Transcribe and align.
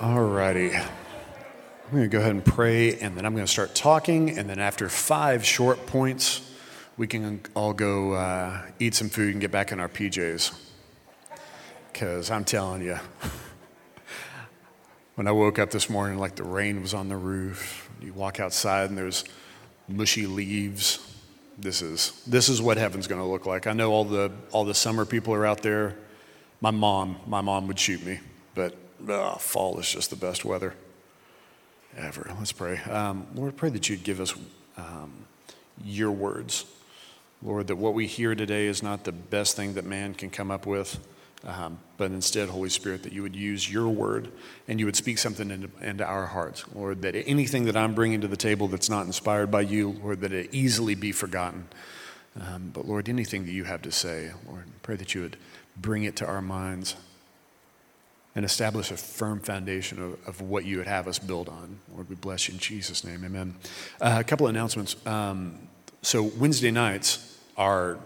All 0.00 0.22
righty. 0.22 0.76
I'm 0.76 1.90
going 1.90 2.04
to 2.04 2.08
go 2.08 2.20
ahead 2.20 2.30
and 2.30 2.44
pray, 2.44 3.00
and 3.00 3.16
then 3.16 3.26
I'm 3.26 3.34
going 3.34 3.44
to 3.44 3.50
start 3.50 3.74
talking. 3.74 4.38
And 4.38 4.48
then 4.48 4.60
after 4.60 4.88
five 4.88 5.44
short 5.44 5.86
points, 5.86 6.54
we 6.96 7.08
can 7.08 7.40
all 7.54 7.72
go 7.72 8.12
uh, 8.12 8.62
eat 8.78 8.94
some 8.94 9.08
food 9.08 9.32
and 9.32 9.40
get 9.40 9.50
back 9.50 9.72
in 9.72 9.80
our 9.80 9.88
PJs. 9.88 10.56
Because 11.92 12.30
I'm 12.30 12.44
telling 12.44 12.82
you, 12.82 12.96
when 15.16 15.26
I 15.26 15.32
woke 15.32 15.58
up 15.58 15.72
this 15.72 15.90
morning, 15.90 16.16
like 16.16 16.36
the 16.36 16.44
rain 16.44 16.80
was 16.80 16.94
on 16.94 17.08
the 17.08 17.16
roof, 17.16 17.90
you 18.00 18.12
walk 18.12 18.38
outside 18.38 18.90
and 18.90 18.96
there's 18.96 19.24
mushy 19.88 20.28
leaves. 20.28 21.12
This 21.58 21.82
is, 21.82 22.22
this 22.24 22.48
is 22.48 22.62
what 22.62 22.76
heaven's 22.76 23.08
going 23.08 23.20
to 23.20 23.26
look 23.26 23.46
like. 23.46 23.66
I 23.66 23.72
know 23.72 23.90
all 23.90 24.04
the, 24.04 24.30
all 24.52 24.64
the 24.64 24.74
summer 24.74 25.04
people 25.04 25.34
are 25.34 25.44
out 25.44 25.62
there. 25.62 25.96
My 26.60 26.70
mom, 26.70 27.16
my 27.26 27.40
mom 27.40 27.66
would 27.66 27.80
shoot 27.80 28.06
me, 28.06 28.20
but 28.54 28.76
oh, 29.06 29.36
fall 29.36 29.78
is 29.78 29.90
just 29.90 30.10
the 30.10 30.16
best 30.16 30.44
weather 30.44 30.74
ever. 31.96 32.30
Let's 32.38 32.52
pray. 32.52 32.78
Um, 32.78 33.26
Lord, 33.34 33.56
pray 33.56 33.70
that 33.70 33.88
you'd 33.88 34.04
give 34.04 34.20
us 34.20 34.34
um, 34.76 35.12
your 35.84 36.10
words. 36.10 36.64
Lord, 37.42 37.68
that 37.68 37.76
what 37.76 37.94
we 37.94 38.06
hear 38.06 38.34
today 38.34 38.66
is 38.66 38.82
not 38.82 39.04
the 39.04 39.12
best 39.12 39.56
thing 39.56 39.74
that 39.74 39.84
man 39.84 40.14
can 40.14 40.28
come 40.28 40.50
up 40.50 40.66
with, 40.66 40.98
um, 41.44 41.78
but 41.96 42.10
instead, 42.10 42.48
Holy 42.48 42.68
Spirit, 42.68 43.04
that 43.04 43.12
you 43.12 43.22
would 43.22 43.36
use 43.36 43.70
your 43.70 43.88
word 43.88 44.28
and 44.66 44.80
you 44.80 44.86
would 44.86 44.96
speak 44.96 45.18
something 45.18 45.50
into, 45.50 45.70
into, 45.80 46.04
our 46.04 46.26
hearts. 46.26 46.64
Lord, 46.74 47.02
that 47.02 47.14
anything 47.14 47.64
that 47.66 47.76
I'm 47.76 47.94
bringing 47.94 48.20
to 48.22 48.28
the 48.28 48.36
table 48.36 48.66
that's 48.66 48.90
not 48.90 49.06
inspired 49.06 49.50
by 49.50 49.60
you, 49.60 49.90
Lord, 50.02 50.20
that 50.22 50.32
it 50.32 50.52
easily 50.52 50.96
be 50.96 51.12
forgotten. 51.12 51.68
Um, 52.40 52.70
but 52.72 52.86
Lord, 52.86 53.08
anything 53.08 53.44
that 53.46 53.52
you 53.52 53.64
have 53.64 53.82
to 53.82 53.92
say, 53.92 54.32
Lord, 54.48 54.64
pray 54.82 54.96
that 54.96 55.14
you 55.14 55.22
would 55.22 55.36
bring 55.76 56.02
it 56.02 56.16
to 56.16 56.26
our 56.26 56.42
minds 56.42 56.96
and 58.38 58.44
establish 58.44 58.92
a 58.92 58.96
firm 58.96 59.40
foundation 59.40 60.00
of, 60.00 60.28
of, 60.28 60.40
what 60.40 60.64
you 60.64 60.76
would 60.76 60.86
have 60.86 61.08
us 61.08 61.18
build 61.18 61.48
on. 61.48 61.76
Lord, 61.92 62.08
we 62.08 62.14
bless 62.14 62.46
you 62.46 62.54
in 62.54 62.60
Jesus' 62.60 63.02
name. 63.02 63.24
Amen. 63.24 63.56
Uh, 64.00 64.18
a 64.20 64.22
couple 64.22 64.46
of 64.46 64.50
announcements. 64.50 64.94
Um, 65.04 65.58
so, 66.02 66.22
Wednesday 66.22 66.70
nights 66.70 67.36
are 67.56 67.98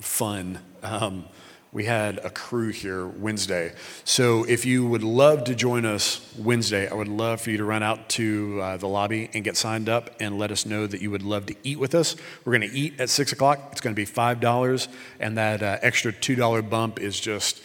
fun. 0.00 0.58
Um, 0.82 1.26
we 1.70 1.84
had 1.84 2.18
a 2.24 2.30
crew 2.30 2.70
here 2.70 3.06
Wednesday. 3.06 3.72
So, 4.02 4.42
if 4.42 4.66
you 4.66 4.84
would 4.84 5.04
love 5.04 5.44
to 5.44 5.54
join 5.54 5.86
us 5.86 6.28
Wednesday, 6.36 6.88
I 6.88 6.94
would 6.94 7.06
love 7.06 7.40
for 7.40 7.52
you 7.52 7.58
to 7.58 7.64
run 7.64 7.84
out 7.84 8.08
to 8.10 8.60
uh, 8.60 8.76
the 8.78 8.88
lobby 8.88 9.30
and 9.32 9.44
get 9.44 9.56
signed 9.56 9.88
up 9.88 10.10
and 10.18 10.40
let 10.40 10.50
us 10.50 10.66
know 10.66 10.88
that 10.88 11.00
you 11.00 11.12
would 11.12 11.22
love 11.22 11.46
to 11.46 11.54
eat 11.62 11.78
with 11.78 11.94
us. 11.94 12.16
We're 12.44 12.58
going 12.58 12.68
to 12.68 12.76
eat 12.76 12.98
at 12.98 13.10
6 13.10 13.30
o'clock. 13.30 13.68
It's 13.70 13.80
going 13.80 13.94
to 13.94 13.96
be 13.96 14.06
$5, 14.06 14.88
and 15.20 15.38
that 15.38 15.62
uh, 15.62 15.78
extra 15.82 16.12
$2 16.12 16.68
bump 16.68 16.98
is 16.98 17.20
just 17.20 17.62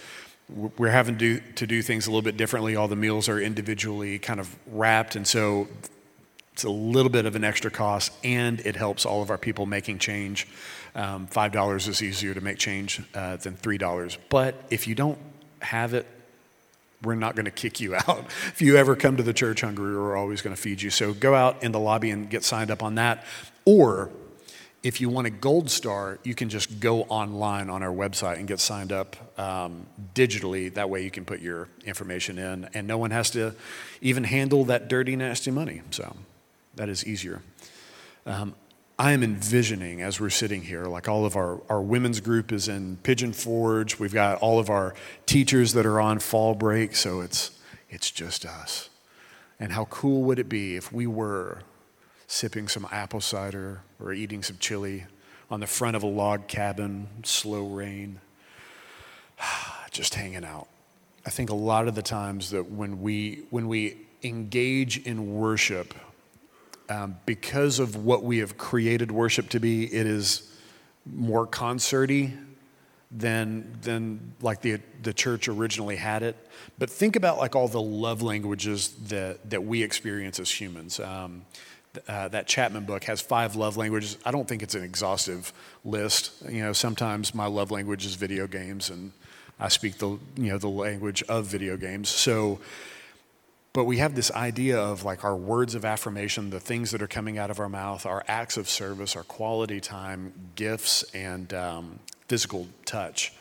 we're 0.78 0.90
having 0.90 1.18
to 1.18 1.40
do, 1.40 1.44
to 1.56 1.68
do 1.68 1.82
things 1.82 2.08
a 2.08 2.10
little 2.10 2.22
bit 2.22 2.38
differently. 2.38 2.76
All 2.76 2.88
the 2.88 2.96
meals 2.96 3.30
are 3.30 3.40
individually 3.40 4.20
kind 4.20 4.40
of 4.40 4.56
wrapped, 4.68 5.16
and 5.16 5.28
so 5.28 5.68
it's 6.54 6.64
a 6.64 6.70
little 6.70 7.10
bit 7.10 7.26
of 7.26 7.36
an 7.36 7.44
extra 7.44 7.72
cost, 7.72 8.12
and 8.24 8.60
it 8.62 8.76
helps 8.76 9.06
all 9.06 9.22
of 9.22 9.30
our 9.30 9.38
people 9.38 9.66
making 9.66 10.00
change. 10.00 10.48
Um, 10.94 11.28
$5 11.28 11.88
is 11.88 12.04
easier 12.04 12.34
to 12.34 12.42
make 12.42 12.58
change 12.58 13.02
uh, 13.16 13.38
than 13.38 13.56
$3. 13.56 14.18
But 14.30 14.56
if 14.70 14.88
you 14.88 14.96
don't 14.96 15.18
have 15.62 15.94
it, 15.94 16.06
we're 17.02 17.16
not 17.16 17.36
going 17.36 17.46
to 17.46 17.52
kick 17.52 17.80
you 17.80 17.96
out. 18.08 18.26
If 18.48 18.62
you 18.62 18.78
ever 18.78 18.96
come 18.96 19.18
to 19.18 19.24
the 19.24 19.34
church 19.34 19.62
hungry, 19.62 19.96
we're 19.96 20.16
always 20.16 20.42
going 20.42 20.56
to 20.56 20.62
feed 20.62 20.82
you. 20.82 20.90
So 20.90 21.14
go 21.14 21.34
out 21.34 21.64
in 21.64 21.72
the 21.72 21.80
lobby 21.80 22.12
and 22.12 22.30
get 22.30 22.44
signed 22.44 22.70
up 22.70 22.84
on 22.84 22.96
that. 22.96 23.26
Or 23.66 24.12
if 24.84 25.00
you 25.00 25.10
want 25.10 25.28
a 25.28 25.30
gold 25.30 25.70
star, 25.70 26.18
you 26.24 26.34
can 26.34 26.50
just 26.50 26.80
go 26.80 27.04
online 27.04 27.70
on 27.70 27.84
our 27.84 27.94
website 27.94 28.40
and 28.40 28.48
get 28.48 28.60
signed 28.60 28.92
up 28.92 29.16
um, 29.40 29.86
digitally. 30.16 30.74
That 30.74 30.90
way 30.90 31.04
you 31.04 31.12
can 31.12 31.24
put 31.24 31.40
your 31.40 31.68
information 31.86 32.40
in, 32.40 32.68
and 32.74 32.88
no 32.88 32.98
one 32.98 33.12
has 33.12 33.30
to 33.32 33.54
even 34.02 34.24
handle 34.24 34.66
that 34.66 34.88
dirty, 34.88 35.16
nasty 35.16 35.52
money. 35.52 35.82
So 35.92 36.16
that 36.76 36.90
is 36.90 37.06
easier. 37.06 37.44
Um, 38.26 38.56
I 38.98 39.14
am 39.14 39.24
envisioning 39.24 40.02
as 40.02 40.20
we're 40.20 40.30
sitting 40.30 40.62
here, 40.62 40.86
like 40.86 41.08
all 41.08 41.26
of 41.26 41.36
our, 41.36 41.62
our 41.70 41.82
women's 41.82 42.20
group 42.20 42.52
is 42.52 42.68
in 42.68 42.98
Pigeon 42.98 43.34
Forge. 43.34 44.00
We've 44.00 44.14
got 44.14 44.40
all 44.40 44.60
of 44.60 44.70
our 44.70 44.94
teachers 45.26 45.74
that 45.74 45.86
are 45.86 46.00
on 46.00 46.20
fall 46.20 46.54
break, 46.56 46.96
so 46.96 47.22
it's, 47.22 47.52
it's 47.90 48.12
just 48.12 48.46
us. 48.46 48.90
And 49.60 49.72
how 49.72 49.86
cool 49.86 50.24
would 50.24 50.40
it 50.40 50.50
be 50.50 50.76
if 50.76 50.92
we 50.92 51.08
were 51.08 51.60
sipping 52.28 52.68
some 52.68 52.88
apple 52.92 53.22
cider 53.22 53.82
or 54.00 54.14
eating 54.14 54.44
some 54.44 54.58
chili 54.60 55.06
on 55.50 55.60
the 55.60 55.68
front 55.68 55.96
of 55.96 56.04
a 56.04 56.08
log 56.08 56.48
cabin, 56.48 57.08
slow 57.24 57.68
rain, 57.68 58.20
just 59.92 60.16
hanging 60.16 60.46
out. 60.46 60.68
I 61.26 61.30
think 61.30 61.50
a 61.50 61.56
lot 61.56 61.88
of 61.88 61.96
the 61.96 62.02
times 62.02 62.52
that 62.52 62.72
when 62.72 63.02
we, 63.02 63.44
when 63.50 63.68
we 63.68 63.98
engage 64.24 64.98
in 65.06 65.36
worship, 65.36 65.94
um, 66.90 67.18
because 67.26 67.80
of 67.80 67.96
what 67.96 68.24
we 68.24 68.40
have 68.40 68.58
created 68.58 69.12
worship 69.12 69.50
to 69.50 69.60
be, 69.60 69.94
it 69.94 70.06
is 70.06 70.52
more 71.06 71.46
concerty 71.46 72.34
than, 73.12 73.78
than 73.82 74.34
like 74.42 74.62
the, 74.62 74.80
the 75.04 75.14
church 75.14 75.48
originally 75.48 75.98
had 75.98 76.24
it. 76.24 76.36
But 76.80 76.90
think 76.90 77.16
about 77.16 77.38
like 77.38 77.56
all 77.56 77.68
the 77.68 77.82
love 77.82 78.22
languages 78.22 78.90
that, 79.08 79.50
that 79.50 79.64
we 79.64 79.84
experience 79.84 80.40
as 80.40 80.50
humans. 80.50 81.00
Um, 81.00 81.46
uh, 82.08 82.28
that 82.30 82.48
Chapman 82.48 82.86
book 82.86 83.04
has 83.06 83.22
five 83.22 83.56
love 83.56 83.78
languages. 83.78 84.18
I 84.26 84.32
don't 84.32 84.48
think 84.48 84.64
it's 84.64 84.76
an 84.76 84.84
exhaustive 84.84 85.54
list. 85.84 86.32
You 86.50 86.64
know, 86.64 86.74
sometimes 86.74 87.36
my 87.36 87.48
love 87.48 87.72
language 87.72 88.06
is 88.06 88.16
video 88.16 88.48
games, 88.48 88.90
and 88.90 89.12
I 89.60 89.68
speak 89.68 89.98
the 89.98 90.20
you 90.38 90.52
know 90.52 90.58
the 90.58 90.70
language 90.70 91.24
of 91.24 91.46
video 91.46 91.78
games. 91.78 92.10
So, 92.10 92.60
but 93.74 93.86
we 93.86 93.98
have 93.98 94.16
this 94.16 94.32
idea 94.32 94.80
of 94.80 95.04
like 95.04 95.24
our 95.24 95.36
words 95.36 95.76
of 95.76 95.86
affirmation, 95.86 96.50
the 96.50 96.60
things 96.60 96.92
that 96.92 97.02
are 97.02 97.08
coming 97.08 97.38
out 97.38 97.52
of 97.52 97.60
our 97.60 97.70
mouth, 97.70 98.06
our 98.06 98.24
acts 98.28 98.58
of 98.58 98.70
service, 98.70 99.16
our 99.16 99.24
quality 99.24 99.80
time, 99.80 100.34
gifts, 100.56 101.04
and 101.14 101.54
um, 101.54 102.00
physical 102.28 102.68
touch. 102.86 103.34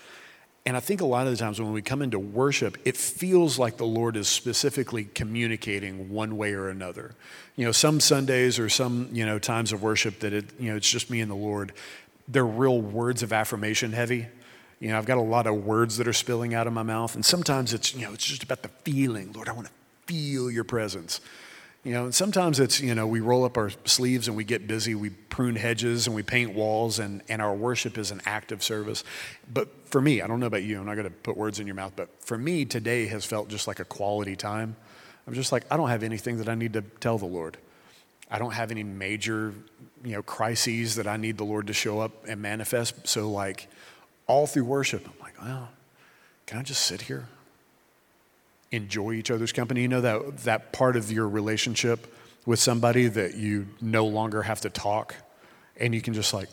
And 0.66 0.76
I 0.76 0.80
think 0.80 1.00
a 1.00 1.06
lot 1.06 1.26
of 1.26 1.32
the 1.32 1.38
times 1.38 1.60
when 1.60 1.72
we 1.72 1.80
come 1.80 2.02
into 2.02 2.18
worship, 2.18 2.76
it 2.84 2.96
feels 2.96 3.58
like 3.58 3.78
the 3.78 3.86
Lord 3.86 4.16
is 4.16 4.28
specifically 4.28 5.04
communicating 5.04 6.10
one 6.10 6.36
way 6.36 6.52
or 6.52 6.68
another. 6.68 7.14
You 7.56 7.64
know, 7.64 7.72
some 7.72 7.98
Sundays 7.98 8.58
or 8.58 8.68
some, 8.68 9.08
you 9.12 9.24
know, 9.24 9.38
times 9.38 9.72
of 9.72 9.82
worship 9.82 10.20
that 10.20 10.32
it, 10.34 10.44
you 10.58 10.70
know, 10.70 10.76
it's 10.76 10.88
just 10.88 11.10
me 11.10 11.20
and 11.20 11.30
the 11.30 11.36
Lord, 11.36 11.72
they're 12.28 12.46
real 12.46 12.80
words 12.80 13.22
of 13.22 13.32
affirmation 13.32 13.92
heavy. 13.92 14.26
You 14.80 14.88
know, 14.88 14.98
I've 14.98 15.06
got 15.06 15.18
a 15.18 15.22
lot 15.22 15.46
of 15.46 15.64
words 15.64 15.96
that 15.96 16.06
are 16.06 16.12
spilling 16.12 16.54
out 16.54 16.66
of 16.66 16.72
my 16.72 16.82
mouth. 16.82 17.14
And 17.14 17.24
sometimes 17.24 17.72
it's, 17.72 17.94
you 17.94 18.06
know, 18.06 18.12
it's 18.12 18.24
just 18.24 18.42
about 18.42 18.62
the 18.62 18.68
feeling. 18.68 19.32
Lord, 19.32 19.48
I 19.48 19.52
want 19.52 19.66
to 19.66 19.72
feel 20.06 20.50
your 20.50 20.64
presence. 20.64 21.20
You 21.82 21.94
know, 21.94 22.04
and 22.04 22.14
sometimes 22.14 22.60
it's, 22.60 22.80
you 22.80 22.94
know, 22.94 23.06
we 23.06 23.20
roll 23.20 23.44
up 23.44 23.56
our 23.56 23.70
sleeves 23.86 24.28
and 24.28 24.36
we 24.36 24.44
get 24.44 24.66
busy, 24.66 24.94
we 24.94 25.08
prune 25.10 25.56
hedges 25.56 26.06
and 26.06 26.14
we 26.14 26.22
paint 26.22 26.52
walls, 26.52 26.98
and, 26.98 27.22
and 27.30 27.40
our 27.40 27.54
worship 27.54 27.96
is 27.96 28.10
an 28.10 28.20
act 28.26 28.52
of 28.52 28.62
service. 28.62 29.02
But 29.50 29.68
for 29.86 30.02
me, 30.02 30.20
I 30.20 30.26
don't 30.26 30.40
know 30.40 30.46
about 30.46 30.62
you, 30.62 30.78
I'm 30.78 30.84
not 30.84 30.96
going 30.96 31.06
to 31.06 31.10
put 31.10 31.38
words 31.38 31.58
in 31.58 31.66
your 31.66 31.76
mouth, 31.76 31.94
but 31.96 32.10
for 32.22 32.36
me, 32.36 32.66
today 32.66 33.06
has 33.06 33.24
felt 33.24 33.48
just 33.48 33.66
like 33.66 33.80
a 33.80 33.86
quality 33.86 34.36
time. 34.36 34.76
I'm 35.26 35.32
just 35.32 35.52
like, 35.52 35.64
I 35.70 35.78
don't 35.78 35.88
have 35.88 36.02
anything 36.02 36.36
that 36.38 36.50
I 36.50 36.54
need 36.54 36.74
to 36.74 36.82
tell 36.82 37.16
the 37.16 37.26
Lord. 37.26 37.56
I 38.30 38.38
don't 38.38 38.52
have 38.52 38.70
any 38.70 38.84
major, 38.84 39.54
you 40.04 40.12
know, 40.12 40.22
crises 40.22 40.96
that 40.96 41.06
I 41.06 41.16
need 41.16 41.38
the 41.38 41.44
Lord 41.44 41.66
to 41.68 41.72
show 41.72 41.98
up 41.98 42.26
and 42.28 42.42
manifest. 42.42 43.08
So, 43.08 43.30
like, 43.30 43.68
all 44.26 44.46
through 44.46 44.64
worship, 44.64 45.06
I'm 45.06 45.18
like, 45.20 45.40
well, 45.42 45.70
can 46.46 46.58
I 46.58 46.62
just 46.62 46.82
sit 46.82 47.02
here? 47.02 47.26
Enjoy 48.72 49.12
each 49.12 49.30
other's 49.30 49.52
company. 49.52 49.82
You 49.82 49.88
know 49.88 50.00
that, 50.00 50.38
that 50.38 50.72
part 50.72 50.96
of 50.96 51.10
your 51.10 51.28
relationship 51.28 52.14
with 52.46 52.58
somebody 52.58 53.08
that 53.08 53.34
you 53.34 53.68
no 53.80 54.06
longer 54.06 54.42
have 54.42 54.60
to 54.62 54.70
talk 54.70 55.14
and 55.76 55.94
you 55.94 56.00
can 56.00 56.14
just 56.14 56.32
like, 56.32 56.48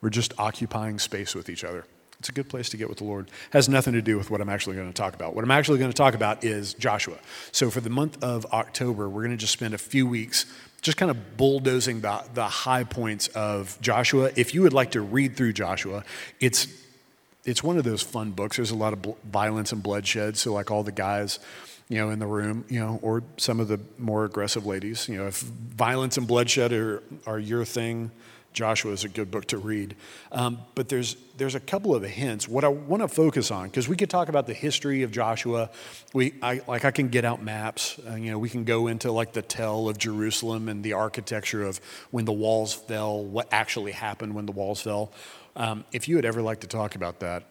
we're 0.00 0.10
just 0.10 0.34
occupying 0.38 0.98
space 0.98 1.34
with 1.34 1.48
each 1.48 1.64
other. 1.64 1.84
It's 2.18 2.28
a 2.28 2.32
good 2.32 2.48
place 2.48 2.68
to 2.70 2.76
get 2.76 2.88
with 2.88 2.98
the 2.98 3.04
Lord. 3.04 3.30
Has 3.52 3.68
nothing 3.68 3.94
to 3.94 4.02
do 4.02 4.16
with 4.16 4.30
what 4.30 4.40
I'm 4.40 4.48
actually 4.48 4.76
going 4.76 4.88
to 4.88 4.94
talk 4.94 5.14
about. 5.14 5.34
What 5.34 5.44
I'm 5.44 5.50
actually 5.50 5.78
going 5.78 5.90
to 5.90 5.96
talk 5.96 6.14
about 6.14 6.44
is 6.44 6.74
Joshua. 6.74 7.16
So 7.52 7.70
for 7.70 7.80
the 7.80 7.90
month 7.90 8.22
of 8.22 8.46
October, 8.46 9.08
we're 9.08 9.22
going 9.22 9.32
to 9.32 9.36
just 9.36 9.52
spend 9.52 9.74
a 9.74 9.78
few 9.78 10.06
weeks 10.06 10.46
just 10.80 10.96
kind 10.96 11.10
of 11.10 11.36
bulldozing 11.36 12.02
the, 12.02 12.22
the 12.34 12.46
high 12.46 12.84
points 12.84 13.28
of 13.28 13.78
Joshua. 13.80 14.30
If 14.36 14.54
you 14.54 14.62
would 14.62 14.74
like 14.74 14.92
to 14.92 15.00
read 15.00 15.36
through 15.36 15.54
Joshua, 15.54 16.04
it's 16.40 16.68
it's 17.44 17.62
one 17.62 17.76
of 17.78 17.84
those 17.84 18.02
fun 18.02 18.30
books. 18.30 18.56
There's 18.56 18.70
a 18.70 18.76
lot 18.76 18.92
of 18.92 19.02
bl- 19.02 19.12
violence 19.30 19.72
and 19.72 19.82
bloodshed. 19.82 20.36
So, 20.36 20.52
like 20.52 20.70
all 20.70 20.82
the 20.82 20.92
guys, 20.92 21.38
you 21.88 21.98
know, 21.98 22.10
in 22.10 22.18
the 22.18 22.26
room, 22.26 22.64
you 22.68 22.80
know, 22.80 22.98
or 23.02 23.22
some 23.36 23.60
of 23.60 23.68
the 23.68 23.80
more 23.98 24.24
aggressive 24.24 24.66
ladies, 24.66 25.08
you 25.08 25.16
know, 25.16 25.26
if 25.26 25.40
violence 25.40 26.16
and 26.16 26.26
bloodshed 26.26 26.72
are, 26.72 27.02
are 27.26 27.38
your 27.38 27.64
thing, 27.64 28.10
Joshua 28.54 28.92
is 28.92 29.04
a 29.04 29.08
good 29.08 29.30
book 29.30 29.46
to 29.46 29.58
read. 29.58 29.96
Um, 30.32 30.58
but 30.74 30.88
there's 30.88 31.16
there's 31.36 31.56
a 31.56 31.60
couple 31.60 31.94
of 31.94 32.04
hints. 32.04 32.48
What 32.48 32.64
I 32.64 32.68
want 32.68 33.02
to 33.02 33.08
focus 33.08 33.50
on, 33.50 33.66
because 33.66 33.88
we 33.88 33.96
could 33.96 34.08
talk 34.08 34.28
about 34.28 34.46
the 34.46 34.54
history 34.54 35.02
of 35.02 35.10
Joshua. 35.10 35.70
We 36.14 36.34
I, 36.40 36.62
like 36.66 36.84
I 36.84 36.92
can 36.92 37.08
get 37.08 37.24
out 37.24 37.42
maps. 37.42 37.98
Uh, 38.08 38.14
you 38.14 38.30
know, 38.30 38.38
we 38.38 38.48
can 38.48 38.64
go 38.64 38.86
into 38.86 39.10
like 39.10 39.32
the 39.32 39.42
tell 39.42 39.88
of 39.88 39.98
Jerusalem 39.98 40.68
and 40.68 40.82
the 40.82 40.92
architecture 40.92 41.64
of 41.64 41.80
when 42.12 42.24
the 42.24 42.32
walls 42.32 42.72
fell, 42.72 43.22
what 43.22 43.48
actually 43.52 43.92
happened 43.92 44.34
when 44.34 44.46
the 44.46 44.52
walls 44.52 44.80
fell. 44.80 45.12
Um, 45.56 45.84
if 45.92 46.08
you 46.08 46.16
would 46.16 46.24
ever 46.24 46.40
like 46.40 46.60
to 46.60 46.66
talk 46.66 46.94
about 46.94 47.20
that, 47.20 47.44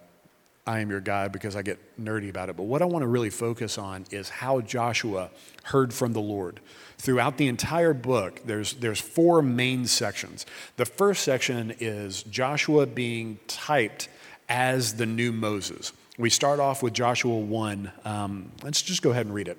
I 0.65 0.80
am 0.80 0.89
your 0.89 1.01
guide 1.01 1.31
because 1.33 1.56
I 1.56 1.62
get 1.62 1.77
nerdy 2.01 2.30
about 2.30 2.50
it. 2.50 2.56
But 2.56 2.63
what 2.63 2.81
I 2.81 2.86
want 2.86 3.04
to 3.04 3.07
really 3.07 3.30
focus 3.30 3.77
on 3.77 4.06
is 4.12 4.30
how 4.30 4.62
Joshua 4.62 5.30
heard 5.63 5.94
from 5.94 6.13
the 6.13 6.21
Lord. 6.21 6.62
Throughout 6.98 7.38
the 7.38 7.48
entire 7.48 7.94
book, 7.94 8.42
there's, 8.45 8.74
there's 8.75 9.01
four 9.01 9.42
main 9.42 9.86
sections. 9.88 10.45
The 10.77 10.86
first 10.86 11.24
section 11.24 11.75
is 11.80 12.24
Joshua 12.24 12.86
being 12.86 13.39
typed 13.48 14.07
as 14.48 14.95
the 14.95 15.06
new 15.06 15.33
Moses. 15.33 15.92
We 16.18 16.30
start 16.30 16.62
off 16.62 16.81
with 16.81 16.94
Joshua 16.94 17.38
1. 17.38 17.92
Um, 18.06 18.51
let's 18.63 18.81
just 18.81 19.01
go 19.01 19.12
ahead 19.12 19.25
and 19.25 19.36
read 19.36 19.50
it. 19.50 19.57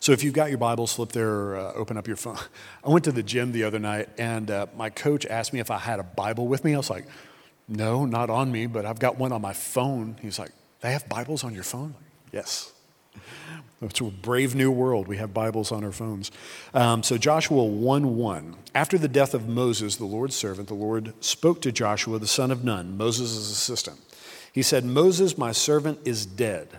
So 0.00 0.12
if 0.12 0.24
you've 0.24 0.34
got 0.34 0.48
your 0.48 0.58
Bibles, 0.58 0.92
flip 0.94 1.12
there 1.12 1.30
or 1.30 1.56
uh, 1.56 1.72
open 1.74 1.96
up 1.96 2.08
your 2.08 2.16
phone. 2.16 2.38
I 2.84 2.90
went 2.90 3.04
to 3.04 3.12
the 3.12 3.22
gym 3.22 3.52
the 3.52 3.64
other 3.64 3.78
night, 3.78 4.08
and 4.18 4.50
uh, 4.50 4.66
my 4.76 4.90
coach 4.90 5.26
asked 5.26 5.52
me 5.52 5.60
if 5.60 5.70
I 5.70 5.78
had 5.78 6.00
a 6.00 6.02
Bible 6.02 6.48
with 6.48 6.64
me. 6.64 6.74
I 6.74 6.76
was 6.76 6.90
like, 6.90 7.06
no, 7.68 8.04
not 8.04 8.30
on 8.30 8.50
me, 8.50 8.66
but 8.66 8.84
I've 8.84 8.98
got 8.98 9.18
one 9.18 9.32
on 9.32 9.40
my 9.40 9.52
phone. 9.52 10.16
He's 10.20 10.38
like, 10.38 10.52
they 10.80 10.92
have 10.92 11.08
Bibles 11.08 11.44
on 11.44 11.54
your 11.54 11.64
phone? 11.64 11.94
Yes. 12.32 12.72
It's 13.84 14.00
a 14.00 14.04
brave 14.04 14.54
new 14.54 14.70
world. 14.70 15.08
We 15.08 15.16
have 15.16 15.34
Bibles 15.34 15.72
on 15.72 15.82
our 15.82 15.90
phones. 15.90 16.30
Um, 16.72 17.02
so, 17.02 17.18
Joshua 17.18 17.64
1 17.64 18.16
1. 18.16 18.56
After 18.76 18.96
the 18.96 19.08
death 19.08 19.34
of 19.34 19.48
Moses, 19.48 19.96
the 19.96 20.04
Lord's 20.04 20.36
servant, 20.36 20.68
the 20.68 20.74
Lord 20.74 21.12
spoke 21.18 21.60
to 21.62 21.72
Joshua, 21.72 22.20
the 22.20 22.28
son 22.28 22.52
of 22.52 22.62
Nun, 22.62 22.96
Moses' 22.96 23.50
assistant. 23.50 23.98
He 24.52 24.62
said, 24.62 24.84
Moses, 24.84 25.36
my 25.36 25.50
servant, 25.50 25.98
is 26.04 26.24
dead. 26.24 26.78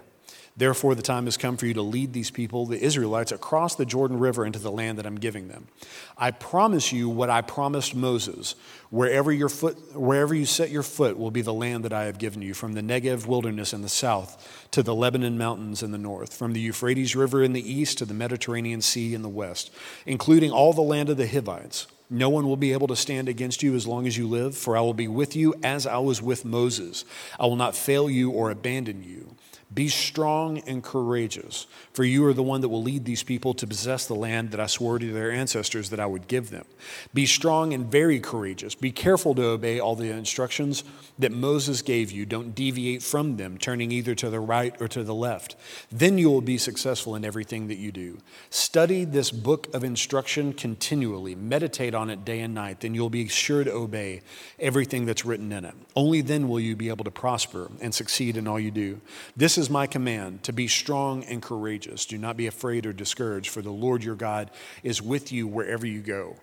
Therefore, 0.56 0.94
the 0.94 1.02
time 1.02 1.26
has 1.26 1.36
come 1.36 1.58
for 1.58 1.66
you 1.66 1.74
to 1.74 1.82
lead 1.82 2.14
these 2.14 2.30
people, 2.30 2.68
the 2.68 2.80
Israelites, 2.80 3.32
across 3.32 3.74
the 3.74 3.88
Jordan 3.88 4.20
River 4.20 4.46
into 4.46 4.60
the 4.60 4.72
land 4.72 5.00
that 5.00 5.06
I'm 5.08 5.20
giving 5.20 5.48
them. 5.48 5.68
I 6.16 6.30
promise 6.30 6.92
you 6.92 7.10
what 7.10 7.32
I 7.32 7.42
promised 7.42 7.96
Moses. 7.96 8.54
Wherever, 8.92 9.32
your 9.32 9.50
foot, 9.50 9.96
wherever 9.96 10.36
you 10.36 10.46
set 10.46 10.70
your 10.70 10.84
foot 10.84 11.18
will 11.18 11.32
be 11.32 11.42
the 11.42 11.54
land 11.54 11.84
that 11.86 11.94
I 11.94 12.04
have 12.04 12.20
given 12.20 12.44
you, 12.44 12.54
from 12.54 12.74
the 12.74 12.82
Negev 12.82 13.26
wilderness 13.26 13.74
in 13.74 13.82
the 13.82 13.90
south 13.90 14.68
to 14.70 14.84
the 14.84 14.94
Lebanon 14.94 15.40
mountains 15.40 15.82
in 15.82 15.92
the 15.92 15.98
north, 15.98 16.36
from 16.36 16.54
the 16.54 16.62
Euphrates 16.62 17.16
River 17.16 17.42
in 17.42 17.54
the 17.54 17.72
east 17.72 17.98
to 17.98 18.06
the 18.06 18.14
Mediterranean 18.14 18.82
Sea 18.82 19.16
in 19.16 19.24
the 19.24 19.30
west, 19.30 19.72
including 20.06 20.52
all 20.52 20.72
the 20.72 20.82
land 20.82 21.10
of 21.10 21.18
the 21.18 21.28
Hivites. 21.28 21.88
No 22.12 22.30
one 22.30 22.46
will 22.46 22.58
be 22.58 22.74
able 22.74 22.88
to 22.90 22.96
stand 22.96 23.28
against 23.28 23.64
you 23.64 23.74
as 23.74 23.88
long 23.88 24.06
as 24.06 24.20
you 24.20 24.28
live, 24.28 24.56
for 24.56 24.78
I 24.78 24.82
will 24.82 24.94
be 24.94 25.08
with 25.08 25.36
you 25.36 25.56
as 25.64 25.88
I 25.88 25.98
was 25.98 26.22
with 26.22 26.46
Moses. 26.46 27.06
I 27.40 27.48
will 27.48 27.56
not 27.56 27.76
fail 27.76 28.08
you 28.08 28.30
or 28.30 28.52
abandon 28.52 29.02
you. 29.02 29.36
Be 29.74 29.88
strong 29.88 30.60
and 30.60 30.84
courageous, 30.84 31.68
for 31.94 32.04
you 32.04 32.26
are 32.26 32.34
the 32.34 32.44
one 32.44 32.62
that 32.62 32.70
will 32.70 32.84
lead 32.84 33.06
these 33.06 33.24
people 33.24 33.54
to 33.56 33.66
possess 33.66 34.06
the 34.06 34.14
land 34.14 34.52
that 34.52 34.60
I 34.60 34.68
swore 34.68 35.00
to 35.00 35.14
their 35.14 35.32
ancestors 35.32 35.90
that 35.90 36.00
I 36.00 36.06
would 36.06 36.28
give 36.28 36.50
them. 36.50 36.66
Be 37.14 37.26
strong 37.26 37.74
and 37.74 37.90
very 37.90 38.20
courageous. 38.20 38.76
Be 38.76 38.92
careful 38.92 39.34
to 39.36 39.46
obey 39.46 39.80
all 39.80 39.96
the 39.96 40.12
instructions 40.12 40.84
that 41.18 41.32
Moses 41.32 41.82
gave 41.82 42.12
you. 42.12 42.26
Don't 42.26 42.54
deviate 42.54 43.02
from 43.02 43.38
them, 43.38 43.58
turning 43.58 43.92
either 43.92 44.16
to 44.16 44.30
the 44.30 44.40
right 44.40 44.76
or 44.82 44.88
to 44.90 45.04
the 45.04 45.16
left. 45.16 45.56
Then 45.92 46.18
you 46.18 46.30
will 46.30 46.42
be 46.42 46.58
successful 46.58 47.16
in 47.16 47.26
everything 47.26 47.68
that 47.68 47.78
you 47.78 47.92
do. 47.92 48.20
Study 48.50 49.06
this 49.06 49.32
book 49.32 49.74
of 49.74 49.84
instruction 49.84 50.54
continually, 50.54 51.36
meditate 51.36 51.96
on 51.96 52.10
it 52.10 52.26
day 52.26 52.42
and 52.42 52.54
night, 52.54 52.82
then 52.82 52.94
you'll 52.94 53.10
be 53.10 53.28
sure 53.28 53.64
to 53.64 53.72
obey 53.72 54.22
everything 54.60 55.06
that's 55.06 55.26
written 55.26 55.52
in 55.52 55.66
it. 55.66 55.76
Only 55.96 56.22
then 56.22 56.48
will 56.48 56.60
you 56.60 56.76
be 56.76 56.90
able 56.90 57.06
to 57.06 57.12
prosper 57.12 57.70
and 57.82 57.94
succeed 57.94 58.38
in 58.38 58.48
all 58.48 58.60
you 58.60 58.72
do. 58.72 59.02
This 59.36 59.58
is 59.58 59.63
is 59.64 59.70
my 59.70 59.88
command 59.88 60.44
to 60.44 60.54
be 60.54 60.68
strong 60.68 61.24
and 61.24 61.42
courageous. 61.42 62.06
Do 62.06 62.18
not 62.20 62.38
be 62.38 62.46
afraid 62.46 62.86
or 62.86 62.94
discouraged, 62.94 63.50
for 63.50 63.62
the 63.62 63.72
Lord 63.72 64.04
your 64.04 64.16
God 64.16 64.52
is 64.84 65.02
with 65.02 65.32
you 65.32 65.48
wherever 65.48 65.88
you 65.88 66.02
go. 66.02 66.36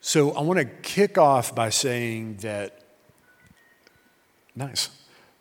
So 0.00 0.30
I 0.32 0.42
want 0.42 0.60
to 0.60 0.66
kick 0.66 1.18
off 1.18 1.54
by 1.54 1.70
saying 1.70 2.36
that, 2.42 2.82
nice. 4.54 4.90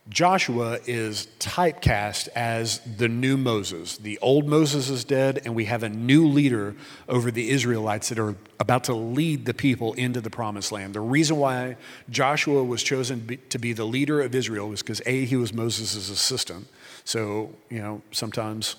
Joshua 0.09 0.79
is 0.85 1.29
typecast 1.39 2.27
as 2.35 2.79
the 2.97 3.07
new 3.07 3.37
Moses. 3.37 3.97
The 3.97 4.19
old 4.19 4.47
Moses 4.47 4.89
is 4.89 5.05
dead, 5.05 5.41
and 5.45 5.55
we 5.55 5.63
have 5.65 5.81
a 5.81 5.87
new 5.87 6.27
leader 6.27 6.75
over 7.07 7.31
the 7.31 7.49
Israelites 7.49 8.09
that 8.09 8.19
are 8.19 8.35
about 8.59 8.83
to 8.85 8.93
lead 8.93 9.45
the 9.45 9.53
people 9.53 9.93
into 9.93 10.19
the 10.19 10.29
promised 10.29 10.73
land. 10.73 10.93
The 10.93 10.99
reason 10.99 11.37
why 11.37 11.77
Joshua 12.09 12.65
was 12.65 12.83
chosen 12.83 13.39
to 13.47 13.57
be 13.57 13.71
the 13.71 13.85
leader 13.85 14.21
of 14.21 14.35
Israel 14.35 14.67
was 14.67 14.81
because 14.81 15.01
A, 15.05 15.23
he 15.23 15.37
was 15.37 15.53
Moses' 15.53 16.09
assistant. 16.09 16.67
So, 17.05 17.53
you 17.69 17.79
know, 17.79 18.01
sometimes, 18.11 18.75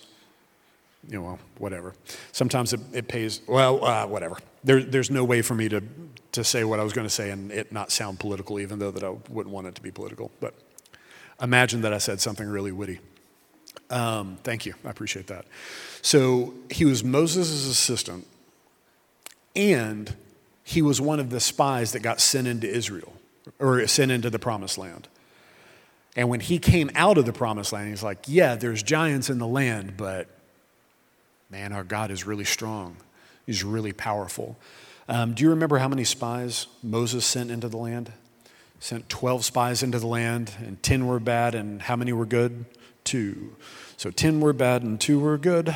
you 1.09 1.19
know, 1.19 1.39
whatever. 1.57 1.95
Sometimes 2.33 2.75
it, 2.75 2.81
it 2.93 3.09
pays, 3.09 3.41
well, 3.47 3.83
uh, 3.83 4.07
whatever. 4.07 4.37
There, 4.63 4.83
there's 4.83 5.11
no 5.11 5.25
way 5.25 5.41
for 5.41 5.55
me 5.55 5.71
to, 5.71 5.83
to 6.33 6.45
say 6.45 6.65
what 6.65 6.81
I 6.81 6.83
was 6.85 6.93
going 6.93 7.07
to 7.07 7.13
say 7.13 7.31
and 7.31 7.51
it 7.51 7.73
not 7.73 7.91
sound 7.91 8.21
political, 8.21 8.61
even 8.61 8.79
though 8.79 8.91
that 8.91 9.03
I 9.03 9.15
wouldn't 9.31 9.55
want 9.55 9.67
it 9.67 9.75
to 9.77 9.83
be 9.83 9.91
political. 9.91 10.31
But 10.41 10.55
imagine 11.41 11.83
that 11.83 11.93
I 11.93 11.99
said 11.99 12.21
something 12.21 12.49
really 12.49 12.73
witty. 12.73 13.01
Um, 13.91 14.39
thank 14.43 14.67
you. 14.67 14.75
I 14.85 14.91
appreciate 14.91 15.27
that. 15.29 15.47
So 16.03 16.55
he 16.71 16.85
was 16.85 17.05
Moses' 17.05 17.67
assistant, 17.67 18.27
and 19.55 20.15
he 20.63 20.83
was 20.83 21.01
one 21.01 21.21
of 21.21 21.31
the 21.31 21.41
spies 21.41 21.93
that 21.93 22.01
got 22.01 22.21
sent 22.21 22.47
into 22.47 22.69
Israel 22.69 23.13
or 23.59 23.87
sent 23.87 24.11
into 24.11 24.31
the 24.31 24.39
promised 24.39 24.79
land. 24.79 25.09
And 26.17 26.29
when 26.29 26.41
he 26.41 26.59
came 26.59 26.91
out 26.95 27.19
of 27.19 27.27
the 27.27 27.33
promised 27.33 27.73
land, 27.73 27.89
he's 27.89 28.03
like, 28.03 28.19
Yeah, 28.27 28.55
there's 28.55 28.83
giants 28.83 29.31
in 29.31 29.39
the 29.39 29.47
land, 29.47 29.97
but 29.97 30.29
man, 31.51 31.73
our 31.73 31.85
God 31.85 32.11
is 32.11 32.27
really 32.27 32.45
strong. 32.45 32.97
He's 33.47 33.63
really 33.63 33.93
powerful. 33.93 34.57
Um, 35.09 35.35
do 35.35 35.43
you 35.43 35.51
remember 35.51 35.79
how 35.79 35.89
many 35.89 36.05
spies 36.05 36.67
Moses 36.83 37.27
sent 37.27 37.51
into 37.51 37.69
the 37.69 37.77
land? 37.77 38.13
Sent 38.85 39.09
12 39.09 39.47
spies 39.47 39.83
into 39.83 39.99
the 39.99 40.07
land, 40.07 40.53
and 40.59 40.83
10 40.83 41.07
were 41.07 41.19
bad, 41.19 41.55
and 41.55 41.81
how 41.81 41.97
many 41.97 42.13
were 42.13 42.27
good? 42.27 42.67
Two. 43.03 43.57
So 43.97 44.11
10 44.11 44.41
were 44.41 44.53
bad, 44.53 44.83
and 44.83 45.01
two 45.01 45.19
were 45.19 45.39
good. 45.39 45.75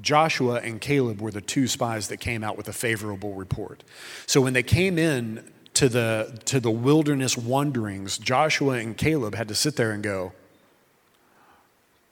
Joshua 0.00 0.54
and 0.54 0.80
Caleb 0.80 1.20
were 1.20 1.30
the 1.30 1.42
two 1.42 1.68
spies 1.68 2.08
that 2.08 2.20
came 2.20 2.42
out 2.42 2.56
with 2.56 2.66
a 2.66 2.72
favorable 2.72 3.34
report. 3.34 3.84
So 4.24 4.40
when 4.40 4.54
they 4.54 4.62
came 4.62 4.98
in 4.98 5.52
to 5.74 5.86
the, 5.86 6.40
to 6.46 6.60
the 6.60 6.70
wilderness 6.70 7.36
wanderings, 7.36 8.16
Joshua 8.16 8.78
and 8.78 8.96
Caleb 8.96 9.34
had 9.34 9.48
to 9.48 9.54
sit 9.54 9.76
there 9.76 9.92
and 9.92 10.02
go, 10.02 10.32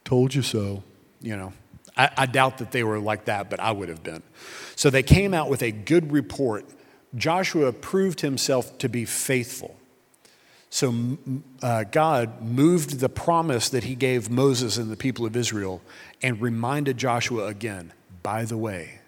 Told 0.05 0.35
you 0.35 0.43
so. 0.43 0.83
You 1.23 1.39
know, 1.39 1.53
I, 1.97 2.11
I 2.19 2.27
doubt 2.27 2.59
that 2.59 2.71
they 2.71 2.85
were 2.85 2.99
like 2.99 3.25
that, 3.25 3.49
but 3.49 3.61
I 3.61 3.73
would 3.73 3.89
have 3.89 4.03
been. 4.03 4.23
So 4.77 4.91
they 4.91 5.03
came 5.03 5.33
out 5.33 5.49
with 5.49 5.63
a 5.63 5.71
good 5.71 6.13
report. 6.13 6.67
Joshua 7.15 7.73
proved 7.73 8.21
himself 8.21 8.77
to 8.77 8.91
be 8.91 9.07
faithful. 9.07 9.79
So 10.73 11.19
uh, 11.61 11.85
God 11.85 12.41
moved 12.41 13.01
the 13.01 13.11
promise 13.11 13.69
that 13.69 13.85
he 13.85 13.95
gave 13.95 14.31
Moses 14.31 14.79
and 14.79 14.91
the 14.91 14.97
people 14.97 15.27
of 15.27 15.37
Israel 15.37 15.83
and 16.23 16.41
reminded 16.41 16.97
Joshua 16.97 17.49
again 17.49 17.93
by 18.23 18.47
the 18.47 18.57
way, 18.57 19.01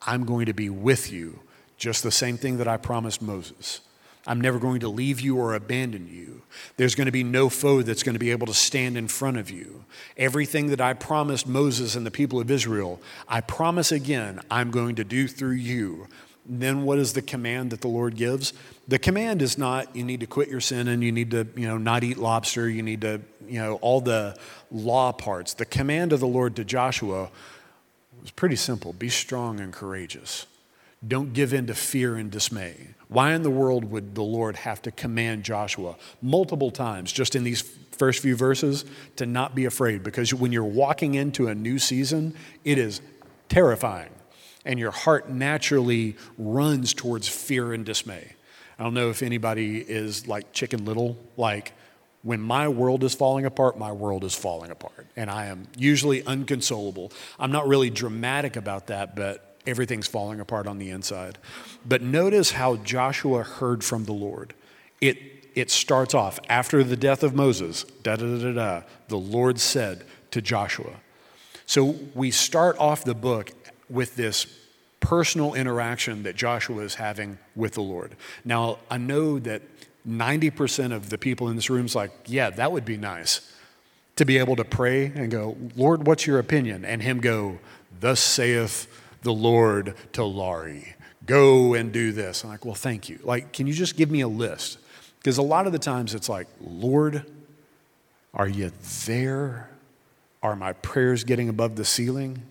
I'm 0.00 0.24
going 0.24 0.46
to 0.46 0.54
be 0.54 0.70
with 0.70 1.12
you, 1.12 1.40
just 1.76 2.02
the 2.02 2.10
same 2.10 2.38
thing 2.38 2.56
that 2.56 2.68
I 2.68 2.78
promised 2.78 3.20
Moses. 3.20 3.82
I'm 4.26 4.40
never 4.40 4.58
going 4.58 4.80
to 4.80 4.88
leave 4.88 5.20
you 5.20 5.36
or 5.36 5.52
abandon 5.52 6.08
you. 6.10 6.40
There's 6.78 6.94
going 6.94 7.04
to 7.04 7.12
be 7.12 7.22
no 7.22 7.50
foe 7.50 7.82
that's 7.82 8.02
going 8.02 8.14
to 8.14 8.18
be 8.18 8.30
able 8.30 8.46
to 8.46 8.54
stand 8.54 8.96
in 8.96 9.08
front 9.08 9.36
of 9.36 9.50
you. 9.50 9.84
Everything 10.16 10.68
that 10.68 10.80
I 10.80 10.94
promised 10.94 11.46
Moses 11.46 11.96
and 11.96 12.06
the 12.06 12.10
people 12.10 12.40
of 12.40 12.50
Israel, 12.50 12.98
I 13.28 13.42
promise 13.42 13.92
again, 13.92 14.40
I'm 14.50 14.70
going 14.70 14.94
to 14.94 15.04
do 15.04 15.28
through 15.28 15.56
you 15.56 16.08
then 16.46 16.84
what 16.84 16.98
is 16.98 17.14
the 17.14 17.22
command 17.22 17.70
that 17.70 17.80
the 17.80 17.88
Lord 17.88 18.16
gives? 18.16 18.52
The 18.86 18.98
command 18.98 19.40
is 19.40 19.56
not 19.56 19.94
you 19.96 20.04
need 20.04 20.20
to 20.20 20.26
quit 20.26 20.48
your 20.48 20.60
sin 20.60 20.88
and 20.88 21.02
you 21.02 21.10
need 21.10 21.30
to, 21.30 21.46
you 21.56 21.66
know, 21.66 21.78
not 21.78 22.04
eat 22.04 22.18
lobster, 22.18 22.68
you 22.68 22.82
need 22.82 23.00
to, 23.00 23.20
you 23.46 23.58
know, 23.58 23.76
all 23.76 24.00
the 24.00 24.36
law 24.70 25.12
parts. 25.12 25.54
The 25.54 25.64
command 25.64 26.12
of 26.12 26.20
the 26.20 26.26
Lord 26.26 26.56
to 26.56 26.64
Joshua 26.64 27.30
was 28.20 28.30
pretty 28.30 28.56
simple. 28.56 28.92
Be 28.92 29.08
strong 29.08 29.60
and 29.60 29.72
courageous. 29.72 30.46
Don't 31.06 31.32
give 31.32 31.52
in 31.52 31.66
to 31.66 31.74
fear 31.74 32.16
and 32.16 32.30
dismay. 32.30 32.88
Why 33.08 33.32
in 33.32 33.42
the 33.42 33.50
world 33.50 33.84
would 33.90 34.14
the 34.14 34.22
Lord 34.22 34.56
have 34.56 34.80
to 34.82 34.90
command 34.90 35.44
Joshua 35.44 35.96
multiple 36.22 36.70
times 36.70 37.12
just 37.12 37.34
in 37.34 37.44
these 37.44 37.60
first 37.92 38.22
few 38.22 38.36
verses 38.36 38.84
to 39.16 39.26
not 39.26 39.54
be 39.54 39.66
afraid? 39.66 40.02
Because 40.02 40.32
when 40.32 40.52
you're 40.52 40.64
walking 40.64 41.14
into 41.14 41.48
a 41.48 41.54
new 41.54 41.78
season, 41.78 42.34
it 42.64 42.78
is 42.78 43.00
terrifying 43.48 44.10
and 44.64 44.78
your 44.78 44.90
heart 44.90 45.28
naturally 45.28 46.16
runs 46.38 46.94
towards 46.94 47.28
fear 47.28 47.72
and 47.72 47.84
dismay. 47.84 48.34
I 48.78 48.82
don't 48.82 48.94
know 48.94 49.10
if 49.10 49.22
anybody 49.22 49.78
is 49.78 50.26
like 50.26 50.52
Chicken 50.52 50.84
Little, 50.84 51.16
like 51.36 51.72
when 52.22 52.40
my 52.40 52.68
world 52.68 53.04
is 53.04 53.14
falling 53.14 53.44
apart, 53.44 53.78
my 53.78 53.92
world 53.92 54.24
is 54.24 54.34
falling 54.34 54.70
apart. 54.70 55.06
And 55.14 55.30
I 55.30 55.46
am 55.46 55.68
usually 55.76 56.24
unconsolable. 56.24 57.12
I'm 57.38 57.52
not 57.52 57.68
really 57.68 57.90
dramatic 57.90 58.56
about 58.56 58.86
that, 58.88 59.14
but 59.14 59.58
everything's 59.66 60.06
falling 60.06 60.40
apart 60.40 60.66
on 60.66 60.78
the 60.78 60.90
inside. 60.90 61.38
But 61.86 62.02
notice 62.02 62.52
how 62.52 62.76
Joshua 62.76 63.42
heard 63.42 63.84
from 63.84 64.06
the 64.06 64.12
Lord. 64.12 64.54
It, 65.00 65.18
it 65.54 65.70
starts 65.70 66.14
off 66.14 66.40
after 66.48 66.82
the 66.82 66.96
death 66.96 67.22
of 67.22 67.34
Moses, 67.34 67.84
da 68.02 68.16
da 68.16 68.38
da 68.38 68.52
da, 68.52 68.82
the 69.08 69.18
Lord 69.18 69.60
said 69.60 70.04
to 70.30 70.40
Joshua. 70.40 70.94
So 71.66 71.96
we 72.14 72.30
start 72.30 72.76
off 72.78 73.04
the 73.04 73.14
book 73.14 73.52
with 73.88 74.16
this 74.16 74.46
personal 75.00 75.54
interaction 75.54 76.22
that 76.22 76.34
Joshua 76.36 76.82
is 76.82 76.94
having 76.94 77.38
with 77.54 77.74
the 77.74 77.82
Lord. 77.82 78.16
Now, 78.44 78.78
I 78.90 78.96
know 78.96 79.38
that 79.40 79.62
90% 80.08 80.92
of 80.92 81.10
the 81.10 81.18
people 81.18 81.48
in 81.48 81.56
this 81.56 81.68
room 81.68 81.86
is 81.86 81.94
like, 81.94 82.12
yeah, 82.26 82.50
that 82.50 82.72
would 82.72 82.84
be 82.84 82.96
nice 82.96 83.52
to 84.16 84.24
be 84.24 84.38
able 84.38 84.56
to 84.56 84.64
pray 84.64 85.06
and 85.06 85.30
go, 85.30 85.56
Lord, 85.76 86.06
what's 86.06 86.26
your 86.26 86.38
opinion? 86.38 86.84
And 86.84 87.02
Him 87.02 87.20
go, 87.20 87.58
Thus 88.00 88.20
saith 88.20 88.86
the 89.22 89.32
Lord 89.32 89.94
to 90.12 90.24
Laurie, 90.24 90.94
go 91.26 91.74
and 91.74 91.92
do 91.92 92.12
this. 92.12 92.44
I'm 92.44 92.50
like, 92.50 92.64
well, 92.64 92.74
thank 92.74 93.08
you. 93.08 93.18
Like, 93.22 93.52
can 93.52 93.66
you 93.66 93.72
just 93.72 93.96
give 93.96 94.10
me 94.10 94.20
a 94.20 94.28
list? 94.28 94.78
Because 95.18 95.38
a 95.38 95.42
lot 95.42 95.66
of 95.66 95.72
the 95.72 95.78
times 95.78 96.14
it's 96.14 96.28
like, 96.28 96.46
Lord, 96.60 97.24
are 98.34 98.48
you 98.48 98.72
there? 99.06 99.70
Are 100.42 100.54
my 100.54 100.74
prayers 100.74 101.24
getting 101.24 101.48
above 101.48 101.76
the 101.76 101.84
ceiling? 101.84 102.42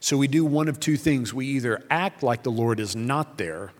So 0.00 0.16
we 0.16 0.28
do 0.28 0.44
one 0.44 0.68
of 0.68 0.78
two 0.78 0.96
things. 0.96 1.34
We 1.34 1.46
either 1.46 1.84
act 1.90 2.22
like 2.22 2.42
the 2.42 2.50
Lord 2.50 2.80
is 2.80 2.94
not 2.94 3.38
there, 3.38 3.72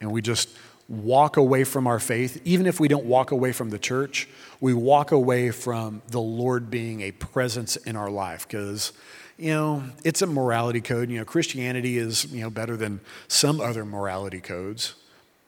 and 0.00 0.12
we 0.12 0.22
just 0.22 0.48
walk 0.88 1.36
away 1.36 1.64
from 1.64 1.86
our 1.86 1.98
faith, 1.98 2.40
even 2.44 2.66
if 2.66 2.78
we 2.78 2.88
don't 2.88 3.06
walk 3.06 3.30
away 3.30 3.52
from 3.52 3.70
the 3.70 3.78
church, 3.78 4.28
we 4.60 4.74
walk 4.74 5.12
away 5.12 5.50
from 5.50 6.02
the 6.08 6.20
Lord 6.20 6.70
being 6.70 7.00
a 7.00 7.10
presence 7.12 7.76
in 7.76 7.96
our 7.96 8.10
life 8.10 8.46
because, 8.46 8.92
you 9.38 9.52
know, 9.52 9.84
it's 10.04 10.22
a 10.22 10.26
morality 10.26 10.80
code. 10.80 11.10
You 11.10 11.18
know, 11.18 11.24
Christianity 11.24 11.98
is, 11.98 12.26
you 12.26 12.42
know, 12.42 12.50
better 12.50 12.76
than 12.76 13.00
some 13.28 13.60
other 13.60 13.84
morality 13.84 14.40
codes. 14.40 14.94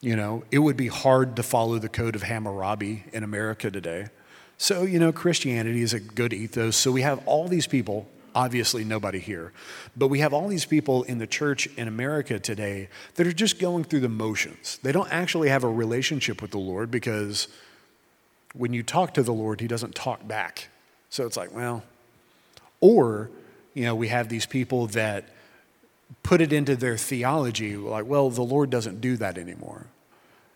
You 0.00 0.16
know, 0.16 0.44
it 0.50 0.58
would 0.58 0.76
be 0.76 0.88
hard 0.88 1.36
to 1.36 1.42
follow 1.42 1.78
the 1.78 1.88
code 1.88 2.14
of 2.14 2.22
Hammurabi 2.22 3.04
in 3.12 3.22
America 3.22 3.70
today. 3.70 4.08
So, 4.58 4.84
you 4.84 4.98
know, 4.98 5.12
Christianity 5.12 5.82
is 5.82 5.92
a 5.92 6.00
good 6.00 6.32
ethos. 6.32 6.76
So 6.76 6.92
we 6.92 7.02
have 7.02 7.26
all 7.26 7.48
these 7.48 7.66
people 7.66 8.08
obviously 8.36 8.84
nobody 8.84 9.18
here. 9.18 9.50
But 9.96 10.08
we 10.08 10.20
have 10.20 10.34
all 10.34 10.46
these 10.46 10.66
people 10.66 11.02
in 11.04 11.18
the 11.18 11.26
church 11.26 11.66
in 11.78 11.88
America 11.88 12.38
today 12.38 12.88
that 13.14 13.26
are 13.26 13.32
just 13.32 13.58
going 13.58 13.84
through 13.84 14.00
the 14.00 14.10
motions. 14.10 14.78
They 14.82 14.92
don't 14.92 15.10
actually 15.10 15.48
have 15.48 15.64
a 15.64 15.68
relationship 15.68 16.42
with 16.42 16.50
the 16.50 16.58
Lord 16.58 16.90
because 16.90 17.48
when 18.52 18.74
you 18.74 18.82
talk 18.82 19.14
to 19.14 19.22
the 19.22 19.32
Lord, 19.32 19.60
He 19.60 19.66
doesn't 19.66 19.94
talk 19.94 20.28
back. 20.28 20.68
So 21.08 21.26
it's 21.26 21.36
like, 21.36 21.54
well, 21.54 21.82
or, 22.80 23.30
you 23.72 23.84
know, 23.84 23.94
we 23.94 24.08
have 24.08 24.28
these 24.28 24.44
people 24.44 24.86
that 24.88 25.24
put 26.22 26.42
it 26.42 26.52
into 26.52 26.76
their 26.76 26.98
theology 26.98 27.76
like, 27.76 28.04
well, 28.04 28.28
the 28.28 28.42
Lord 28.42 28.68
doesn't 28.68 29.00
do 29.00 29.16
that 29.16 29.38
anymore. 29.38 29.86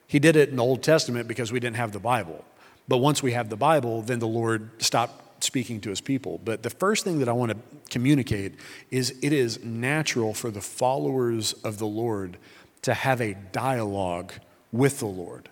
He 0.06 0.18
did 0.18 0.36
it 0.36 0.50
in 0.50 0.56
the 0.56 0.62
Old 0.62 0.82
Testament 0.82 1.28
because 1.28 1.50
we 1.50 1.60
didn't 1.60 1.76
have 1.76 1.92
the 1.92 1.98
Bible. 1.98 2.44
But 2.88 2.98
once 2.98 3.22
we 3.22 3.32
have 3.32 3.48
the 3.48 3.56
Bible, 3.56 4.02
then 4.02 4.18
the 4.18 4.28
Lord 4.28 4.82
stopped 4.82 5.22
speaking 5.44 5.80
to 5.82 5.90
his 5.90 6.00
people. 6.00 6.40
But 6.44 6.62
the 6.62 6.70
first 6.70 7.04
thing 7.04 7.18
that 7.18 7.28
I 7.28 7.32
want 7.32 7.52
to 7.52 7.58
communicate 7.90 8.54
is 8.90 9.14
it 9.22 9.32
is 9.32 9.64
natural 9.64 10.34
for 10.34 10.50
the 10.50 10.60
followers 10.60 11.52
of 11.64 11.78
the 11.78 11.86
Lord 11.86 12.38
to 12.82 12.94
have 12.94 13.20
a 13.20 13.34
dialogue 13.52 14.32
with 14.72 15.00
the 15.00 15.06
Lord. 15.06 15.48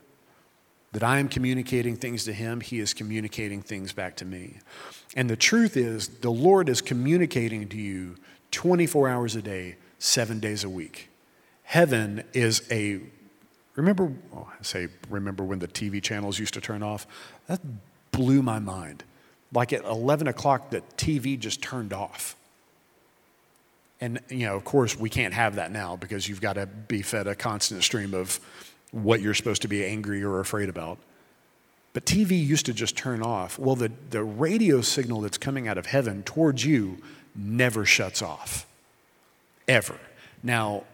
That 0.93 1.03
I 1.03 1.19
am 1.19 1.29
communicating 1.29 1.97
things 1.97 2.25
to 2.25 2.33
him, 2.33 2.61
he 2.61 2.79
is 2.79 2.95
communicating 2.95 3.61
things 3.61 3.93
back 3.93 4.17
to 4.17 4.25
me. 4.25 4.59
And 5.15 5.29
the 5.29 5.37
truth 5.37 5.77
is, 5.77 6.09
the 6.09 6.31
Lord 6.31 6.69
is 6.69 6.81
communicating 6.81 7.69
to 7.69 7.77
you 7.77 8.17
24 8.53 9.09
hours 9.09 9.37
a 9.37 9.43
day, 9.43 9.77
seven 9.99 10.41
days 10.41 10.65
a 10.65 10.69
week. 10.69 11.11
Heaven 11.65 12.25
is 12.33 12.67
a 12.71 13.01
Remember, 13.79 14.13
oh, 14.35 14.49
I 14.51 14.63
say, 14.63 14.89
remember 15.09 15.45
when 15.45 15.61
the 15.61 15.69
TV 15.69 16.03
channels 16.03 16.37
used 16.37 16.53
to 16.55 16.61
turn 16.61 16.83
off? 16.83 17.07
That 17.47 17.61
blew 18.11 18.43
my 18.43 18.59
mind 18.59 19.05
like 19.53 19.73
at 19.73 19.85
11 19.85 20.29
o'clock, 20.29 20.71
the 20.71 20.83
TV 20.97 21.39
just 21.39 21.63
turned 21.63 21.93
off. 21.93 22.37
And, 24.01 24.21
you 24.29 24.47
know, 24.47 24.57
of 24.57 24.65
course, 24.65 24.99
we 24.99 25.11
can't 25.11 25.35
have 25.35 25.57
that 25.57 25.73
now 25.73 25.97
because 25.97 26.29
you've 26.29 26.41
got 26.41 26.55
to 26.55 26.67
be 26.67 27.03
fed 27.03 27.27
a 27.27 27.35
constant 27.35 27.83
stream 27.83 28.15
of 28.15 28.39
what 28.93 29.21
you're 29.21 29.35
supposed 29.35 29.63
to 29.63 29.69
be 29.69 29.85
angry 29.85 30.23
or 30.23 30.41
afraid 30.41 30.69
about. 30.69 30.99
But 31.95 32.05
TV 32.05 32.45
used 32.45 32.67
to 32.67 32.73
just 32.73 32.97
turn 32.97 33.23
off. 33.23 33.59
Well, 33.59 33.75
the, 33.75 33.91
the 34.11 34.23
radio 34.23 34.83
signal 34.83 35.21
that's 35.23 35.39
coming 35.39 35.67
out 35.67 35.79
of 35.79 35.87
heaven 35.87 36.23
towards 36.23 36.65
you 36.65 36.99
never 37.35 37.85
shuts 37.85 38.23
off, 38.23 38.67
ever. 39.67 39.99
Now, 40.43 40.85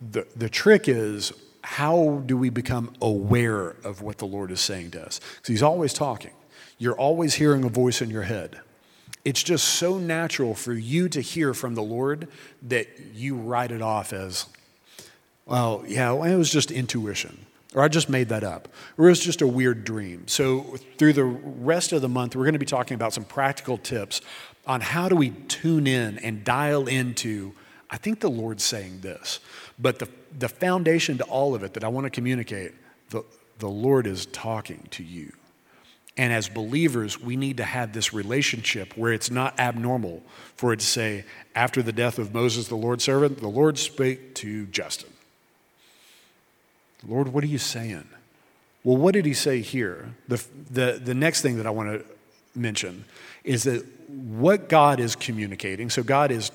the, 0.00 0.26
the 0.36 0.48
trick 0.48 0.88
is 0.88 1.32
how 1.62 2.22
do 2.26 2.36
we 2.36 2.50
become 2.50 2.94
aware 3.00 3.76
of 3.84 4.00
what 4.02 4.18
the 4.18 4.26
Lord 4.26 4.50
is 4.50 4.60
saying 4.60 4.92
to 4.92 5.04
us? 5.04 5.18
Because 5.18 5.48
He's 5.48 5.62
always 5.62 5.92
talking. 5.92 6.32
You're 6.78 6.96
always 6.96 7.34
hearing 7.34 7.64
a 7.64 7.68
voice 7.68 8.02
in 8.02 8.10
your 8.10 8.22
head. 8.22 8.60
It's 9.24 9.42
just 9.42 9.64
so 9.64 9.98
natural 9.98 10.54
for 10.54 10.74
you 10.74 11.08
to 11.08 11.20
hear 11.20 11.54
from 11.54 11.74
the 11.74 11.82
Lord 11.82 12.28
that 12.62 12.88
you 13.14 13.36
write 13.36 13.70
it 13.70 13.80
off 13.80 14.12
as, 14.12 14.46
well, 15.46 15.82
yeah, 15.86 16.12
it 16.12 16.36
was 16.36 16.50
just 16.50 16.70
intuition. 16.70 17.46
Or 17.74 17.82
I 17.82 17.88
just 17.88 18.08
made 18.08 18.28
that 18.28 18.44
up. 18.44 18.68
Or 18.96 19.06
it 19.06 19.08
was 19.08 19.20
just 19.20 19.42
a 19.42 19.46
weird 19.46 19.84
dream. 19.84 20.28
So, 20.28 20.76
through 20.96 21.14
the 21.14 21.24
rest 21.24 21.92
of 21.92 22.02
the 22.02 22.08
month, 22.08 22.36
we're 22.36 22.44
going 22.44 22.52
to 22.52 22.58
be 22.60 22.66
talking 22.66 22.94
about 22.94 23.12
some 23.12 23.24
practical 23.24 23.78
tips 23.78 24.20
on 24.66 24.80
how 24.80 25.08
do 25.08 25.16
we 25.16 25.30
tune 25.30 25.86
in 25.86 26.18
and 26.18 26.44
dial 26.44 26.86
into, 26.86 27.52
I 27.90 27.96
think 27.96 28.20
the 28.20 28.30
Lord's 28.30 28.62
saying 28.62 29.00
this. 29.00 29.40
But 29.78 29.98
the, 29.98 30.08
the 30.38 30.48
foundation 30.48 31.18
to 31.18 31.24
all 31.24 31.54
of 31.54 31.64
it 31.64 31.74
that 31.74 31.82
I 31.82 31.88
want 31.88 32.04
to 32.04 32.10
communicate, 32.10 32.72
the, 33.10 33.24
the 33.58 33.68
Lord 33.68 34.06
is 34.06 34.26
talking 34.26 34.86
to 34.92 35.02
you. 35.02 35.32
And 36.16 36.32
as 36.32 36.48
believers, 36.48 37.20
we 37.20 37.36
need 37.36 37.56
to 37.56 37.64
have 37.64 37.92
this 37.92 38.12
relationship 38.12 38.96
where 38.96 39.12
it's 39.12 39.30
not 39.30 39.58
abnormal 39.58 40.22
for 40.54 40.72
it 40.72 40.80
to 40.80 40.86
say, 40.86 41.24
after 41.56 41.82
the 41.82 41.92
death 41.92 42.18
of 42.18 42.32
Moses, 42.32 42.68
the 42.68 42.76
Lord's 42.76 43.02
servant, 43.02 43.38
the 43.38 43.48
Lord 43.48 43.78
spake 43.78 44.34
to 44.36 44.66
Justin. 44.66 45.10
Lord, 47.06 47.28
what 47.28 47.42
are 47.42 47.48
you 47.48 47.58
saying? 47.58 48.06
Well, 48.84 48.96
what 48.96 49.14
did 49.14 49.26
he 49.26 49.34
say 49.34 49.60
here? 49.60 50.14
The, 50.28 50.44
the, 50.70 51.00
the 51.02 51.14
next 51.14 51.42
thing 51.42 51.56
that 51.56 51.66
I 51.66 51.70
want 51.70 51.90
to 51.90 52.04
mention 52.54 53.04
is 53.42 53.64
that 53.64 53.84
what 54.08 54.68
God 54.68 55.00
is 55.00 55.16
communicating, 55.16 55.90
so 55.90 56.02
God 56.02 56.30
is 56.30 56.52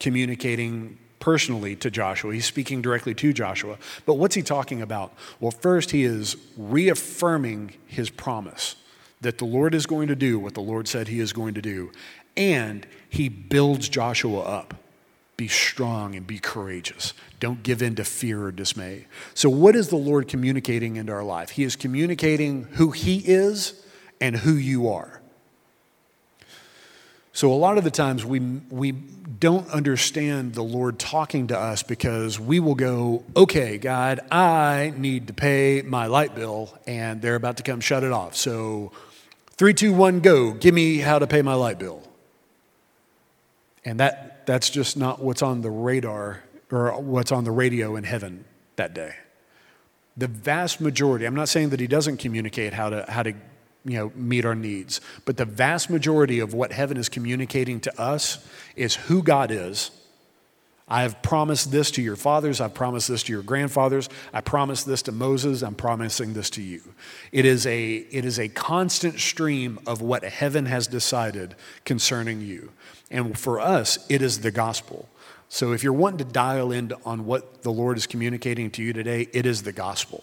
communicating 0.00 0.98
personally 1.20 1.76
to 1.76 1.90
Joshua. 1.90 2.34
He's 2.34 2.46
speaking 2.46 2.82
directly 2.82 3.14
to 3.14 3.32
Joshua. 3.32 3.78
But 4.04 4.14
what's 4.14 4.34
he 4.34 4.42
talking 4.42 4.82
about? 4.82 5.14
Well, 5.38 5.50
first, 5.52 5.92
he 5.92 6.04
is 6.04 6.36
reaffirming 6.56 7.74
his 7.86 8.10
promise 8.10 8.74
that 9.20 9.38
the 9.38 9.44
Lord 9.44 9.74
is 9.74 9.86
going 9.86 10.08
to 10.08 10.16
do 10.16 10.38
what 10.38 10.54
the 10.54 10.60
Lord 10.60 10.88
said 10.88 11.08
he 11.08 11.20
is 11.20 11.32
going 11.32 11.54
to 11.54 11.62
do. 11.62 11.90
And 12.36 12.86
he 13.08 13.28
builds 13.28 13.88
Joshua 13.88 14.40
up. 14.40 14.74
Be 15.36 15.48
strong 15.48 16.14
and 16.14 16.26
be 16.26 16.38
courageous. 16.38 17.12
Don't 17.40 17.62
give 17.62 17.82
in 17.82 17.94
to 17.96 18.04
fear 18.04 18.44
or 18.44 18.52
dismay. 18.52 19.06
So, 19.34 19.50
what 19.50 19.76
is 19.76 19.88
the 19.88 19.96
Lord 19.96 20.28
communicating 20.28 20.96
into 20.96 21.12
our 21.12 21.22
life? 21.22 21.50
He 21.50 21.62
is 21.62 21.76
communicating 21.76 22.64
who 22.72 22.90
He 22.90 23.18
is 23.18 23.84
and 24.18 24.34
who 24.34 24.54
you 24.54 24.88
are. 24.88 25.20
So, 27.36 27.52
a 27.52 27.54
lot 27.54 27.76
of 27.76 27.84
the 27.84 27.90
times 27.90 28.24
we, 28.24 28.40
we 28.40 28.92
don't 28.92 29.68
understand 29.68 30.54
the 30.54 30.62
Lord 30.62 30.98
talking 30.98 31.48
to 31.48 31.58
us 31.58 31.82
because 31.82 32.40
we 32.40 32.60
will 32.60 32.74
go, 32.74 33.24
okay, 33.36 33.76
God, 33.76 34.20
I 34.30 34.94
need 34.96 35.26
to 35.26 35.34
pay 35.34 35.82
my 35.82 36.06
light 36.06 36.34
bill, 36.34 36.76
and 36.86 37.20
they're 37.20 37.34
about 37.34 37.58
to 37.58 37.62
come 37.62 37.80
shut 37.80 38.04
it 38.04 38.12
off. 38.12 38.36
So, 38.36 38.92
Three, 39.56 39.72
two, 39.72 39.94
one, 39.94 40.20
go. 40.20 40.52
Give 40.52 40.74
me 40.74 40.98
how 40.98 41.18
to 41.18 41.26
pay 41.26 41.40
my 41.40 41.54
light 41.54 41.78
bill. 41.78 42.02
And 43.86 44.00
that, 44.00 44.44
that's 44.46 44.68
just 44.68 44.98
not 44.98 45.22
what's 45.22 45.40
on 45.40 45.62
the 45.62 45.70
radar 45.70 46.42
or 46.70 47.00
what's 47.00 47.32
on 47.32 47.44
the 47.44 47.50
radio 47.50 47.96
in 47.96 48.04
heaven 48.04 48.44
that 48.76 48.92
day. 48.92 49.14
The 50.14 50.26
vast 50.26 50.80
majority, 50.80 51.24
I'm 51.24 51.34
not 51.34 51.48
saying 51.48 51.70
that 51.70 51.80
he 51.80 51.86
doesn't 51.86 52.18
communicate 52.18 52.74
how 52.74 52.90
to, 52.90 53.06
how 53.08 53.22
to 53.22 53.32
you 53.86 53.98
know, 53.98 54.12
meet 54.14 54.44
our 54.44 54.54
needs, 54.54 55.00
but 55.24 55.36
the 55.36 55.44
vast 55.44 55.88
majority 55.88 56.40
of 56.40 56.52
what 56.52 56.72
heaven 56.72 56.96
is 56.96 57.08
communicating 57.08 57.80
to 57.80 58.00
us 58.00 58.46
is 58.74 58.94
who 58.94 59.22
God 59.22 59.50
is 59.50 59.90
I 60.88 61.02
have 61.02 61.20
promised 61.20 61.72
this 61.72 61.90
to 61.92 62.02
your 62.02 62.14
fathers. 62.14 62.60
I've 62.60 62.74
promised 62.74 63.08
this 63.08 63.24
to 63.24 63.32
your 63.32 63.42
grandfathers. 63.42 64.08
I 64.32 64.40
promised 64.40 64.86
this 64.86 65.02
to 65.02 65.12
Moses. 65.12 65.62
I'm 65.62 65.74
promising 65.74 66.32
this 66.32 66.48
to 66.50 66.62
you. 66.62 66.80
It 67.32 67.44
is 67.44 67.66
a, 67.66 67.96
it 67.96 68.24
is 68.24 68.38
a 68.38 68.48
constant 68.48 69.18
stream 69.18 69.80
of 69.84 70.00
what 70.00 70.22
heaven 70.22 70.66
has 70.66 70.86
decided 70.86 71.56
concerning 71.84 72.40
you. 72.40 72.70
And 73.10 73.36
for 73.36 73.58
us, 73.58 74.06
it 74.08 74.22
is 74.22 74.40
the 74.40 74.52
gospel. 74.52 75.08
So 75.48 75.72
if 75.72 75.82
you're 75.82 75.92
wanting 75.92 76.18
to 76.18 76.32
dial 76.32 76.70
in 76.70 76.92
on 77.04 77.26
what 77.26 77.62
the 77.62 77.72
Lord 77.72 77.96
is 77.96 78.06
communicating 78.06 78.70
to 78.72 78.82
you 78.82 78.92
today, 78.92 79.28
it 79.32 79.44
is 79.44 79.62
the 79.62 79.72
gospel. 79.72 80.22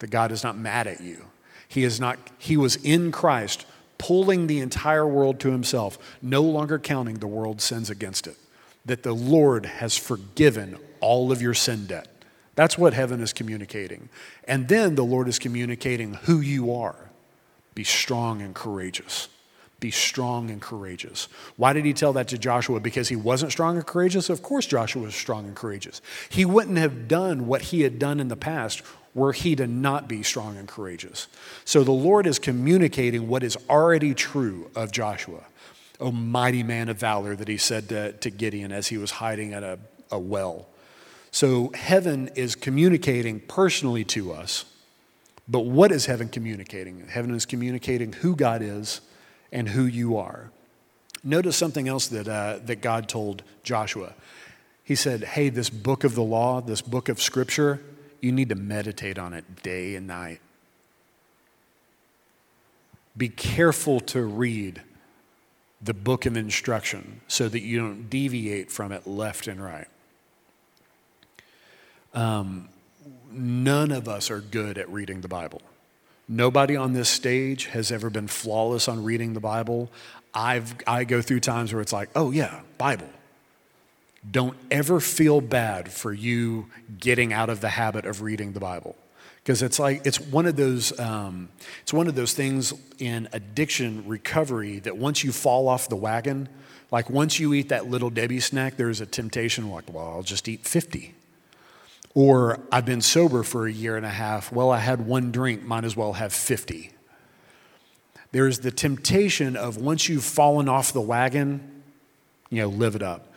That 0.00 0.10
God 0.10 0.30
is 0.30 0.44
not 0.44 0.58
mad 0.58 0.88
at 0.88 1.00
you. 1.00 1.24
He 1.70 1.84
is 1.84 2.00
not, 2.00 2.18
he 2.36 2.58
was 2.58 2.76
in 2.76 3.12
Christ, 3.12 3.64
pulling 3.96 4.48
the 4.48 4.58
entire 4.58 5.06
world 5.06 5.40
to 5.40 5.52
himself, 5.52 5.96
no 6.20 6.42
longer 6.42 6.78
counting 6.78 7.20
the 7.20 7.28
world's 7.28 7.64
sins 7.64 7.88
against 7.88 8.26
it 8.26 8.36
that 8.84 9.04
the 9.04 9.14
Lord 9.14 9.66
has 9.66 9.96
forgiven 9.96 10.76
all 11.00 11.30
of 11.30 11.40
your 11.40 11.54
sin 11.54 11.86
debt. 11.86 12.08
That's 12.54 12.76
what 12.76 12.92
heaven 12.92 13.20
is 13.20 13.32
communicating. 13.32 14.08
And 14.44 14.68
then 14.68 14.94
the 14.94 15.04
Lord 15.04 15.28
is 15.28 15.38
communicating 15.38 16.14
who 16.14 16.40
you 16.40 16.74
are. 16.74 16.96
Be 17.74 17.84
strong 17.84 18.42
and 18.42 18.54
courageous. 18.54 19.28
Be 19.78 19.90
strong 19.90 20.50
and 20.50 20.60
courageous. 20.60 21.28
Why 21.56 21.72
did 21.72 21.84
he 21.84 21.94
tell 21.94 22.12
that 22.14 22.28
to 22.28 22.38
Joshua? 22.38 22.80
Because 22.80 23.08
he 23.08 23.16
wasn't 23.16 23.52
strong 23.52 23.76
and 23.76 23.86
courageous? 23.86 24.28
Of 24.28 24.42
course, 24.42 24.66
Joshua 24.66 25.02
was 25.02 25.14
strong 25.14 25.46
and 25.46 25.56
courageous. 25.56 26.02
He 26.28 26.44
wouldn't 26.44 26.76
have 26.76 27.08
done 27.08 27.46
what 27.46 27.62
he 27.62 27.82
had 27.82 27.98
done 27.98 28.20
in 28.20 28.28
the 28.28 28.36
past 28.36 28.82
were 29.14 29.32
he 29.32 29.56
to 29.56 29.66
not 29.66 30.08
be 30.08 30.22
strong 30.22 30.56
and 30.56 30.68
courageous. 30.68 31.26
So 31.64 31.82
the 31.82 31.92
Lord 31.92 32.26
is 32.26 32.38
communicating 32.38 33.28
what 33.28 33.42
is 33.42 33.56
already 33.68 34.14
true 34.14 34.70
of 34.74 34.92
Joshua. 34.92 35.44
O 35.98 36.10
mighty 36.10 36.62
man 36.62 36.88
of 36.88 36.98
valor, 36.98 37.36
that 37.36 37.48
he 37.48 37.58
said 37.58 37.88
to, 37.90 38.12
to 38.12 38.30
Gideon 38.30 38.72
as 38.72 38.88
he 38.88 38.96
was 38.96 39.10
hiding 39.10 39.52
at 39.52 39.62
a, 39.62 39.78
a 40.10 40.18
well. 40.18 40.66
So 41.30 41.70
heaven 41.74 42.28
is 42.34 42.54
communicating 42.54 43.40
personally 43.40 44.04
to 44.04 44.32
us. 44.32 44.64
But 45.48 45.60
what 45.60 45.92
is 45.92 46.06
heaven 46.06 46.28
communicating? 46.28 47.06
Heaven 47.08 47.34
is 47.34 47.44
communicating 47.44 48.12
who 48.12 48.36
God 48.36 48.62
is 48.62 49.00
and 49.52 49.68
who 49.68 49.84
you 49.84 50.16
are. 50.16 50.50
Notice 51.22 51.56
something 51.56 51.88
else 51.88 52.06
that, 52.08 52.28
uh, 52.28 52.60
that 52.64 52.80
God 52.80 53.08
told 53.08 53.42
Joshua. 53.62 54.14
He 54.84 54.94
said, 54.94 55.22
Hey, 55.24 55.50
this 55.50 55.68
book 55.68 56.04
of 56.04 56.14
the 56.14 56.22
law, 56.22 56.60
this 56.60 56.80
book 56.80 57.08
of 57.08 57.20
scripture, 57.20 57.80
you 58.20 58.32
need 58.32 58.48
to 58.48 58.54
meditate 58.54 59.18
on 59.18 59.32
it 59.32 59.62
day 59.62 59.94
and 59.94 60.06
night. 60.06 60.40
Be 63.16 63.28
careful 63.28 64.00
to 64.00 64.22
read 64.22 64.82
the 65.82 65.94
book 65.94 66.26
of 66.26 66.36
instruction 66.36 67.20
so 67.26 67.48
that 67.48 67.60
you 67.60 67.78
don't 67.78 68.08
deviate 68.10 68.70
from 68.70 68.92
it 68.92 69.06
left 69.06 69.46
and 69.46 69.62
right. 69.62 69.88
Um, 72.12 72.68
none 73.30 73.90
of 73.90 74.08
us 74.08 74.30
are 74.30 74.40
good 74.40 74.78
at 74.78 74.88
reading 74.90 75.20
the 75.20 75.28
Bible. 75.28 75.62
Nobody 76.28 76.76
on 76.76 76.92
this 76.92 77.08
stage 77.08 77.66
has 77.66 77.90
ever 77.90 78.10
been 78.10 78.28
flawless 78.28 78.88
on 78.88 79.02
reading 79.02 79.32
the 79.32 79.40
Bible. 79.40 79.90
I've, 80.32 80.76
I 80.86 81.04
go 81.04 81.22
through 81.22 81.40
times 81.40 81.72
where 81.72 81.82
it's 81.82 81.92
like, 81.92 82.10
oh, 82.14 82.30
yeah, 82.30 82.60
Bible. 82.78 83.08
Don't 84.28 84.56
ever 84.70 85.00
feel 85.00 85.40
bad 85.40 85.90
for 85.90 86.12
you 86.12 86.66
getting 86.98 87.32
out 87.32 87.48
of 87.48 87.60
the 87.60 87.70
habit 87.70 88.04
of 88.04 88.22
reading 88.22 88.52
the 88.52 88.60
Bible. 88.60 88.96
Because 89.42 89.62
it's 89.62 89.78
like, 89.78 90.04
it's 90.04 90.20
one 90.20 90.46
of 90.46 90.56
those, 90.56 90.98
um, 91.00 91.48
it's 91.82 91.92
one 91.92 92.06
of 92.06 92.14
those 92.14 92.34
things 92.34 92.74
in 92.98 93.28
addiction 93.32 94.06
recovery 94.06 94.78
that 94.80 94.96
once 94.98 95.24
you 95.24 95.32
fall 95.32 95.68
off 95.68 95.88
the 95.88 95.96
wagon, 95.96 96.48
like 96.90 97.08
once 97.08 97.40
you 97.40 97.54
eat 97.54 97.70
that 97.70 97.88
little 97.88 98.10
Debbie 98.10 98.40
snack, 98.40 98.76
there's 98.76 99.00
a 99.00 99.06
temptation 99.06 99.70
like, 99.70 99.92
well, 99.92 100.06
I'll 100.06 100.22
just 100.22 100.48
eat 100.48 100.66
50. 100.66 101.14
Or 102.14 102.60
I've 102.70 102.84
been 102.84 103.00
sober 103.00 103.42
for 103.42 103.66
a 103.66 103.72
year 103.72 103.96
and 103.96 104.04
a 104.04 104.10
half. 104.10 104.52
Well, 104.52 104.70
I 104.70 104.78
had 104.78 105.06
one 105.06 105.30
drink, 105.30 105.62
might 105.62 105.84
as 105.84 105.96
well 105.96 106.14
have 106.14 106.32
50. 106.32 106.90
There's 108.32 108.58
the 108.60 108.70
temptation 108.70 109.56
of 109.56 109.76
once 109.76 110.08
you've 110.08 110.24
fallen 110.24 110.68
off 110.68 110.92
the 110.92 111.00
wagon, 111.00 111.82
you 112.50 112.62
know, 112.62 112.68
live 112.68 112.94
it 112.94 113.02
up. 113.02 113.29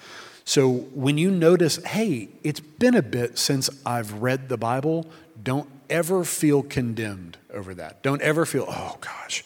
So 0.46 0.70
when 0.94 1.18
you 1.18 1.32
notice, 1.32 1.84
hey, 1.84 2.30
it's 2.44 2.60
been 2.60 2.96
a 2.96 3.02
bit 3.02 3.38
since 3.38 3.70
I've 3.86 4.22
read 4.22 4.50
the 4.50 4.58
Bible, 4.58 5.06
don't 5.42 5.70
ever 5.90 6.24
feel 6.24 6.64
condemned 6.64 7.38
over 7.54 7.74
that. 7.76 8.04
Don't 8.04 8.22
ever 8.22 8.46
feel, 8.46 8.66
oh 8.68 8.98
gosh, 9.00 9.44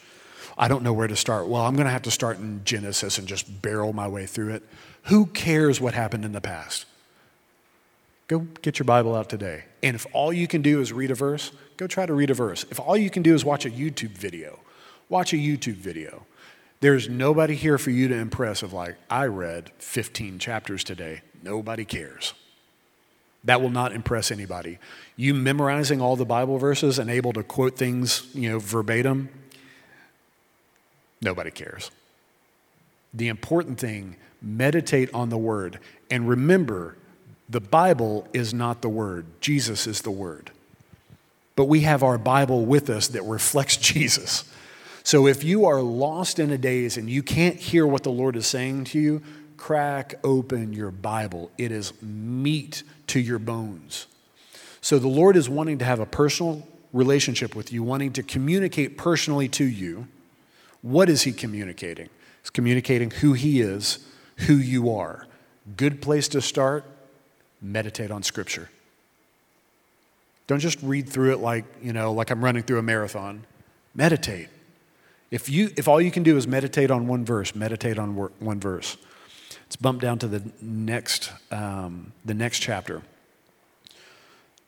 I 0.56 0.66
don't 0.66 0.82
know 0.82 0.92
where 0.92 1.06
to 1.06 1.16
start. 1.16 1.46
Well, 1.46 1.62
I'm 1.62 1.74
going 1.74 1.86
to 1.86 1.92
have 1.92 2.02
to 2.02 2.10
start 2.10 2.38
in 2.38 2.62
Genesis 2.64 3.18
and 3.18 3.28
just 3.28 3.62
barrel 3.62 3.92
my 3.92 4.08
way 4.08 4.26
through 4.26 4.54
it. 4.54 4.62
Who 5.04 5.26
cares 5.26 5.80
what 5.80 5.94
happened 5.94 6.24
in 6.24 6.32
the 6.32 6.40
past? 6.40 6.86
Go 8.26 8.40
get 8.60 8.78
your 8.78 8.84
Bible 8.84 9.14
out 9.14 9.30
today. 9.30 9.64
And 9.82 9.94
if 9.94 10.06
all 10.12 10.32
you 10.32 10.46
can 10.46 10.60
do 10.60 10.80
is 10.80 10.92
read 10.92 11.10
a 11.10 11.14
verse, 11.14 11.52
go 11.76 11.86
try 11.86 12.04
to 12.06 12.12
read 12.12 12.30
a 12.30 12.34
verse. 12.34 12.66
If 12.70 12.80
all 12.80 12.96
you 12.96 13.08
can 13.08 13.22
do 13.22 13.34
is 13.34 13.44
watch 13.44 13.64
a 13.64 13.70
YouTube 13.70 14.18
video, 14.18 14.58
watch 15.08 15.32
a 15.32 15.36
YouTube 15.36 15.76
video. 15.76 16.26
There's 16.80 17.08
nobody 17.08 17.54
here 17.54 17.78
for 17.78 17.90
you 17.90 18.08
to 18.08 18.14
impress 18.14 18.62
of 18.62 18.72
like, 18.72 18.96
I 19.10 19.26
read 19.26 19.70
15 19.78 20.38
chapters 20.38 20.84
today. 20.84 21.22
Nobody 21.42 21.84
cares. 21.84 22.34
That 23.44 23.60
will 23.60 23.70
not 23.70 23.92
impress 23.92 24.30
anybody. 24.30 24.78
You 25.16 25.34
memorizing 25.34 26.00
all 26.00 26.16
the 26.16 26.24
Bible 26.24 26.58
verses 26.58 26.98
and 26.98 27.10
able 27.10 27.32
to 27.32 27.42
quote 27.42 27.76
things, 27.76 28.28
you 28.34 28.50
know, 28.50 28.58
verbatim, 28.58 29.28
nobody 31.20 31.50
cares. 31.50 31.90
The 33.14 33.28
important 33.28 33.78
thing, 33.78 34.16
meditate 34.40 35.12
on 35.12 35.30
the 35.30 35.38
word 35.38 35.78
and 36.10 36.28
remember 36.28 36.96
the 37.48 37.60
Bible 37.60 38.28
is 38.32 38.52
not 38.52 38.82
the 38.82 38.88
word. 38.88 39.26
Jesus 39.40 39.86
is 39.86 40.02
the 40.02 40.10
word. 40.10 40.50
But 41.56 41.64
we 41.64 41.80
have 41.80 42.02
our 42.02 42.18
Bible 42.18 42.66
with 42.66 42.90
us 42.90 43.08
that 43.08 43.22
reflects 43.22 43.76
Jesus. 43.78 44.44
So 45.08 45.26
if 45.26 45.42
you 45.42 45.64
are 45.64 45.80
lost 45.80 46.38
in 46.38 46.50
a 46.50 46.58
daze 46.58 46.98
and 46.98 47.08
you 47.08 47.22
can't 47.22 47.56
hear 47.56 47.86
what 47.86 48.02
the 48.02 48.10
Lord 48.10 48.36
is 48.36 48.46
saying 48.46 48.84
to 48.84 49.00
you, 49.00 49.22
crack 49.56 50.16
open 50.22 50.74
your 50.74 50.90
Bible. 50.90 51.50
It 51.56 51.72
is 51.72 51.94
meat 52.02 52.82
to 53.06 53.18
your 53.18 53.38
bones. 53.38 54.06
So 54.82 54.98
the 54.98 55.08
Lord 55.08 55.34
is 55.34 55.48
wanting 55.48 55.78
to 55.78 55.86
have 55.86 55.98
a 55.98 56.04
personal 56.04 56.68
relationship 56.92 57.56
with 57.56 57.72
you, 57.72 57.82
wanting 57.82 58.12
to 58.12 58.22
communicate 58.22 58.98
personally 58.98 59.48
to 59.48 59.64
you. 59.64 60.08
What 60.82 61.08
is 61.08 61.22
He 61.22 61.32
communicating? 61.32 62.10
He's 62.42 62.50
communicating 62.50 63.10
who 63.10 63.32
He 63.32 63.62
is, 63.62 64.00
who 64.40 64.56
you 64.56 64.94
are. 64.94 65.26
Good 65.74 66.02
place 66.02 66.28
to 66.28 66.42
start 66.42 66.84
meditate 67.62 68.10
on 68.10 68.22
Scripture. 68.22 68.68
Don't 70.48 70.60
just 70.60 70.82
read 70.82 71.08
through 71.08 71.32
it 71.32 71.38
like, 71.38 71.64
you 71.82 71.94
know, 71.94 72.12
like 72.12 72.30
I'm 72.30 72.44
running 72.44 72.62
through 72.62 72.80
a 72.80 72.82
marathon. 72.82 73.46
Meditate. 73.94 74.48
If, 75.30 75.48
you, 75.48 75.70
if 75.76 75.88
all 75.88 76.00
you 76.00 76.10
can 76.10 76.22
do 76.22 76.36
is 76.36 76.46
meditate 76.46 76.90
on 76.90 77.06
one 77.06 77.24
verse, 77.24 77.54
meditate 77.54 77.98
on 77.98 78.16
one 78.16 78.60
verse. 78.60 78.96
Let's 79.62 79.76
bump 79.76 80.00
down 80.00 80.18
to 80.20 80.28
the 80.28 80.42
next, 80.62 81.30
um, 81.50 82.12
the 82.24 82.34
next 82.34 82.60
chapter. 82.60 83.02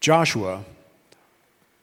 Joshua 0.00 0.64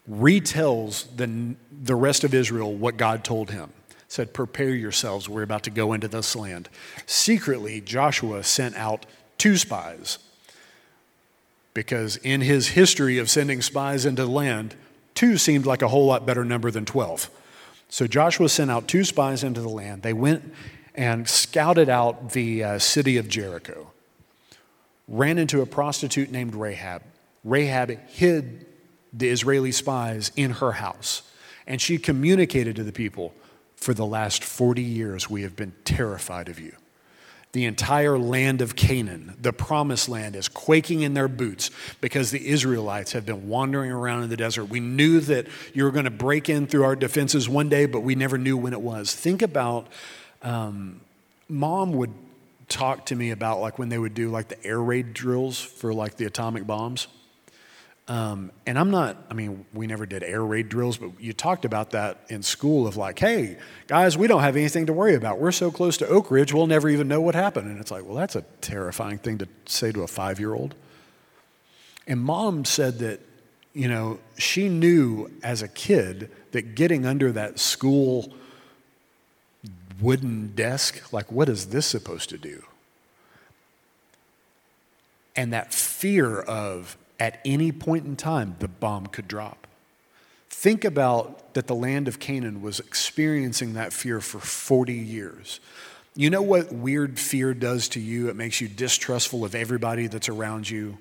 retells 0.09 1.05
the, 1.15 1.55
the 1.83 1.95
rest 1.95 2.23
of 2.23 2.33
Israel 2.33 2.73
what 2.73 2.97
God 2.97 3.23
told 3.23 3.49
him. 3.49 3.71
Said, 4.07 4.33
Prepare 4.33 4.75
yourselves, 4.75 5.27
we're 5.27 5.43
about 5.43 5.63
to 5.63 5.69
go 5.69 5.93
into 5.93 6.07
this 6.07 6.35
land. 6.35 6.69
Secretly, 7.05 7.81
Joshua 7.81 8.43
sent 8.43 8.75
out 8.75 9.05
two 9.37 9.57
spies 9.57 10.19
because 11.73 12.17
in 12.17 12.41
his 12.41 12.69
history 12.69 13.17
of 13.17 13.29
sending 13.29 13.61
spies 13.61 14.05
into 14.05 14.23
the 14.23 14.31
land, 14.31 14.75
two 15.13 15.37
seemed 15.37 15.65
like 15.65 15.81
a 15.81 15.87
whole 15.87 16.05
lot 16.05 16.25
better 16.25 16.45
number 16.45 16.71
than 16.71 16.85
12. 16.85 17.29
So 17.89 18.07
Joshua 18.07 18.49
sent 18.49 18.69
out 18.69 18.87
two 18.87 19.03
spies 19.03 19.43
into 19.43 19.61
the 19.61 19.69
land. 19.69 20.03
They 20.03 20.13
went 20.13 20.53
and 20.95 21.27
scouted 21.27 21.89
out 21.89 22.31
the 22.31 22.63
uh, 22.63 22.79
city 22.79 23.17
of 23.17 23.29
Jericho, 23.29 23.91
ran 25.07 25.37
into 25.37 25.61
a 25.61 25.65
prostitute 25.65 26.31
named 26.31 26.55
Rahab. 26.55 27.03
Rahab 27.43 27.89
hid 28.09 28.65
the 29.13 29.29
Israeli 29.29 29.71
spies 29.71 30.31
in 30.35 30.51
her 30.51 30.73
house, 30.73 31.21
and 31.65 31.81
she 31.81 31.97
communicated 31.97 32.75
to 32.75 32.83
the 32.83 32.91
people 32.91 33.33
For 33.75 33.93
the 33.93 34.05
last 34.07 34.43
40 34.43 34.81
years, 34.81 35.29
we 35.29 35.43
have 35.43 35.55
been 35.55 35.73
terrified 35.85 36.49
of 36.49 36.59
you. 36.59 36.73
The 37.57 37.65
entire 37.65 38.19
land 38.19 38.61
of 38.61 38.75
Canaan, 38.75 39.35
the 39.41 39.51
promised 39.51 40.07
land, 40.07 40.35
is 40.35 40.47
quaking 40.47 41.01
in 41.01 41.15
their 41.15 41.27
boots 41.27 41.71
because 42.01 42.29
the 42.29 42.49
Israelites 42.49 43.13
have 43.13 43.25
been 43.25 43.49
wandering 43.49 43.89
around 43.89 44.21
in 44.21 44.29
the 44.29 44.37
desert. 44.37 44.65
We 44.65 44.79
knew 44.79 45.19
that 45.21 45.47
you 45.73 45.83
were 45.83 45.89
going 45.89 46.05
to 46.05 46.11
break 46.11 46.49
in 46.49 46.67
through 46.67 46.83
our 46.83 46.95
defenses 46.95 47.49
one 47.49 47.67
day, 47.67 47.87
but 47.87 48.01
we 48.01 48.13
never 48.13 48.37
knew 48.37 48.57
when 48.57 48.73
it 48.73 48.81
was. 48.81 49.11
Think 49.11 49.41
about 49.41 49.87
um, 50.43 51.01
mom 51.49 51.93
would 51.93 52.13
talk 52.69 53.07
to 53.07 53.15
me 53.15 53.31
about 53.31 53.59
like 53.59 53.79
when 53.79 53.89
they 53.89 53.97
would 53.97 54.13
do 54.13 54.29
like 54.29 54.49
the 54.49 54.63
air 54.63 54.79
raid 54.79 55.15
drills 55.15 55.59
for 55.59 55.91
like 55.95 56.15
the 56.15 56.25
atomic 56.25 56.67
bombs. 56.67 57.07
Um, 58.09 58.53
and 58.65 58.79
I'm 58.79 58.89
not, 58.89 59.17
I 59.29 59.33
mean, 59.33 59.65
we 59.73 59.85
never 59.85 60.05
did 60.05 60.23
air 60.23 60.43
raid 60.43 60.69
drills, 60.69 60.97
but 60.97 61.11
you 61.19 61.33
talked 61.33 61.65
about 61.65 61.91
that 61.91 62.21
in 62.29 62.41
school 62.41 62.87
of 62.87 62.95
like, 62.95 63.19
hey, 63.19 63.57
guys, 63.87 64.17
we 64.17 64.27
don't 64.27 64.41
have 64.41 64.55
anything 64.55 64.85
to 64.85 64.93
worry 64.93 65.15
about. 65.15 65.39
We're 65.39 65.51
so 65.51 65.71
close 65.71 65.97
to 65.97 66.07
Oak 66.07 66.31
Ridge, 66.31 66.53
we'll 66.53 66.67
never 66.67 66.87
even 66.87 67.09
know 67.09 67.19
what 67.19 67.35
happened. 67.35 67.69
And 67.69 67.79
it's 67.81 67.91
like, 67.91 68.05
well, 68.05 68.15
that's 68.15 68.37
a 68.37 68.43
terrifying 68.61 69.17
thing 69.17 69.39
to 69.39 69.47
say 69.65 69.91
to 69.91 70.03
a 70.03 70.07
five 70.07 70.39
year 70.39 70.53
old. 70.53 70.73
And 72.07 72.21
mom 72.21 72.63
said 72.63 72.99
that, 72.99 73.19
you 73.73 73.89
know, 73.89 74.19
she 74.37 74.69
knew 74.69 75.29
as 75.43 75.61
a 75.61 75.67
kid 75.67 76.31
that 76.51 76.75
getting 76.75 77.05
under 77.05 77.33
that 77.33 77.59
school 77.59 78.33
wooden 79.99 80.53
desk, 80.55 81.11
like, 81.11 81.29
what 81.29 81.49
is 81.49 81.67
this 81.67 81.85
supposed 81.85 82.29
to 82.29 82.37
do? 82.37 82.63
And 85.35 85.51
that 85.51 85.73
fear 85.73 86.39
of 86.39 86.97
at 87.19 87.39
any 87.45 87.71
point 87.71 88.05
in 88.05 88.15
time, 88.15 88.55
the 88.59 88.67
bomb 88.67 89.07
could 89.07 89.27
drop. 89.27 89.67
Think 90.49 90.85
about 90.85 91.53
that 91.53 91.67
the 91.67 91.75
land 91.75 92.07
of 92.07 92.19
Canaan 92.19 92.61
was 92.61 92.79
experiencing 92.79 93.73
that 93.73 93.93
fear 93.93 94.21
for 94.21 94.39
40 94.39 94.93
years. 94.93 95.59
You 96.15 96.29
know 96.29 96.41
what 96.41 96.73
weird 96.73 97.19
fear 97.19 97.53
does 97.53 97.89
to 97.89 97.99
you? 97.99 98.29
It 98.29 98.35
makes 98.35 98.59
you 98.59 98.67
distrustful 98.67 99.45
of 99.45 99.53
everybody 99.53 100.07
that's 100.07 100.29
around 100.29 100.69
you. 100.69 100.97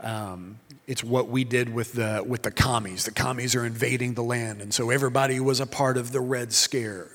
Um, 0.00 0.58
it's 0.86 1.04
what 1.04 1.28
we 1.28 1.44
did 1.44 1.72
with 1.72 1.92
the, 1.92 2.24
with 2.26 2.42
the 2.42 2.50
commies. 2.50 3.04
The 3.04 3.10
commies 3.10 3.54
are 3.54 3.64
invading 3.64 4.14
the 4.14 4.22
land, 4.22 4.60
and 4.60 4.72
so 4.72 4.90
everybody 4.90 5.40
was 5.40 5.60
a 5.60 5.66
part 5.66 5.96
of 5.96 6.12
the 6.12 6.20
Red 6.20 6.52
Scare. 6.52 7.08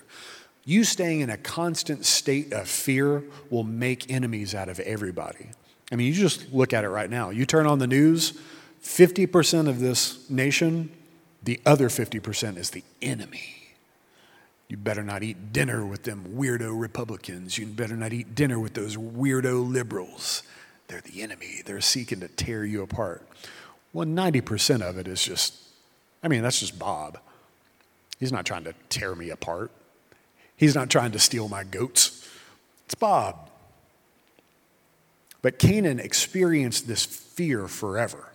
You 0.66 0.84
staying 0.84 1.22
in 1.22 1.30
a 1.30 1.38
constant 1.38 2.06
state 2.06 2.54
of 2.54 2.68
fear 2.68 3.24
will 3.50 3.64
make 3.64 4.12
enemies 4.12 4.54
out 4.54 4.70
of 4.70 4.80
everybody. 4.82 5.50
I 5.92 5.96
mean, 5.96 6.08
you 6.08 6.14
just 6.14 6.54
look 6.54 6.74
at 6.74 6.84
it 6.84 6.90
right 6.90 7.10
now. 7.10 7.30
You 7.30 7.46
turn 7.46 7.66
on 7.66 7.80
the 7.80 7.88
news, 7.88 8.40
50% 8.84 9.68
of 9.68 9.80
this 9.80 10.30
nation 10.30 10.92
The 11.44 11.60
other 11.66 11.90
50% 11.90 12.58
is 12.58 12.72
the 12.72 12.84
enemy. 13.02 13.56
You 14.68 14.78
better 14.78 15.04
not 15.04 15.24
eat 15.24 15.52
dinner 15.52 15.86
with 15.86 16.04
them 16.04 16.34
weirdo 16.36 16.80
Republicans. 16.80 17.58
You 17.58 17.66
better 17.66 17.96
not 17.96 18.14
eat 18.14 18.36
dinner 18.36 18.60
with 18.60 18.74
those 18.74 18.98
weirdo 18.98 19.72
liberals. 19.72 20.44
They're 20.88 21.02
the 21.02 21.22
enemy. 21.22 21.62
They're 21.66 21.82
seeking 21.82 22.20
to 22.20 22.28
tear 22.28 22.66
you 22.66 22.84
apart. 22.84 23.28
Well, 23.94 24.06
90% 24.06 24.82
of 24.82 24.98
it 24.98 25.08
is 25.08 25.24
just, 25.24 25.56
I 26.22 26.28
mean, 26.28 26.44
that's 26.44 26.60
just 26.60 26.78
Bob. 26.78 27.18
He's 28.20 28.32
not 28.32 28.46
trying 28.46 28.66
to 28.66 28.74
tear 28.90 29.16
me 29.16 29.30
apart. 29.30 29.72
He's 30.56 30.76
not 30.76 30.90
trying 30.90 31.14
to 31.14 31.20
steal 31.20 31.48
my 31.48 31.64
goats. 31.64 32.30
It's 32.86 32.96
Bob. 32.96 33.49
But 35.42 35.60
Canaan 35.60 36.00
experienced 36.00 36.88
this 36.88 37.06
fear 37.06 37.68
forever. 37.68 38.30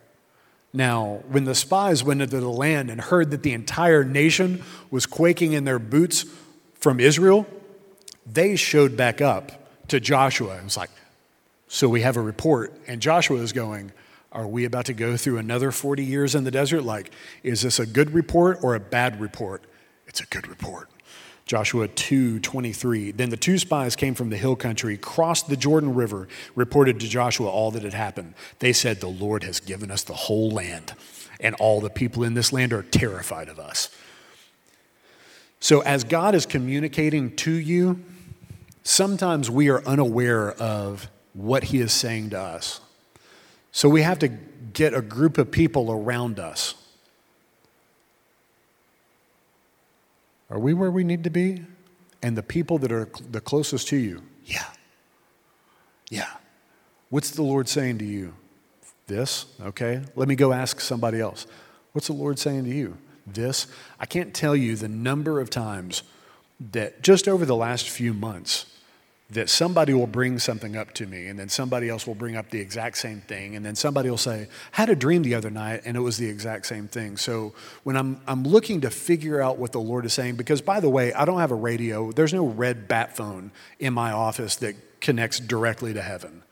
Now, 0.73 1.23
when 1.29 1.45
the 1.45 1.55
spies 1.55 2.03
went 2.03 2.23
into 2.23 2.41
the 2.41 2.49
land 2.49 2.91
and 2.91 3.01
heard 3.01 3.31
that 3.31 3.43
the 3.43 3.53
entire 3.53 4.03
nation 4.03 4.63
was 4.91 5.07
quaking 5.07 5.53
in 5.53 5.65
their 5.65 5.79
boots 5.79 6.25
from 6.75 6.99
Israel, 6.99 7.47
they 8.27 8.57
showed 8.57 8.97
back 8.97 9.21
up 9.21 9.53
to 9.89 10.01
Joshua. 10.01 10.57
It 10.57 10.65
was 10.65 10.77
like, 10.77 10.91
so 11.69 11.89
we 11.89 12.01
have 12.01 12.17
a 12.17 12.21
report. 12.21 12.73
And 12.87 13.01
Joshua 13.01 13.39
is 13.39 13.53
going, 13.53 13.93
Are 14.33 14.47
we 14.47 14.65
about 14.65 14.87
to 14.87 14.95
go 14.95 15.17
through 15.17 15.39
another 15.39 15.71
40 15.71 16.05
years 16.05 16.35
in 16.35 16.45
the 16.45 16.51
desert? 16.51 16.83
Like, 16.83 17.11
is 17.43 17.63
this 17.63 17.79
a 17.79 17.87
good 17.87 18.13
report 18.13 18.59
or 18.63 18.75
a 18.75 18.81
bad 18.81 19.21
report? 19.21 19.63
It's 20.07 20.21
a 20.21 20.27
good 20.27 20.49
report. 20.49 20.89
Joshua 21.47 21.89
2:23 21.89 23.17
Then 23.17 23.31
the 23.31 23.37
two 23.37 23.59
spies 23.59 23.97
came 23.97 24.15
from 24.15 24.31
the 24.31 24.37
hill 24.37 24.57
country 24.57 24.97
crossed 24.97 25.49
the 25.49 25.57
Jordan 25.57 25.95
river 25.95 26.29
reported 26.55 27.01
to 27.01 27.09
Joshua 27.09 27.49
all 27.49 27.71
that 27.73 27.83
had 27.83 27.95
happened. 27.95 28.35
They 28.61 28.73
said 28.73 29.01
the 29.01 29.09
Lord 29.09 29.45
has 29.45 29.61
given 29.61 29.91
us 29.91 30.03
the 30.03 30.15
whole 30.15 30.51
land 30.51 30.95
and 31.41 31.55
all 31.57 31.81
the 31.81 31.91
people 31.91 32.25
in 32.25 32.35
this 32.35 32.53
land 32.53 32.73
are 32.73 32.83
terrified 32.83 33.49
of 33.49 33.59
us. 33.59 33.91
So 35.61 35.81
as 35.81 36.05
God 36.05 36.35
is 36.35 36.47
communicating 36.47 37.35
to 37.37 37.53
you 37.53 38.03
sometimes 38.85 39.51
we 39.51 39.69
are 39.71 39.83
unaware 39.87 40.53
of 40.53 41.09
what 41.33 41.65
he 41.65 41.81
is 41.81 41.93
saying 41.93 42.31
to 42.31 42.39
us. 42.39 42.81
So 43.73 43.89
we 43.89 44.03
have 44.03 44.21
to 44.21 44.29
get 44.29 44.95
a 44.95 45.01
group 45.03 45.39
of 45.39 45.51
people 45.51 45.91
around 45.91 46.39
us 46.39 46.75
Are 50.55 50.61
we 50.61 50.73
where 50.73 50.91
we 50.93 51.03
need 51.03 51.25
to 51.25 51.31
be? 51.31 51.65
And 52.23 52.39
the 52.39 52.43
people 52.43 52.79
that 52.79 52.93
are 52.93 53.09
the 53.29 53.41
closest 53.41 53.89
to 53.89 53.97
you, 53.97 54.23
yeah. 54.45 54.67
Yeah. 56.11 56.31
What's 57.11 57.33
the 57.33 57.43
Lord 57.43 57.69
saying 57.69 57.99
to 57.99 58.05
you? 58.05 58.35
This, 59.09 59.47
okay? 59.61 60.03
Let 60.15 60.29
me 60.29 60.37
go 60.37 60.53
ask 60.53 60.81
somebody 60.81 61.21
else. 61.21 61.49
What's 61.93 62.07
the 62.07 62.13
Lord 62.13 62.39
saying 62.39 62.65
to 62.65 62.71
you? 62.71 62.97
This. 63.27 63.67
I 63.99 64.07
can't 64.07 64.33
tell 64.33 64.55
you 64.55 64.77
the 64.77 64.89
number 64.89 65.41
of 65.41 65.51
times 65.51 66.05
that 66.73 67.03
just 67.03 67.27
over 67.27 67.45
the 67.45 67.57
last 67.57 67.91
few 67.91 68.15
months, 68.15 68.67
that 69.31 69.49
somebody 69.49 69.95
will 69.95 70.07
bring 70.07 70.39
something 70.39 70.77
up 70.77 70.93
to 70.95 71.07
me 71.07 71.29
and 71.29 71.39
then 71.39 71.49
somebody 71.49 71.89
else 71.89 72.07
will 72.07 72.15
bring 72.15 72.37
up 72.37 72.51
the 72.51 72.61
exact 72.61 72.99
same 72.99 73.23
thing 73.23 73.57
and 73.57 73.65
then 73.65 73.75
somebody 73.75 74.11
will 74.11 74.19
say 74.19 74.49
I 74.73 74.81
had 74.81 74.91
a 74.91 74.95
dream 74.95 75.23
the 75.23 75.35
other 75.35 75.51
night 75.51 75.83
and 75.85 75.97
it 75.97 76.01
was 76.01 76.19
the 76.19 76.29
exact 76.29 76.67
same 76.67 76.89
thing. 76.89 77.17
So 77.17 77.55
when 77.85 77.97
i'm 77.97 78.21
i'm 78.27 78.45
looking 78.45 78.83
to 78.83 78.91
figure 78.91 79.41
out 79.41 79.59
what 79.59 79.73
the 79.73 79.81
lord 79.81 80.05
is 80.05 80.13
saying 80.13 80.37
because 80.37 80.61
by 80.61 80.79
the 80.79 80.91
way 80.91 81.13
i 81.15 81.25
don't 81.25 81.41
have 81.41 81.53
a 81.53 81.57
radio. 81.57 82.13
There's 82.13 82.35
no 82.35 82.47
red 82.47 82.87
bat 82.87 83.17
phone 83.17 83.51
in 83.79 83.95
my 83.95 84.13
office 84.13 84.57
that 84.57 85.01
connects 85.01 85.41
directly 85.41 85.95
to 85.95 86.03
heaven. 86.03 86.43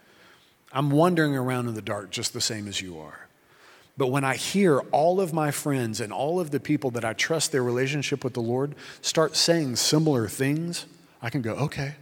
I'm 0.72 0.90
wandering 0.90 1.36
around 1.36 1.68
in 1.68 1.74
the 1.74 1.82
dark 1.82 2.10
just 2.10 2.32
the 2.32 2.40
same 2.40 2.66
as 2.66 2.80
you 2.80 2.98
are. 2.98 3.28
But 3.98 4.06
when 4.06 4.24
I 4.24 4.36
hear 4.36 4.78
all 4.90 5.20
of 5.20 5.34
my 5.34 5.50
friends 5.50 6.00
and 6.00 6.12
all 6.12 6.40
of 6.40 6.50
the 6.50 6.60
people 6.60 6.90
that 6.92 7.04
I 7.04 7.12
trust 7.12 7.52
their 7.52 7.62
relationship 7.62 8.24
with 8.24 8.32
the 8.32 8.40
Lord 8.40 8.74
start 9.02 9.36
saying 9.36 9.76
similar 9.76 10.28
things, 10.28 10.86
I 11.20 11.28
can 11.28 11.42
go, 11.42 11.52
okay, 11.54 11.96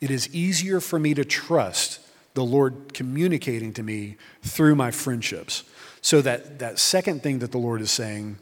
it 0.00 0.10
is 0.10 0.34
easier 0.34 0.80
for 0.80 0.98
me 0.98 1.14
to 1.14 1.24
trust 1.24 2.00
the 2.34 2.44
Lord 2.44 2.92
communicating 2.92 3.72
to 3.74 3.82
me 3.82 4.16
through 4.42 4.74
my 4.74 4.90
friendships. 4.90 5.64
So 6.02 6.20
that, 6.22 6.58
that 6.58 6.78
second 6.78 7.22
thing 7.22 7.38
that 7.40 7.50
the 7.50 7.58
Lord 7.58 7.80
is 7.80 7.90
saying, 7.90 8.38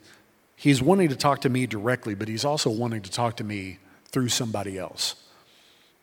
He's 0.56 0.82
wanting 0.82 1.08
to 1.10 1.16
talk 1.16 1.42
to 1.42 1.48
me 1.48 1.66
directly, 1.66 2.14
but 2.14 2.28
He's 2.28 2.44
also 2.44 2.70
wanting 2.70 3.02
to 3.02 3.10
talk 3.10 3.36
to 3.36 3.44
me 3.44 3.78
through 4.06 4.28
somebody 4.28 4.78
else. 4.78 5.16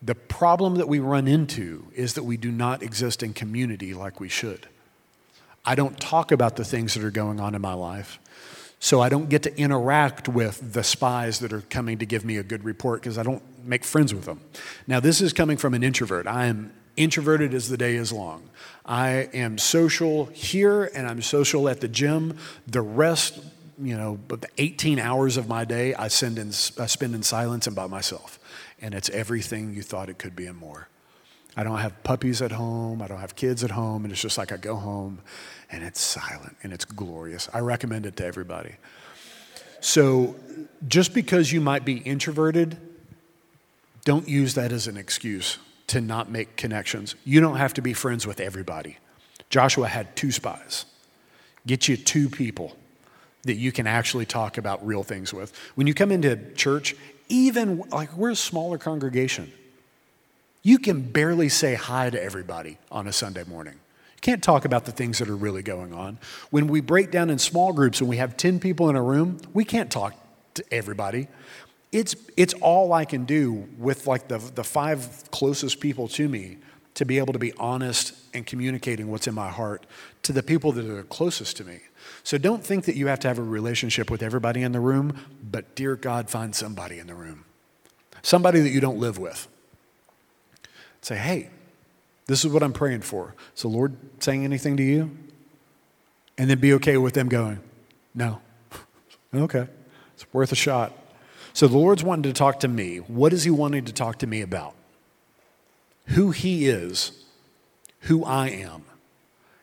The 0.00 0.14
problem 0.14 0.76
that 0.76 0.88
we 0.88 0.98
run 0.98 1.28
into 1.28 1.86
is 1.94 2.14
that 2.14 2.24
we 2.24 2.36
do 2.36 2.50
not 2.50 2.82
exist 2.82 3.22
in 3.22 3.32
community 3.32 3.94
like 3.94 4.20
we 4.20 4.28
should. 4.28 4.66
I 5.64 5.74
don't 5.74 5.98
talk 6.00 6.32
about 6.32 6.56
the 6.56 6.64
things 6.64 6.94
that 6.94 7.04
are 7.04 7.10
going 7.10 7.38
on 7.38 7.54
in 7.54 7.62
my 7.62 7.74
life. 7.74 8.18
So 8.82 9.00
I 9.00 9.08
don't 9.08 9.28
get 9.28 9.44
to 9.44 9.56
interact 9.56 10.28
with 10.28 10.72
the 10.72 10.82
spies 10.82 11.38
that 11.38 11.52
are 11.52 11.60
coming 11.60 11.98
to 11.98 12.04
give 12.04 12.24
me 12.24 12.36
a 12.36 12.42
good 12.42 12.64
report 12.64 13.00
because 13.00 13.16
I 13.16 13.22
don't 13.22 13.40
make 13.64 13.84
friends 13.84 14.12
with 14.12 14.24
them. 14.24 14.40
Now, 14.88 14.98
this 14.98 15.20
is 15.20 15.32
coming 15.32 15.56
from 15.56 15.72
an 15.74 15.84
introvert. 15.84 16.26
I 16.26 16.46
am 16.46 16.72
introverted 16.96 17.54
as 17.54 17.68
the 17.68 17.76
day 17.76 17.94
is 17.94 18.12
long. 18.12 18.50
I 18.84 19.28
am 19.34 19.56
social 19.56 20.24
here 20.26 20.90
and 20.96 21.06
I'm 21.06 21.22
social 21.22 21.68
at 21.68 21.80
the 21.80 21.86
gym. 21.86 22.36
The 22.66 22.82
rest, 22.82 23.38
you 23.80 23.96
know, 23.96 24.18
but 24.26 24.40
the 24.40 24.48
18 24.58 24.98
hours 24.98 25.36
of 25.36 25.46
my 25.46 25.64
day 25.64 25.94
I, 25.94 26.08
send 26.08 26.36
in, 26.36 26.48
I 26.48 26.86
spend 26.86 27.14
in 27.14 27.22
silence 27.22 27.68
and 27.68 27.76
by 27.76 27.86
myself. 27.86 28.40
And 28.80 28.94
it's 28.94 29.08
everything 29.10 29.74
you 29.74 29.82
thought 29.82 30.08
it 30.08 30.18
could 30.18 30.34
be 30.34 30.46
and 30.46 30.58
more. 30.58 30.88
I 31.56 31.62
don't 31.62 31.78
have 31.78 32.02
puppies 32.02 32.42
at 32.42 32.50
home. 32.50 33.00
I 33.00 33.06
don't 33.06 33.20
have 33.20 33.36
kids 33.36 33.62
at 33.62 33.70
home. 33.70 34.04
And 34.04 34.12
it's 34.12 34.22
just 34.22 34.38
like 34.38 34.50
I 34.50 34.56
go 34.56 34.74
home 34.74 35.20
and 35.72 35.82
it's 35.82 36.00
silent 36.00 36.56
and 36.62 36.72
it's 36.72 36.84
glorious. 36.84 37.48
I 37.52 37.60
recommend 37.60 38.06
it 38.06 38.16
to 38.16 38.24
everybody. 38.24 38.76
So, 39.80 40.36
just 40.86 41.12
because 41.12 41.50
you 41.50 41.60
might 41.60 41.84
be 41.84 41.96
introverted, 41.96 42.76
don't 44.04 44.28
use 44.28 44.54
that 44.54 44.70
as 44.70 44.86
an 44.86 44.96
excuse 44.96 45.58
to 45.88 46.00
not 46.00 46.30
make 46.30 46.56
connections. 46.56 47.16
You 47.24 47.40
don't 47.40 47.56
have 47.56 47.74
to 47.74 47.82
be 47.82 47.92
friends 47.92 48.26
with 48.26 48.40
everybody. 48.40 48.98
Joshua 49.50 49.88
had 49.88 50.14
two 50.14 50.30
spies. 50.30 50.86
Get 51.66 51.88
you 51.88 51.96
two 51.96 52.28
people 52.28 52.76
that 53.42 53.54
you 53.54 53.72
can 53.72 53.86
actually 53.86 54.26
talk 54.26 54.56
about 54.58 54.84
real 54.86 55.02
things 55.02 55.34
with. 55.34 55.56
When 55.74 55.86
you 55.86 55.94
come 55.94 56.12
into 56.12 56.36
church, 56.54 56.94
even 57.28 57.78
like 57.90 58.16
we're 58.16 58.30
a 58.30 58.36
smaller 58.36 58.78
congregation, 58.78 59.52
you 60.62 60.78
can 60.78 61.02
barely 61.02 61.48
say 61.48 61.74
hi 61.74 62.08
to 62.08 62.22
everybody 62.22 62.78
on 62.90 63.08
a 63.08 63.12
Sunday 63.12 63.44
morning. 63.44 63.74
Can't 64.22 64.42
talk 64.42 64.64
about 64.64 64.84
the 64.84 64.92
things 64.92 65.18
that 65.18 65.28
are 65.28 65.36
really 65.36 65.62
going 65.62 65.92
on. 65.92 66.18
When 66.50 66.68
we 66.68 66.80
break 66.80 67.10
down 67.10 67.28
in 67.28 67.38
small 67.38 67.72
groups 67.72 68.00
and 68.00 68.08
we 68.08 68.16
have 68.16 68.36
10 68.36 68.60
people 68.60 68.88
in 68.88 68.96
a 68.96 69.02
room, 69.02 69.38
we 69.52 69.64
can't 69.64 69.90
talk 69.90 70.14
to 70.54 70.64
everybody. 70.72 71.26
It's, 71.90 72.14
it's 72.36 72.54
all 72.54 72.92
I 72.92 73.04
can 73.04 73.24
do 73.24 73.68
with 73.76 74.06
like 74.06 74.28
the, 74.28 74.38
the 74.38 74.64
five 74.64 75.24
closest 75.32 75.80
people 75.80 76.08
to 76.08 76.28
me 76.28 76.58
to 76.94 77.04
be 77.04 77.18
able 77.18 77.32
to 77.32 77.38
be 77.38 77.52
honest 77.54 78.14
and 78.32 78.46
communicating 78.46 79.10
what's 79.10 79.26
in 79.26 79.34
my 79.34 79.48
heart 79.48 79.86
to 80.22 80.32
the 80.32 80.42
people 80.42 80.70
that 80.72 80.86
are 80.86 81.02
closest 81.04 81.56
to 81.56 81.64
me. 81.64 81.80
So 82.22 82.38
don't 82.38 82.64
think 82.64 82.84
that 82.84 82.94
you 82.94 83.08
have 83.08 83.18
to 83.20 83.28
have 83.28 83.38
a 83.38 83.42
relationship 83.42 84.08
with 84.08 84.22
everybody 84.22 84.62
in 84.62 84.70
the 84.70 84.80
room, 84.80 85.18
but 85.50 85.74
dear 85.74 85.96
God, 85.96 86.30
find 86.30 86.54
somebody 86.54 86.98
in 86.98 87.08
the 87.08 87.14
room. 87.14 87.44
Somebody 88.22 88.60
that 88.60 88.70
you 88.70 88.80
don't 88.80 88.98
live 88.98 89.18
with. 89.18 89.48
Say, 91.00 91.16
hey, 91.16 91.50
this 92.32 92.46
is 92.46 92.50
what 92.50 92.62
I'm 92.62 92.72
praying 92.72 93.02
for. 93.02 93.34
The 93.60 93.68
Lord 93.68 93.94
saying 94.20 94.42
anything 94.42 94.78
to 94.78 94.82
you? 94.82 95.10
And 96.38 96.48
then 96.48 96.58
be 96.58 96.72
okay 96.74 96.96
with 96.96 97.12
them 97.12 97.28
going, 97.28 97.60
no. 98.14 98.40
okay, 99.34 99.68
it's 100.14 100.24
worth 100.32 100.50
a 100.50 100.56
shot. 100.56 100.92
So 101.52 101.68
the 101.68 101.76
Lord's 101.76 102.02
wanting 102.02 102.22
to 102.22 102.32
talk 102.32 102.60
to 102.60 102.68
me. 102.68 102.96
What 102.96 103.34
is 103.34 103.44
He 103.44 103.50
wanting 103.50 103.84
to 103.84 103.92
talk 103.92 104.18
to 104.20 104.26
me 104.26 104.40
about? 104.40 104.74
Who 106.06 106.30
He 106.30 106.68
is, 106.68 107.22
who 108.00 108.24
I 108.24 108.48
am. 108.48 108.84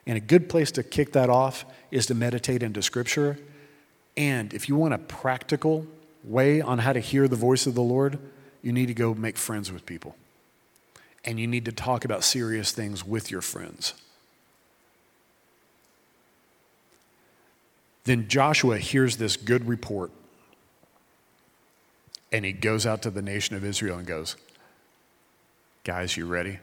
And 0.06 0.16
a 0.16 0.22
good 0.22 0.48
place 0.48 0.70
to 0.74 0.84
kick 0.84 1.14
that 1.14 1.32
off 1.32 1.66
is 1.90 2.06
to 2.06 2.14
meditate 2.14 2.62
into 2.62 2.84
Scripture. 2.84 3.40
And 4.16 4.54
if 4.54 4.70
you 4.70 4.76
want 4.76 4.94
a 4.94 5.00
practical 5.00 5.88
way 6.24 6.62
on 6.62 6.78
how 6.78 6.94
to 6.94 7.00
hear 7.00 7.28
the 7.28 7.36
voice 7.36 7.66
of 7.66 7.74
the 7.74 7.82
Lord, 7.82 8.20
you 8.62 8.72
need 8.72 8.86
to 8.86 8.94
go 8.94 9.16
make 9.16 9.38
friends 9.38 9.72
with 9.72 9.88
people 9.88 10.16
and 11.26 11.40
you 11.40 11.48
need 11.48 11.66
to 11.66 11.72
talk 11.72 12.06
about 12.06 12.24
serious 12.24 12.72
things 12.72 13.06
with 13.06 13.30
your 13.32 13.42
friends. 13.42 13.94
Then 18.06 18.28
Joshua 18.28 18.78
hears 18.80 19.18
this 19.18 19.38
good 19.38 19.68
report 19.68 20.12
and 22.32 22.46
he 22.46 22.54
goes 22.54 22.86
out 22.86 23.02
to 23.04 23.10
the 23.10 23.22
nation 23.22 23.56
of 23.56 23.64
Israel 23.64 23.98
and 23.98 24.08
goes, 24.08 24.36
Guys, 25.84 26.18
you 26.18 26.26
ready? 26.26 26.60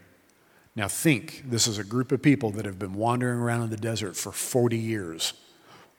Now 0.74 0.88
think 0.88 1.42
this 1.46 1.66
is 1.66 1.78
a 1.78 1.84
group 1.84 2.12
of 2.12 2.22
people 2.22 2.50
that 2.52 2.66
have 2.66 2.78
been 2.78 2.94
wandering 2.94 3.40
around 3.40 3.62
in 3.62 3.70
the 3.70 3.76
desert 3.76 4.16
for 4.16 4.30
40 4.30 4.76
years, 4.76 5.32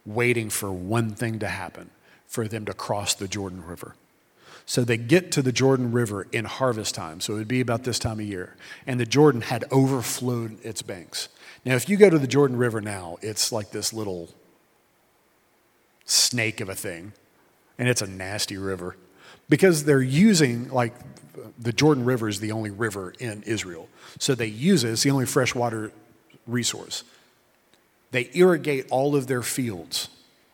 waiting 0.06 0.50
for 0.50 0.72
one 0.72 1.16
thing 1.16 1.40
to 1.40 1.48
happen 1.48 1.90
for 2.28 2.48
them 2.48 2.66
to 2.66 2.74
cross 2.74 3.14
the 3.14 3.28
Jordan 3.28 3.66
River. 3.66 3.96
So 4.68 4.84
they 4.84 4.98
get 4.98 5.32
to 5.32 5.42
the 5.42 5.54
Jordan 5.54 5.94
River 5.94 6.28
in 6.34 6.44
harvest 6.44 6.94
time. 6.94 7.22
So 7.22 7.34
it 7.34 7.38
would 7.38 7.48
be 7.48 7.62
about 7.62 7.86
this 7.86 7.98
time 7.98 8.20
of 8.20 8.26
year. 8.26 8.58
And 8.86 9.00
the 9.00 9.06
Jordan 9.06 9.40
had 9.40 9.64
overflowed 9.72 10.64
its 10.64 10.82
banks. 10.82 11.30
Now, 11.64 11.76
if 11.76 11.88
you 11.88 11.96
go 11.96 12.10
to 12.10 12.20
the 12.20 12.28
Jordan 12.28 12.58
River 12.58 12.82
now, 12.82 13.18
it's 13.22 13.54
like 13.54 13.72
this 13.72 13.94
little 13.94 14.30
snake 16.06 16.60
of 16.60 16.68
a 16.68 16.76
thing. 16.76 17.14
And 17.80 17.88
it's 17.88 18.02
a 18.02 18.08
nasty 18.08 18.58
river 18.58 18.98
because 19.48 19.86
they're 19.86 20.02
using, 20.02 20.70
like, 20.70 20.94
the 21.58 21.72
Jordan 21.72 22.04
River 22.04 22.28
is 22.28 22.42
the 22.42 22.52
only 22.52 22.72
river 22.72 23.14
in 23.20 23.44
Israel. 23.44 23.88
So 24.20 24.36
they 24.36 24.48
use 24.48 24.84
it, 24.84 24.90
it's 24.90 25.04
the 25.04 25.12
only 25.12 25.26
freshwater 25.26 25.94
resource. 26.46 27.06
They 28.12 28.30
irrigate 28.34 28.88
all 28.90 29.16
of 29.16 29.28
their 29.28 29.44
fields 29.44 30.10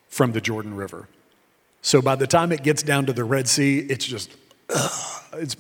from 0.08 0.34
the 0.34 0.42
Jordan 0.42 0.76
River. 0.76 1.08
So 1.84 2.02
by 2.02 2.16
the 2.16 2.26
time 2.26 2.52
it 2.54 2.64
gets 2.64 2.82
down 2.82 3.06
to 3.08 3.14
the 3.14 3.26
Red 3.26 3.48
Sea, 3.48 3.80
it's 3.80 4.06
just, 4.06 4.32
ugh, 4.74 5.22
it's 5.34 5.58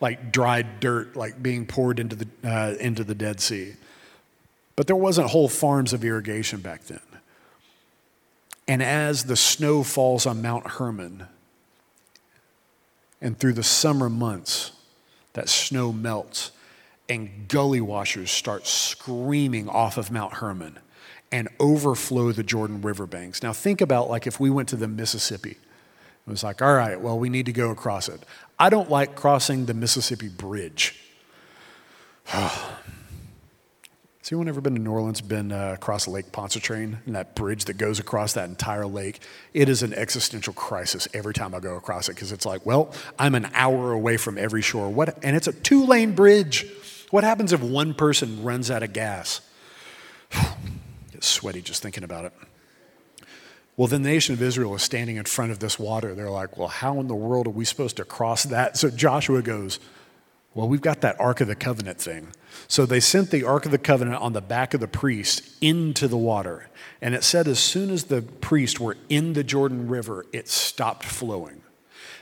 like 0.00 0.30
dried 0.30 0.80
dirt, 0.80 1.16
like 1.16 1.42
being 1.42 1.66
poured 1.66 1.98
into 1.98 2.14
the, 2.14 2.28
uh, 2.44 2.74
into 2.78 3.02
the 3.02 3.14
Dead 3.14 3.40
Sea. 3.40 3.72
But 4.76 4.86
there 4.86 4.94
wasn't 4.94 5.30
whole 5.30 5.48
farms 5.48 5.94
of 5.94 6.04
irrigation 6.04 6.60
back 6.60 6.84
then. 6.84 7.00
And 8.68 8.82
as 8.82 9.24
the 9.24 9.36
snow 9.36 9.82
falls 9.82 10.26
on 10.26 10.42
Mount 10.42 10.66
Hermon, 10.72 11.26
and 13.22 13.38
through 13.38 13.54
the 13.54 13.62
summer 13.62 14.10
months, 14.10 14.72
that 15.32 15.48
snow 15.48 15.90
melts, 15.90 16.50
and 17.08 17.48
gully 17.48 17.80
washers 17.80 18.30
start 18.30 18.66
screaming 18.66 19.70
off 19.70 19.96
of 19.96 20.10
Mount 20.10 20.34
Hermon 20.34 20.78
and 21.32 21.48
overflow 21.58 22.32
the 22.32 22.42
Jordan 22.42 22.80
River 22.82 23.06
banks. 23.06 23.42
Now, 23.42 23.52
think 23.52 23.80
about 23.80 24.08
like 24.08 24.26
if 24.26 24.38
we 24.38 24.50
went 24.50 24.68
to 24.70 24.76
the 24.76 24.88
Mississippi. 24.88 25.50
It 26.26 26.30
was 26.30 26.42
like, 26.42 26.60
all 26.60 26.74
right, 26.74 27.00
well, 27.00 27.18
we 27.18 27.28
need 27.28 27.46
to 27.46 27.52
go 27.52 27.70
across 27.70 28.08
it. 28.08 28.20
I 28.58 28.68
don't 28.68 28.90
like 28.90 29.14
crossing 29.14 29.66
the 29.66 29.74
Mississippi 29.74 30.28
Bridge. 30.28 31.00
Has 34.26 34.32
anyone 34.32 34.48
ever 34.48 34.60
been 34.60 34.74
to 34.74 34.80
New 34.80 34.90
Orleans, 34.90 35.20
been 35.20 35.52
uh, 35.52 35.74
across 35.74 36.08
Lake 36.08 36.32
Pontchartrain 36.32 36.98
and 37.06 37.14
that 37.14 37.36
bridge 37.36 37.66
that 37.66 37.74
goes 37.74 38.00
across 38.00 38.32
that 38.32 38.48
entire 38.48 38.84
lake? 38.84 39.20
It 39.54 39.68
is 39.68 39.84
an 39.84 39.94
existential 39.94 40.52
crisis 40.52 41.06
every 41.14 41.32
time 41.32 41.54
I 41.54 41.60
go 41.60 41.76
across 41.76 42.08
it 42.08 42.16
because 42.16 42.32
it's 42.32 42.44
like, 42.44 42.66
well, 42.66 42.92
I'm 43.20 43.36
an 43.36 43.48
hour 43.54 43.92
away 43.92 44.16
from 44.16 44.36
every 44.36 44.62
shore. 44.62 44.90
What? 44.90 45.16
And 45.22 45.36
it's 45.36 45.46
a 45.46 45.52
two 45.52 45.86
lane 45.86 46.16
bridge. 46.16 46.66
What 47.10 47.22
happens 47.22 47.52
if 47.52 47.62
one 47.62 47.94
person 47.94 48.42
runs 48.42 48.68
out 48.68 48.82
of 48.82 48.92
gas? 48.92 49.42
Get 51.16 51.24
sweaty 51.24 51.62
just 51.62 51.82
thinking 51.82 52.04
about 52.04 52.26
it. 52.26 52.32
Well, 53.78 53.88
the 53.88 53.98
nation 53.98 54.34
of 54.34 54.42
Israel 54.42 54.74
is 54.74 54.82
standing 54.82 55.16
in 55.16 55.24
front 55.24 55.50
of 55.50 55.60
this 55.60 55.78
water. 55.78 56.14
They're 56.14 56.28
like, 56.28 56.58
well, 56.58 56.68
how 56.68 57.00
in 57.00 57.08
the 57.08 57.14
world 57.14 57.46
are 57.46 57.50
we 57.52 57.64
supposed 57.64 57.96
to 57.96 58.04
cross 58.04 58.42
that? 58.42 58.76
So 58.76 58.90
Joshua 58.90 59.40
goes, 59.40 59.80
well, 60.52 60.68
we've 60.68 60.82
got 60.82 61.00
that 61.00 61.18
Ark 61.18 61.40
of 61.40 61.48
the 61.48 61.54
Covenant 61.54 61.98
thing. 61.98 62.28
So 62.68 62.84
they 62.84 63.00
sent 63.00 63.30
the 63.30 63.44
Ark 63.44 63.64
of 63.64 63.70
the 63.70 63.78
Covenant 63.78 64.20
on 64.20 64.34
the 64.34 64.42
back 64.42 64.74
of 64.74 64.80
the 64.80 64.88
priest 64.88 65.56
into 65.62 66.06
the 66.06 66.18
water. 66.18 66.68
And 67.00 67.14
it 67.14 67.24
said 67.24 67.48
as 67.48 67.60
soon 67.60 67.88
as 67.88 68.04
the 68.04 68.20
priests 68.20 68.78
were 68.78 68.98
in 69.08 69.32
the 69.32 69.42
Jordan 69.42 69.88
River, 69.88 70.26
it 70.34 70.50
stopped 70.50 71.06
flowing. 71.06 71.62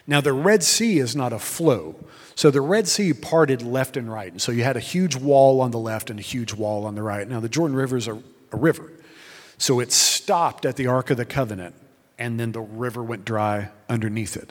Now, 0.07 0.21
the 0.21 0.33
Red 0.33 0.63
Sea 0.63 1.01
is 1.01 1.17
not 1.17 1.33
a 1.33 1.41
flow. 1.41 1.97
So 2.37 2.53
the 2.53 2.61
Red 2.61 2.87
Sea 2.87 3.13
parted 3.13 3.61
left 3.61 3.97
and 3.97 4.13
right. 4.13 4.31
And 4.31 4.41
so 4.41 4.53
you 4.53 4.63
had 4.63 4.77
a 4.77 4.81
huge 4.81 5.17
wall 5.17 5.61
on 5.61 5.73
the 5.73 5.81
left 5.81 6.11
and 6.11 6.21
a 6.21 6.23
huge 6.23 6.53
wall 6.53 6.87
on 6.87 6.95
the 6.95 7.03
right. 7.03 7.27
Now, 7.29 7.41
the 7.41 7.49
Jordan 7.49 7.77
River 7.77 7.97
is 7.97 8.07
a, 8.07 8.23
a 8.53 8.57
river. 8.57 8.93
So 9.59 9.81
it 9.81 9.93
stopped 9.93 10.67
at 10.67 10.77
the 10.77 10.87
Ark 10.87 11.11
of 11.11 11.17
the 11.17 11.25
Covenant, 11.25 11.75
and 12.19 12.39
then 12.39 12.53
the 12.53 12.61
river 12.61 13.03
went 13.03 13.25
dry 13.25 13.71
underneath 13.89 14.37
it. 14.37 14.51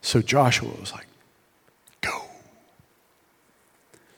So 0.00 0.20
Joshua 0.20 0.72
was 0.80 0.92
like, 0.92 1.06
go. 2.00 2.24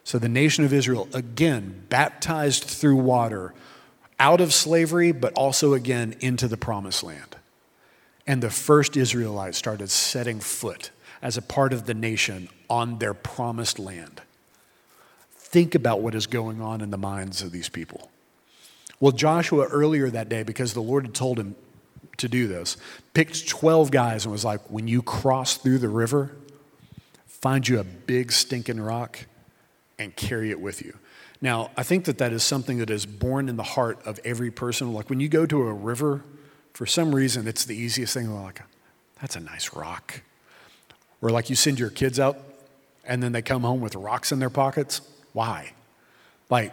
So 0.02 0.18
the 0.18 0.28
nation 0.28 0.64
of 0.64 0.72
Israel, 0.72 1.08
again, 1.12 1.84
baptized 1.88 2.64
through 2.64 2.96
water 2.96 3.54
out 4.18 4.40
of 4.40 4.52
slavery, 4.52 5.12
but 5.12 5.32
also 5.34 5.74
again 5.74 6.16
into 6.20 6.48
the 6.48 6.56
promised 6.56 7.02
land. 7.02 7.36
And 8.26 8.42
the 8.42 8.50
first 8.50 8.96
Israelites 8.96 9.58
started 9.58 9.90
setting 9.90 10.40
foot 10.40 10.90
as 11.20 11.36
a 11.36 11.42
part 11.42 11.72
of 11.72 11.86
the 11.86 11.94
nation 11.94 12.48
on 12.70 12.98
their 12.98 13.14
promised 13.14 13.78
land. 13.78 14.22
Think 15.32 15.74
about 15.74 16.00
what 16.00 16.14
is 16.14 16.26
going 16.26 16.60
on 16.60 16.80
in 16.80 16.90
the 16.90 16.98
minds 16.98 17.42
of 17.42 17.52
these 17.52 17.68
people. 17.68 18.10
Well, 19.00 19.12
Joshua 19.12 19.66
earlier 19.66 20.10
that 20.10 20.28
day, 20.28 20.42
because 20.42 20.74
the 20.74 20.82
Lord 20.82 21.06
had 21.06 21.14
told 21.14 21.38
him 21.38 21.56
to 22.18 22.28
do 22.28 22.46
this, 22.46 22.76
picked 23.12 23.48
12 23.48 23.90
guys 23.90 24.24
and 24.24 24.32
was 24.32 24.44
like, 24.44 24.60
when 24.70 24.88
you 24.88 25.02
cross 25.02 25.56
through 25.56 25.78
the 25.78 25.88
river, 25.88 26.30
find 27.26 27.66
you 27.66 27.80
a 27.80 27.84
big 27.84 28.32
stinking 28.32 28.80
rock 28.80 29.26
and 29.98 30.14
carry 30.16 30.50
it 30.50 30.60
with 30.60 30.82
you. 30.82 30.96
Now, 31.40 31.70
I 31.76 31.82
think 31.82 32.06
that 32.06 32.18
that 32.18 32.32
is 32.32 32.42
something 32.42 32.78
that 32.78 32.88
is 32.88 33.04
born 33.04 33.48
in 33.48 33.56
the 33.56 33.62
heart 33.62 34.00
of 34.06 34.18
every 34.24 34.50
person. 34.50 34.92
Like 34.92 35.10
when 35.10 35.20
you 35.20 35.28
go 35.28 35.44
to 35.44 35.62
a 35.62 35.72
river, 35.72 36.22
for 36.72 36.86
some 36.86 37.14
reason, 37.14 37.46
it's 37.46 37.64
the 37.64 37.76
easiest 37.76 38.14
thing. 38.14 38.30
Like, 38.30 38.62
that's 39.20 39.36
a 39.36 39.40
nice 39.40 39.74
rock. 39.74 40.22
Or 41.20 41.30
like 41.30 41.50
you 41.50 41.56
send 41.56 41.78
your 41.78 41.90
kids 41.90 42.18
out 42.18 42.38
and 43.04 43.22
then 43.22 43.32
they 43.32 43.42
come 43.42 43.62
home 43.62 43.80
with 43.80 43.94
rocks 43.94 44.32
in 44.32 44.38
their 44.38 44.50
pockets. 44.50 45.00
Why? 45.32 45.72
Like, 46.48 46.72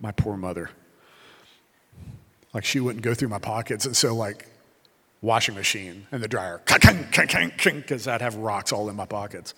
my 0.00 0.12
poor 0.12 0.36
mother. 0.36 0.70
Like, 2.54 2.64
she 2.64 2.80
wouldn't 2.80 3.02
go 3.02 3.14
through 3.14 3.28
my 3.28 3.38
pockets. 3.38 3.86
And 3.86 3.96
so, 3.96 4.14
like, 4.14 4.46
washing 5.20 5.54
machine 5.54 6.06
and 6.12 6.22
the 6.22 6.28
dryer, 6.28 6.60
because 6.64 8.08
I'd 8.08 8.20
have 8.20 8.34
rocks 8.36 8.72
all 8.72 8.88
in 8.88 8.96
my 8.96 9.06
pockets. 9.06 9.54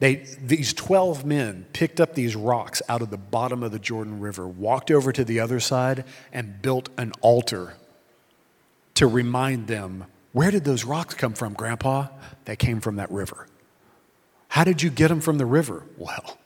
They, 0.00 0.26
these 0.44 0.72
12 0.74 1.24
men 1.24 1.64
picked 1.72 2.00
up 2.00 2.14
these 2.14 2.34
rocks 2.34 2.82
out 2.88 3.02
of 3.02 3.10
the 3.10 3.16
bottom 3.16 3.62
of 3.62 3.70
the 3.70 3.78
Jordan 3.78 4.18
River, 4.18 4.48
walked 4.48 4.90
over 4.90 5.12
to 5.12 5.24
the 5.24 5.38
other 5.38 5.60
side, 5.60 6.04
and 6.32 6.60
built 6.60 6.88
an 6.98 7.12
altar 7.20 7.76
to 8.94 9.06
remind 9.06 9.68
them 9.68 10.06
where 10.32 10.50
did 10.50 10.64
those 10.64 10.84
rocks 10.84 11.14
come 11.14 11.34
from, 11.34 11.52
Grandpa? 11.52 12.08
They 12.46 12.56
came 12.56 12.80
from 12.80 12.96
that 12.96 13.10
river. 13.10 13.46
How 14.48 14.64
did 14.64 14.82
you 14.82 14.90
get 14.90 15.08
them 15.08 15.20
from 15.20 15.38
the 15.38 15.46
river? 15.46 15.84
Well, 15.96 16.38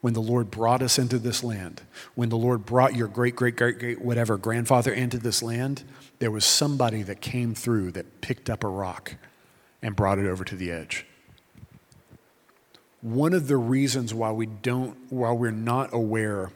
when 0.00 0.14
the 0.14 0.22
Lord 0.22 0.50
brought 0.50 0.82
us 0.82 0.98
into 0.98 1.18
this 1.18 1.44
land, 1.44 1.82
when 2.14 2.30
the 2.30 2.36
Lord 2.36 2.64
brought 2.64 2.96
your 2.96 3.08
great, 3.08 3.36
great, 3.36 3.56
great, 3.56 3.78
great, 3.78 4.00
whatever 4.00 4.36
grandfather 4.36 4.92
into 4.92 5.18
this 5.18 5.42
land, 5.42 5.82
there 6.18 6.30
was 6.30 6.44
somebody 6.44 7.02
that 7.02 7.20
came 7.20 7.54
through 7.54 7.92
that 7.92 8.20
picked 8.20 8.48
up 8.48 8.64
a 8.64 8.68
rock 8.68 9.16
and 9.82 9.96
brought 9.96 10.18
it 10.18 10.26
over 10.26 10.44
to 10.44 10.56
the 10.56 10.70
edge 10.70 11.06
one 13.02 13.32
of 13.32 13.48
the 13.48 13.56
reasons 13.56 14.12
why 14.12 14.30
we 14.30 14.46
don't, 14.46 14.96
why 15.10 15.32
we're 15.32 15.50
not 15.50 15.92
aware 15.92 16.50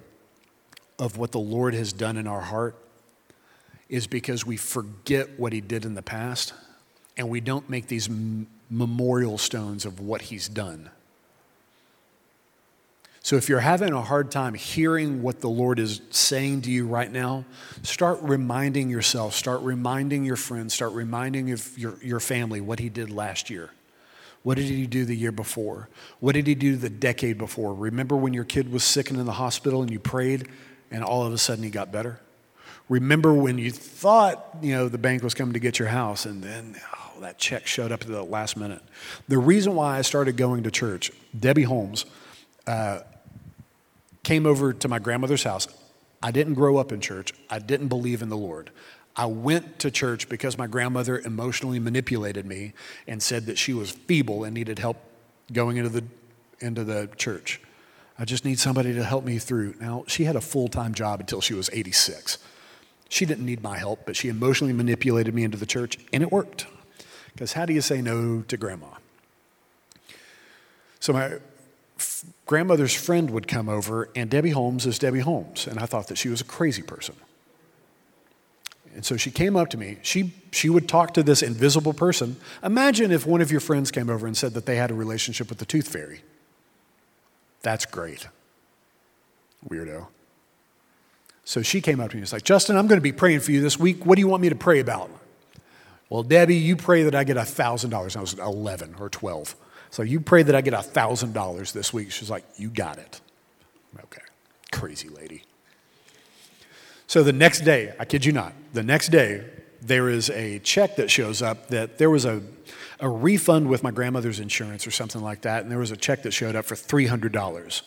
of 0.98 1.16
what 1.16 1.32
the 1.32 1.38
Lord 1.38 1.74
has 1.74 1.92
done 1.92 2.16
in 2.16 2.26
our 2.26 2.42
heart 2.42 2.76
is 3.88 4.06
because 4.06 4.44
we 4.44 4.56
forget 4.56 5.38
what 5.38 5.52
He 5.52 5.60
did 5.60 5.84
in 5.84 5.94
the 5.94 6.02
past 6.02 6.52
and 7.16 7.28
we 7.28 7.40
don't 7.40 7.70
make 7.70 7.86
these 7.86 8.08
m- 8.08 8.46
memorial 8.70 9.38
stones 9.38 9.84
of 9.84 10.00
what 10.00 10.22
He's 10.22 10.48
done. 10.48 10.90
So 13.24 13.36
if 13.36 13.48
you're 13.48 13.60
having 13.60 13.94
a 13.94 14.02
hard 14.02 14.30
time 14.30 14.52
hearing 14.52 15.22
what 15.22 15.40
the 15.40 15.48
Lord 15.48 15.78
is 15.78 16.02
saying 16.10 16.60
to 16.62 16.70
you 16.70 16.86
right 16.86 17.10
now, 17.10 17.46
start 17.82 18.18
reminding 18.20 18.90
yourself, 18.90 19.34
start 19.34 19.62
reminding 19.62 20.26
your 20.26 20.36
friends, 20.36 20.74
start 20.74 20.92
reminding 20.92 21.48
your, 21.48 21.94
your 22.02 22.20
family 22.20 22.60
what 22.60 22.80
He 22.80 22.90
did 22.90 23.10
last 23.10 23.48
year. 23.48 23.70
What 24.42 24.58
did 24.58 24.66
he 24.66 24.86
do 24.86 25.06
the 25.06 25.16
year 25.16 25.32
before? 25.32 25.88
What 26.20 26.34
did 26.34 26.46
he 26.46 26.54
do 26.54 26.76
the 26.76 26.90
decade 26.90 27.38
before? 27.38 27.72
Remember 27.72 28.14
when 28.14 28.34
your 28.34 28.44
kid 28.44 28.70
was 28.70 28.84
sick 28.84 29.08
and 29.08 29.18
in 29.18 29.24
the 29.24 29.32
hospital 29.32 29.80
and 29.80 29.90
you 29.90 29.98
prayed 29.98 30.48
and 30.90 31.02
all 31.02 31.24
of 31.24 31.32
a 31.32 31.38
sudden 31.38 31.64
he 31.64 31.70
got 31.70 31.90
better? 31.90 32.20
Remember 32.90 33.32
when 33.32 33.56
you 33.56 33.70
thought, 33.70 34.58
you 34.60 34.74
know, 34.74 34.90
the 34.90 34.98
bank 34.98 35.22
was 35.22 35.32
coming 35.32 35.54
to 35.54 35.58
get 35.58 35.78
your 35.78 35.88
house 35.88 36.26
and 36.26 36.42
then 36.42 36.76
oh, 36.94 37.20
that 37.22 37.38
check 37.38 37.66
showed 37.66 37.90
up 37.90 38.02
at 38.02 38.08
the 38.08 38.22
last 38.22 38.58
minute. 38.58 38.82
The 39.28 39.38
reason 39.38 39.74
why 39.74 39.96
I 39.96 40.02
started 40.02 40.36
going 40.36 40.64
to 40.64 40.70
church, 40.70 41.10
Debbie 41.40 41.62
Holmes 41.62 42.04
uh, 42.66 43.00
came 44.24 44.46
over 44.46 44.72
to 44.72 44.88
my 44.88 44.98
grandmother's 44.98 45.44
house. 45.44 45.68
I 46.22 46.30
didn't 46.30 46.54
grow 46.54 46.78
up 46.78 46.90
in 46.90 47.00
church. 47.00 47.32
I 47.50 47.58
didn't 47.58 47.88
believe 47.88 48.22
in 48.22 48.30
the 48.30 48.36
Lord. 48.36 48.70
I 49.16 49.26
went 49.26 49.78
to 49.80 49.90
church 49.90 50.28
because 50.28 50.58
my 50.58 50.66
grandmother 50.66 51.20
emotionally 51.20 51.78
manipulated 51.78 52.46
me 52.46 52.72
and 53.06 53.22
said 53.22 53.46
that 53.46 53.58
she 53.58 53.72
was 53.72 53.92
feeble 53.92 54.42
and 54.42 54.54
needed 54.54 54.78
help 54.80 54.96
going 55.52 55.76
into 55.76 55.90
the, 55.90 56.04
into 56.58 56.82
the 56.82 57.08
church. 57.16 57.60
I 58.18 58.24
just 58.24 58.44
need 58.44 58.58
somebody 58.58 58.92
to 58.94 59.04
help 59.04 59.24
me 59.24 59.38
through. 59.38 59.74
Now, 59.80 60.04
she 60.06 60.24
had 60.24 60.34
a 60.34 60.40
full 60.40 60.68
time 60.68 60.94
job 60.94 61.20
until 61.20 61.40
she 61.40 61.54
was 61.54 61.70
86. 61.72 62.38
She 63.08 63.26
didn't 63.26 63.44
need 63.44 63.62
my 63.62 63.78
help, 63.78 64.06
but 64.06 64.16
she 64.16 64.28
emotionally 64.28 64.72
manipulated 64.72 65.34
me 65.34 65.44
into 65.44 65.58
the 65.58 65.66
church, 65.66 65.98
and 66.12 66.22
it 66.22 66.32
worked. 66.32 66.66
Because 67.32 67.52
how 67.52 67.66
do 67.66 67.72
you 67.72 67.80
say 67.80 68.00
no 68.00 68.42
to 68.42 68.56
grandma? 68.56 68.86
So, 71.00 71.12
my 71.12 71.34
grandmother's 72.46 72.94
friend 72.94 73.30
would 73.30 73.48
come 73.48 73.68
over, 73.68 74.08
and 74.14 74.30
Debbie 74.30 74.50
Holmes 74.50 74.86
is 74.86 74.98
Debbie 74.98 75.20
Holmes, 75.20 75.66
and 75.66 75.78
I 75.78 75.86
thought 75.86 76.08
that 76.08 76.18
she 76.18 76.28
was 76.28 76.40
a 76.40 76.44
crazy 76.44 76.82
person. 76.82 77.14
And 78.94 79.04
so 79.04 79.16
she 79.16 79.30
came 79.30 79.56
up 79.56 79.70
to 79.70 79.76
me. 79.76 79.98
She, 80.02 80.32
she 80.52 80.68
would 80.70 80.88
talk 80.88 81.14
to 81.14 81.22
this 81.22 81.42
invisible 81.42 81.92
person. 81.92 82.36
Imagine 82.62 83.10
if 83.10 83.26
one 83.26 83.40
of 83.40 83.50
your 83.50 83.60
friends 83.60 83.90
came 83.90 84.08
over 84.08 84.26
and 84.26 84.36
said 84.36 84.54
that 84.54 84.66
they 84.66 84.76
had 84.76 84.92
a 84.92 84.94
relationship 84.94 85.48
with 85.48 85.58
the 85.58 85.64
tooth 85.64 85.88
fairy. 85.88 86.22
That's 87.62 87.86
great. 87.86 88.28
Weirdo. 89.68 90.06
So 91.44 91.60
she 91.62 91.80
came 91.80 91.98
up 91.98 92.10
to 92.10 92.16
me 92.16 92.20
and 92.20 92.22
was 92.22 92.32
like, 92.32 92.44
Justin, 92.44 92.76
I'm 92.76 92.86
going 92.86 92.98
to 92.98 93.02
be 93.02 93.12
praying 93.12 93.40
for 93.40 93.50
you 93.50 93.60
this 93.60 93.78
week. 93.78 94.06
What 94.06 94.14
do 94.14 94.20
you 94.20 94.28
want 94.28 94.42
me 94.42 94.48
to 94.48 94.54
pray 94.54 94.78
about? 94.78 95.10
Well, 96.08 96.22
Debbie, 96.22 96.56
you 96.56 96.76
pray 96.76 97.02
that 97.02 97.14
I 97.14 97.24
get 97.24 97.36
$1,000. 97.36 98.16
I 98.16 98.20
was 98.20 98.34
11 98.34 98.96
or 99.00 99.08
12. 99.08 99.56
So 99.94 100.02
you 100.02 100.18
pray 100.18 100.42
that 100.42 100.56
I 100.56 100.60
get 100.60 100.74
$1,000 100.74 101.72
this 101.72 101.92
week. 101.92 102.10
She's 102.10 102.28
like, 102.28 102.44
You 102.56 102.68
got 102.68 102.98
it. 102.98 103.20
Okay. 104.02 104.22
Crazy 104.72 105.08
lady. 105.08 105.44
So 107.06 107.22
the 107.22 107.32
next 107.32 107.60
day, 107.60 107.94
I 108.00 108.04
kid 108.04 108.24
you 108.24 108.32
not, 108.32 108.54
the 108.72 108.82
next 108.82 109.10
day, 109.10 109.48
there 109.80 110.08
is 110.08 110.30
a 110.30 110.58
check 110.58 110.96
that 110.96 111.12
shows 111.12 111.42
up 111.42 111.68
that 111.68 111.98
there 111.98 112.10
was 112.10 112.24
a, 112.24 112.42
a 112.98 113.08
refund 113.08 113.68
with 113.68 113.84
my 113.84 113.92
grandmother's 113.92 114.40
insurance 114.40 114.84
or 114.84 114.90
something 114.90 115.22
like 115.22 115.42
that, 115.42 115.62
and 115.62 115.70
there 115.70 115.78
was 115.78 115.92
a 115.92 115.96
check 115.96 116.24
that 116.24 116.32
showed 116.32 116.56
up 116.56 116.64
for 116.64 116.74
$300. 116.74 117.82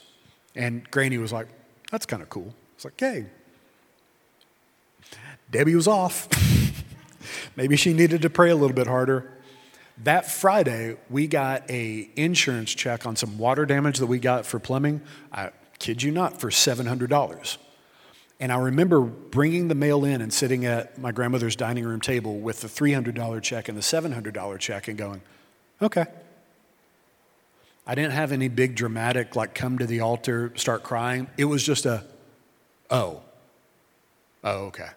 And 0.56 0.90
Granny 0.90 1.18
was 1.18 1.34
like, 1.34 1.50
That's 1.92 2.06
kind 2.06 2.24
of 2.24 2.30
cool. 2.30 2.56
It's 2.76 2.86
like, 2.86 2.98
Hey, 2.98 3.26
Debbie 5.52 5.76
was 5.76 5.90
off. 5.90 6.30
Maybe 7.58 7.76
she 7.76 7.92
needed 7.92 8.22
to 8.22 8.30
pray 8.30 8.50
a 8.50 8.56
little 8.56 8.76
bit 8.78 8.88
harder. 8.88 9.37
That 10.04 10.30
Friday, 10.30 10.98
we 11.10 11.28
got 11.28 11.70
a 11.70 12.10
insurance 12.16 12.74
check 12.74 13.06
on 13.06 13.16
some 13.16 13.38
water 13.38 13.66
damage 13.66 13.98
that 13.98 14.06
we 14.06 14.20
got 14.20 14.46
for 14.46 14.60
plumbing. 14.60 15.02
I 15.32 15.52
kid 15.80 16.04
you 16.04 16.12
not, 16.12 16.40
for 16.40 16.50
$700. 16.50 17.58
And 18.40 18.52
I 18.52 18.58
remember 18.58 19.02
bringing 19.02 19.68
the 19.68 19.76
mail 19.76 20.06
in 20.06 20.22
and 20.22 20.32
sitting 20.32 20.66
at 20.66 21.00
my 21.00 21.12
grandmother's 21.12 21.56
dining 21.56 21.86
room 21.86 22.00
table 22.00 22.38
with 22.38 22.62
the 22.62 22.68
$300 22.68 23.42
check 23.42 23.68
and 23.68 23.78
the 23.78 23.82
$700 23.82 24.60
check 24.60 24.88
and 24.88 24.98
going, 24.98 25.22
okay. 25.82 26.06
I 27.88 27.96
didn't 27.96 28.12
have 28.12 28.32
any 28.32 28.50
big 28.50 28.76
dramatic, 28.76 29.36
like 29.36 29.56
come 29.56 29.80
to 29.80 29.88
the 29.88 30.02
altar, 30.02 30.52
start 30.56 30.84
crying. 30.84 31.28
It 31.38 31.46
was 31.46 31.64
just 31.64 31.86
a, 31.86 32.04
oh, 32.92 33.22
oh, 34.44 34.66
okay. 34.66 34.90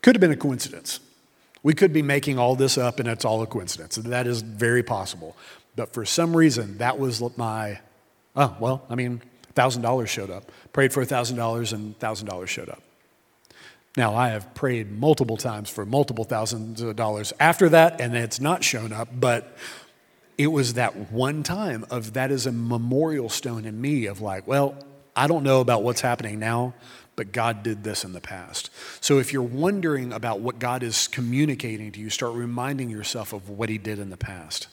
Could 0.00 0.14
have 0.14 0.20
been 0.20 0.30
a 0.30 0.36
coincidence. 0.36 1.00
We 1.68 1.74
could 1.74 1.92
be 1.92 2.00
making 2.00 2.38
all 2.38 2.56
this 2.56 2.78
up 2.78 2.98
and 2.98 3.06
it's 3.06 3.26
all 3.26 3.42
a 3.42 3.46
coincidence. 3.46 3.96
That 3.96 4.26
is 4.26 4.40
very 4.40 4.82
possible. 4.82 5.36
But 5.76 5.92
for 5.92 6.06
some 6.06 6.34
reason, 6.34 6.78
that 6.78 6.98
was 6.98 7.20
my, 7.36 7.80
oh, 8.34 8.56
well, 8.58 8.86
I 8.88 8.94
mean, 8.94 9.20
$1,000 9.54 10.08
showed 10.08 10.30
up. 10.30 10.50
Prayed 10.72 10.94
for 10.94 11.04
$1,000 11.04 11.72
and 11.74 11.98
$1,000 11.98 12.46
showed 12.46 12.70
up. 12.70 12.80
Now, 13.98 14.14
I 14.14 14.30
have 14.30 14.54
prayed 14.54 14.90
multiple 14.90 15.36
times 15.36 15.68
for 15.68 15.84
multiple 15.84 16.24
thousands 16.24 16.80
of 16.80 16.96
dollars 16.96 17.34
after 17.38 17.68
that, 17.68 18.00
and 18.00 18.16
it's 18.16 18.40
not 18.40 18.64
shown 18.64 18.90
up, 18.90 19.10
but 19.12 19.54
it 20.38 20.46
was 20.46 20.72
that 20.72 21.12
one 21.12 21.42
time 21.42 21.84
of 21.90 22.14
that 22.14 22.30
is 22.30 22.46
a 22.46 22.52
memorial 22.52 23.28
stone 23.28 23.66
in 23.66 23.78
me 23.78 24.06
of 24.06 24.22
like, 24.22 24.48
well, 24.48 24.74
I 25.14 25.26
don't 25.26 25.44
know 25.44 25.60
about 25.60 25.82
what's 25.82 26.00
happening 26.00 26.38
now, 26.38 26.72
but 27.18 27.32
God 27.32 27.64
did 27.64 27.82
this 27.82 28.04
in 28.04 28.12
the 28.12 28.20
past. 28.20 28.70
So 29.00 29.18
if 29.18 29.32
you're 29.32 29.42
wondering 29.42 30.12
about 30.12 30.38
what 30.38 30.60
God 30.60 30.84
is 30.84 31.08
communicating 31.08 31.90
to 31.90 31.98
you, 31.98 32.10
start 32.10 32.32
reminding 32.34 32.90
yourself 32.90 33.32
of 33.32 33.48
what 33.48 33.68
He 33.68 33.76
did 33.76 33.98
in 33.98 34.10
the 34.10 34.16
past. 34.16 34.68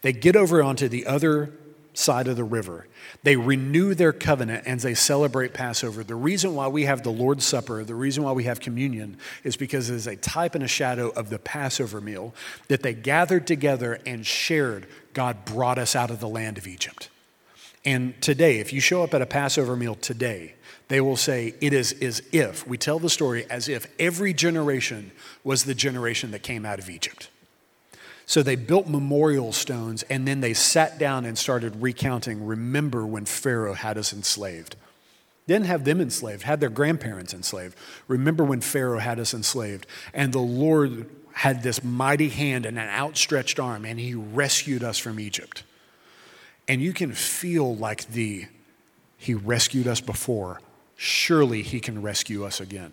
They 0.00 0.14
get 0.14 0.34
over 0.34 0.62
onto 0.62 0.88
the 0.88 1.04
other 1.04 1.52
side 1.92 2.26
of 2.26 2.36
the 2.36 2.44
river. 2.44 2.86
They 3.22 3.36
renew 3.36 3.92
their 3.92 4.14
covenant 4.14 4.64
and 4.64 4.80
they 4.80 4.94
celebrate 4.94 5.52
Passover. 5.52 6.02
The 6.02 6.14
reason 6.14 6.54
why 6.54 6.68
we 6.68 6.86
have 6.86 7.02
the 7.02 7.12
Lord's 7.12 7.44
Supper, 7.44 7.84
the 7.84 7.94
reason 7.94 8.24
why 8.24 8.32
we 8.32 8.44
have 8.44 8.60
communion, 8.60 9.18
is 9.44 9.58
because 9.58 9.90
it 9.90 9.94
is 9.96 10.06
a 10.06 10.16
type 10.16 10.54
and 10.54 10.64
a 10.64 10.68
shadow 10.68 11.10
of 11.10 11.28
the 11.28 11.38
Passover 11.38 12.00
meal 12.00 12.34
that 12.68 12.82
they 12.82 12.94
gathered 12.94 13.46
together 13.46 14.00
and 14.06 14.24
shared. 14.24 14.86
God 15.12 15.44
brought 15.44 15.76
us 15.76 15.94
out 15.94 16.10
of 16.10 16.18
the 16.18 16.28
land 16.28 16.56
of 16.56 16.66
Egypt. 16.66 17.10
And 17.84 18.18
today, 18.22 18.58
if 18.58 18.72
you 18.72 18.80
show 18.80 19.02
up 19.02 19.12
at 19.12 19.20
a 19.20 19.26
Passover 19.26 19.76
meal 19.76 19.96
today, 19.96 20.54
they 20.88 21.02
will 21.02 21.16
say 21.16 21.54
it 21.60 21.72
is 21.72 21.92
as 22.00 22.22
if, 22.32 22.66
we 22.66 22.78
tell 22.78 22.98
the 22.98 23.10
story 23.10 23.46
as 23.50 23.68
if 23.68 23.86
every 23.98 24.32
generation 24.32 25.12
was 25.44 25.64
the 25.64 25.74
generation 25.74 26.30
that 26.30 26.42
came 26.42 26.64
out 26.64 26.78
of 26.78 26.88
Egypt. 26.88 27.28
So 28.24 28.42
they 28.42 28.56
built 28.56 28.88
memorial 28.88 29.52
stones 29.52 30.02
and 30.04 30.26
then 30.26 30.40
they 30.40 30.54
sat 30.54 30.98
down 30.98 31.24
and 31.24 31.38
started 31.38 31.80
recounting, 31.80 32.44
remember 32.44 33.06
when 33.06 33.26
Pharaoh 33.26 33.74
had 33.74 33.96
us 33.96 34.12
enslaved. 34.12 34.76
Didn't 35.46 35.66
have 35.66 35.84
them 35.84 36.00
enslaved, 36.00 36.42
had 36.42 36.60
their 36.60 36.68
grandparents 36.68 37.32
enslaved. 37.32 37.76
Remember 38.06 38.44
when 38.44 38.60
Pharaoh 38.60 38.98
had 38.98 39.18
us 39.18 39.32
enslaved 39.32 39.86
and 40.12 40.32
the 40.32 40.40
Lord 40.40 41.08
had 41.32 41.62
this 41.62 41.84
mighty 41.84 42.28
hand 42.28 42.66
and 42.66 42.78
an 42.78 42.88
outstretched 42.88 43.60
arm 43.60 43.84
and 43.84 44.00
he 44.00 44.14
rescued 44.14 44.82
us 44.82 44.98
from 44.98 45.20
Egypt. 45.20 45.64
And 46.66 46.82
you 46.82 46.92
can 46.92 47.12
feel 47.12 47.76
like 47.76 48.08
the 48.08 48.46
he 49.16 49.34
rescued 49.34 49.88
us 49.88 50.00
before 50.00 50.60
surely 50.98 51.62
he 51.62 51.78
can 51.78 52.02
rescue 52.02 52.44
us 52.44 52.60
again. 52.60 52.92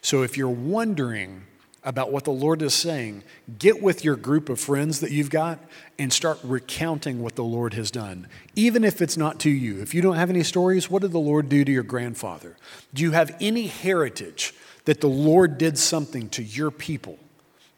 So 0.00 0.22
if 0.22 0.36
you're 0.36 0.48
wondering 0.48 1.42
about 1.82 2.12
what 2.12 2.22
the 2.22 2.30
Lord 2.30 2.62
is 2.62 2.74
saying, 2.74 3.24
get 3.58 3.82
with 3.82 4.04
your 4.04 4.14
group 4.14 4.48
of 4.48 4.60
friends 4.60 5.00
that 5.00 5.10
you've 5.10 5.30
got 5.30 5.58
and 5.98 6.12
start 6.12 6.38
recounting 6.44 7.20
what 7.20 7.34
the 7.34 7.42
Lord 7.42 7.74
has 7.74 7.90
done. 7.90 8.28
Even 8.54 8.84
if 8.84 9.02
it's 9.02 9.16
not 9.16 9.40
to 9.40 9.50
you. 9.50 9.82
If 9.82 9.94
you 9.94 10.00
don't 10.00 10.14
have 10.14 10.30
any 10.30 10.44
stories, 10.44 10.88
what 10.88 11.02
did 11.02 11.10
the 11.10 11.18
Lord 11.18 11.48
do 11.48 11.64
to 11.64 11.72
your 11.72 11.82
grandfather? 11.82 12.56
Do 12.94 13.02
you 13.02 13.10
have 13.12 13.36
any 13.40 13.66
heritage 13.66 14.54
that 14.84 15.00
the 15.00 15.08
Lord 15.08 15.58
did 15.58 15.76
something 15.76 16.28
to 16.30 16.44
your 16.44 16.70
people? 16.70 17.18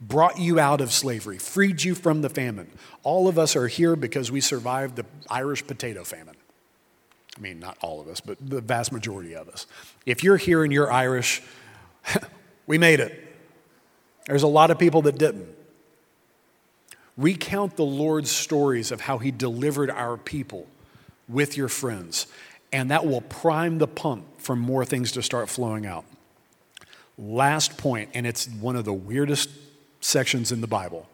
Brought 0.03 0.39
you 0.39 0.61
out 0.61 0.83
of 0.83 0.93
slavery, 0.93 1.39
freed 1.39 1.83
you 1.83 1.95
from 1.95 2.21
the 2.21 2.29
famine. 2.29 2.71
All 3.05 3.27
of 3.27 3.39
us 3.39 3.57
are 3.57 3.69
here 3.69 3.97
because 3.97 4.31
we 4.31 4.43
survived 4.43 4.97
the 4.97 5.07
Irish 5.31 5.67
potato 5.67 6.05
famine. 6.05 6.35
I 7.37 7.41
mean, 7.41 7.59
not 7.59 7.79
all 7.81 8.01
of 8.01 8.09
us, 8.09 8.21
but 8.21 8.39
the 8.41 8.61
vast 8.61 8.93
majority 8.93 9.35
of 9.35 9.49
us. 9.49 9.67
If 10.05 10.23
you're 10.23 10.37
here 10.37 10.65
and 10.65 10.73
you're 10.73 10.93
Irish, 10.93 11.43
we 12.67 12.79
made 12.79 13.01
it. 13.01 13.35
There's 14.27 14.43
a 14.43 14.49
lot 14.49 14.71
of 14.71 14.79
people 14.79 15.03
that 15.03 15.19
didn't. 15.19 15.49
Recount 17.17 17.77
the 17.77 17.85
Lord's 17.85 18.31
stories 18.31 18.91
of 18.91 19.03
how 19.03 19.19
He 19.19 19.31
delivered 19.31 19.91
our 19.91 20.17
people 20.17 20.67
with 21.29 21.57
your 21.57 21.69
friends, 21.69 22.27
and 22.73 22.91
that 22.91 23.07
will 23.07 23.21
prime 23.23 23.79
the 23.79 23.89
pump 23.89 24.25
for 24.39 24.57
more 24.57 24.85
things 24.85 25.13
to 25.13 25.23
start 25.23 25.49
flowing 25.49 25.87
out. 25.87 26.05
Last 27.19 27.77
point, 27.77 28.11
and 28.15 28.27
it's 28.27 28.49
one 28.49 28.77
of 28.77 28.85
the 28.85 28.93
weirdest 28.93 29.51
sections 30.01 30.53
in 30.53 30.61
the 30.61 30.67
Bible. 30.67 31.09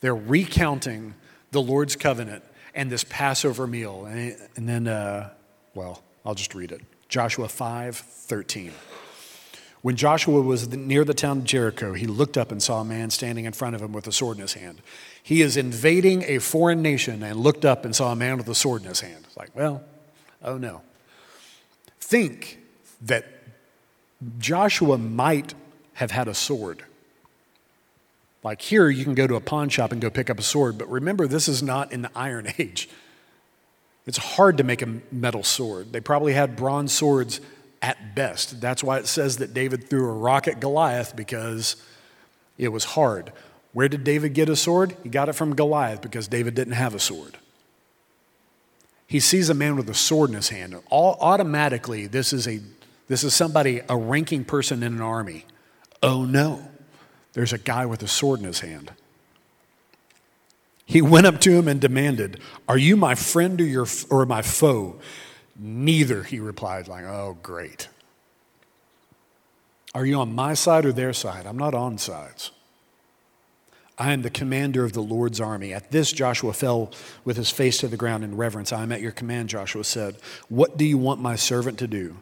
They're 0.00 0.14
recounting 0.14 1.14
the 1.50 1.62
Lord's 1.62 1.96
covenant 1.96 2.44
and 2.76 2.90
this 2.90 3.04
Passover 3.04 3.66
meal. 3.66 4.04
And, 4.04 4.36
and 4.54 4.68
then, 4.68 4.86
uh, 4.86 5.30
well, 5.74 6.02
I'll 6.24 6.36
just 6.36 6.54
read 6.54 6.70
it 6.70 6.82
Joshua 7.08 7.48
5 7.48 7.96
13. 7.96 8.72
When 9.82 9.94
Joshua 9.94 10.40
was 10.40 10.68
near 10.68 11.04
the 11.04 11.14
town 11.14 11.38
of 11.38 11.44
Jericho, 11.44 11.92
he 11.92 12.06
looked 12.06 12.36
up 12.36 12.50
and 12.50 12.60
saw 12.60 12.80
a 12.80 12.84
man 12.84 13.10
standing 13.10 13.44
in 13.44 13.52
front 13.52 13.76
of 13.76 13.82
him 13.82 13.92
with 13.92 14.06
a 14.08 14.12
sword 14.12 14.36
in 14.36 14.42
his 14.42 14.54
hand. 14.54 14.82
He 15.22 15.42
is 15.42 15.56
invading 15.56 16.24
a 16.24 16.38
foreign 16.38 16.82
nation 16.82 17.22
and 17.22 17.38
looked 17.38 17.64
up 17.64 17.84
and 17.84 17.94
saw 17.94 18.10
a 18.10 18.16
man 18.16 18.36
with 18.36 18.48
a 18.48 18.54
sword 18.54 18.82
in 18.82 18.88
his 18.88 19.00
hand. 19.00 19.24
It's 19.26 19.36
like, 19.36 19.54
well, 19.54 19.84
oh 20.42 20.58
no. 20.58 20.82
Think 22.00 22.58
that 23.02 23.26
Joshua 24.38 24.98
might 24.98 25.54
have 25.94 26.10
had 26.10 26.26
a 26.26 26.34
sword. 26.34 26.84
Like 28.46 28.62
here, 28.62 28.88
you 28.88 29.02
can 29.02 29.16
go 29.16 29.26
to 29.26 29.34
a 29.34 29.40
pawn 29.40 29.68
shop 29.70 29.90
and 29.90 30.00
go 30.00 30.08
pick 30.08 30.30
up 30.30 30.38
a 30.38 30.42
sword, 30.42 30.78
but 30.78 30.88
remember, 30.88 31.26
this 31.26 31.48
is 31.48 31.64
not 31.64 31.90
in 31.90 32.02
the 32.02 32.10
Iron 32.14 32.46
Age. 32.58 32.88
It's 34.06 34.18
hard 34.18 34.58
to 34.58 34.62
make 34.62 34.82
a 34.82 35.00
metal 35.10 35.42
sword. 35.42 35.92
They 35.92 36.00
probably 36.00 36.32
had 36.32 36.54
bronze 36.54 36.92
swords 36.92 37.40
at 37.82 38.14
best. 38.14 38.60
That's 38.60 38.84
why 38.84 38.98
it 38.98 39.08
says 39.08 39.38
that 39.38 39.52
David 39.52 39.90
threw 39.90 40.08
a 40.08 40.12
rock 40.12 40.46
at 40.46 40.60
Goliath 40.60 41.16
because 41.16 41.74
it 42.56 42.68
was 42.68 42.84
hard. 42.84 43.32
Where 43.72 43.88
did 43.88 44.04
David 44.04 44.32
get 44.32 44.48
a 44.48 44.54
sword? 44.54 44.96
He 45.02 45.08
got 45.08 45.28
it 45.28 45.32
from 45.32 45.56
Goliath 45.56 46.00
because 46.00 46.28
David 46.28 46.54
didn't 46.54 46.74
have 46.74 46.94
a 46.94 47.00
sword. 47.00 47.38
He 49.08 49.18
sees 49.18 49.50
a 49.50 49.54
man 49.54 49.74
with 49.74 49.90
a 49.90 49.94
sword 49.94 50.30
in 50.30 50.36
his 50.36 50.50
hand. 50.50 50.76
All, 50.88 51.18
automatically, 51.20 52.06
this 52.06 52.32
is, 52.32 52.46
a, 52.46 52.60
this 53.08 53.24
is 53.24 53.34
somebody, 53.34 53.80
a 53.88 53.96
ranking 53.96 54.44
person 54.44 54.84
in 54.84 54.94
an 54.94 55.02
army. 55.02 55.46
Oh 56.00 56.24
no 56.24 56.68
there's 57.36 57.52
a 57.52 57.58
guy 57.58 57.84
with 57.84 58.02
a 58.02 58.08
sword 58.08 58.40
in 58.40 58.46
his 58.46 58.60
hand. 58.60 58.92
He 60.86 61.02
went 61.02 61.26
up 61.26 61.38
to 61.42 61.50
him 61.50 61.68
and 61.68 61.78
demanded, 61.78 62.40
Are 62.66 62.78
you 62.78 62.96
my 62.96 63.14
friend 63.14 63.60
or, 63.60 63.64
your, 63.64 63.86
or 64.08 64.24
my 64.24 64.40
foe? 64.40 64.96
Neither, 65.54 66.22
he 66.22 66.40
replied, 66.40 66.88
like, 66.88 67.04
Oh, 67.04 67.36
great. 67.42 67.90
Are 69.94 70.06
you 70.06 70.14
on 70.14 70.34
my 70.34 70.54
side 70.54 70.86
or 70.86 70.94
their 70.94 71.12
side? 71.12 71.44
I'm 71.44 71.58
not 71.58 71.74
on 71.74 71.98
sides. 71.98 72.52
I 73.98 74.14
am 74.14 74.22
the 74.22 74.30
commander 74.30 74.86
of 74.86 74.94
the 74.94 75.02
Lord's 75.02 75.38
army. 75.38 75.74
At 75.74 75.90
this, 75.90 76.12
Joshua 76.12 76.54
fell 76.54 76.90
with 77.26 77.36
his 77.36 77.50
face 77.50 77.76
to 77.78 77.88
the 77.88 77.98
ground 77.98 78.24
in 78.24 78.38
reverence. 78.38 78.72
I 78.72 78.82
am 78.82 78.92
at 78.92 79.02
your 79.02 79.12
command, 79.12 79.50
Joshua 79.50 79.84
said. 79.84 80.16
What 80.48 80.78
do 80.78 80.86
you 80.86 80.96
want 80.96 81.20
my 81.20 81.36
servant 81.36 81.78
to 81.80 81.86
do? 81.86 82.16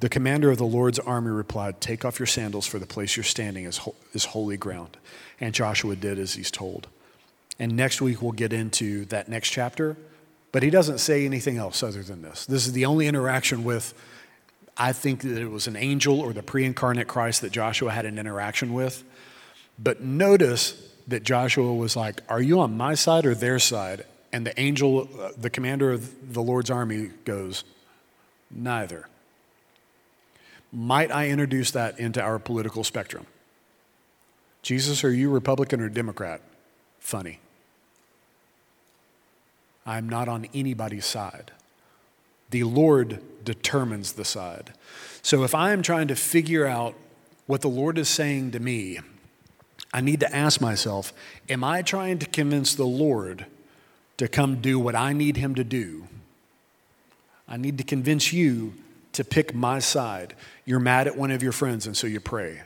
The 0.00 0.08
commander 0.08 0.50
of 0.50 0.58
the 0.58 0.64
Lord's 0.64 0.98
army 0.98 1.30
replied, 1.30 1.80
Take 1.80 2.04
off 2.04 2.18
your 2.18 2.26
sandals, 2.26 2.66
for 2.66 2.78
the 2.78 2.86
place 2.86 3.16
you're 3.16 3.24
standing 3.24 3.64
is, 3.64 3.78
ho- 3.78 3.96
is 4.14 4.26
holy 4.26 4.56
ground. 4.56 4.96
And 5.40 5.54
Joshua 5.54 5.96
did 5.96 6.18
as 6.18 6.34
he's 6.34 6.50
told. 6.50 6.86
And 7.58 7.76
next 7.76 8.00
week 8.00 8.22
we'll 8.22 8.32
get 8.32 8.52
into 8.52 9.04
that 9.06 9.28
next 9.28 9.50
chapter, 9.50 9.96
but 10.52 10.62
he 10.62 10.70
doesn't 10.70 10.98
say 10.98 11.24
anything 11.24 11.56
else 11.56 11.82
other 11.82 12.02
than 12.02 12.22
this. 12.22 12.46
This 12.46 12.66
is 12.66 12.72
the 12.72 12.86
only 12.86 13.08
interaction 13.08 13.64
with, 13.64 13.94
I 14.76 14.92
think 14.92 15.22
that 15.22 15.42
it 15.42 15.50
was 15.50 15.66
an 15.66 15.74
angel 15.74 16.20
or 16.20 16.32
the 16.32 16.42
pre 16.42 16.64
incarnate 16.64 17.08
Christ 17.08 17.40
that 17.40 17.50
Joshua 17.50 17.90
had 17.90 18.06
an 18.06 18.18
interaction 18.18 18.72
with. 18.72 19.02
But 19.78 20.00
notice 20.00 20.80
that 21.08 21.24
Joshua 21.24 21.74
was 21.74 21.96
like, 21.96 22.20
Are 22.28 22.40
you 22.40 22.60
on 22.60 22.76
my 22.76 22.94
side 22.94 23.26
or 23.26 23.34
their 23.34 23.58
side? 23.58 24.04
And 24.32 24.46
the 24.46 24.58
angel, 24.60 25.08
uh, 25.20 25.30
the 25.36 25.50
commander 25.50 25.90
of 25.90 26.32
the 26.32 26.42
Lord's 26.42 26.70
army, 26.70 27.10
goes, 27.24 27.64
Neither. 28.50 29.08
Might 30.72 31.10
I 31.10 31.28
introduce 31.28 31.70
that 31.72 31.98
into 31.98 32.20
our 32.20 32.38
political 32.38 32.84
spectrum? 32.84 33.26
Jesus, 34.62 35.02
are 35.04 35.12
you 35.12 35.30
Republican 35.30 35.80
or 35.80 35.88
Democrat? 35.88 36.40
Funny. 37.00 37.40
I'm 39.86 40.08
not 40.08 40.28
on 40.28 40.46
anybody's 40.52 41.06
side. 41.06 41.52
The 42.50 42.64
Lord 42.64 43.22
determines 43.44 44.12
the 44.12 44.24
side. 44.24 44.72
So 45.22 45.44
if 45.44 45.54
I 45.54 45.72
am 45.72 45.80
trying 45.80 46.08
to 46.08 46.16
figure 46.16 46.66
out 46.66 46.94
what 47.46 47.62
the 47.62 47.68
Lord 47.68 47.96
is 47.96 48.08
saying 48.08 48.50
to 48.50 48.60
me, 48.60 48.98
I 49.92 50.02
need 50.02 50.20
to 50.20 50.34
ask 50.34 50.60
myself 50.60 51.12
Am 51.48 51.64
I 51.64 51.80
trying 51.80 52.18
to 52.18 52.26
convince 52.26 52.74
the 52.74 52.84
Lord 52.84 53.46
to 54.18 54.28
come 54.28 54.60
do 54.60 54.78
what 54.78 54.94
I 54.94 55.14
need 55.14 55.38
Him 55.38 55.54
to 55.54 55.64
do? 55.64 56.08
I 57.48 57.56
need 57.56 57.78
to 57.78 57.84
convince 57.84 58.32
you 58.32 58.74
to 59.12 59.24
pick 59.24 59.54
my 59.54 59.78
side. 59.78 60.34
You're 60.64 60.80
mad 60.80 61.06
at 61.06 61.16
one 61.16 61.30
of 61.30 61.42
your 61.42 61.52
friends, 61.52 61.86
and 61.86 61.96
so 61.96 62.06
you 62.06 62.20
pray. 62.20 62.62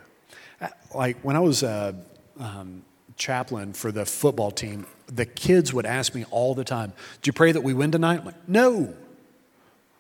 Uh, 0.60 0.68
like 0.94 1.18
when 1.22 1.36
I 1.36 1.40
was 1.40 1.62
a 1.62 1.94
um, 2.38 2.82
chaplain 3.16 3.72
for 3.72 3.92
the 3.92 4.04
football 4.04 4.50
team, 4.50 4.86
the 5.06 5.26
kids 5.26 5.72
would 5.72 5.86
ask 5.86 6.14
me 6.14 6.24
all 6.30 6.54
the 6.54 6.64
time, 6.64 6.92
Do 7.20 7.28
you 7.28 7.32
pray 7.32 7.52
that 7.52 7.62
we 7.62 7.74
win 7.74 7.90
tonight? 7.90 8.20
I'm 8.20 8.26
like, 8.26 8.48
no. 8.48 8.94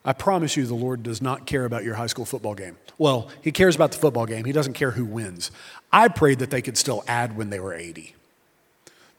I 0.04 0.12
promise 0.12 0.56
you, 0.56 0.66
the 0.66 0.74
Lord 0.74 1.04
does 1.04 1.22
not 1.22 1.46
care 1.46 1.64
about 1.64 1.84
your 1.84 1.94
high 1.94 2.08
school 2.08 2.24
football 2.24 2.54
game. 2.54 2.76
Well, 2.98 3.28
He 3.40 3.52
cares 3.52 3.76
about 3.76 3.92
the 3.92 3.98
football 3.98 4.26
game, 4.26 4.44
He 4.44 4.52
doesn't 4.52 4.74
care 4.74 4.92
who 4.92 5.04
wins. 5.04 5.50
I 5.92 6.08
prayed 6.08 6.38
that 6.40 6.50
they 6.50 6.62
could 6.62 6.78
still 6.78 7.04
add 7.06 7.36
when 7.36 7.50
they 7.50 7.60
were 7.60 7.74
80. 7.74 8.14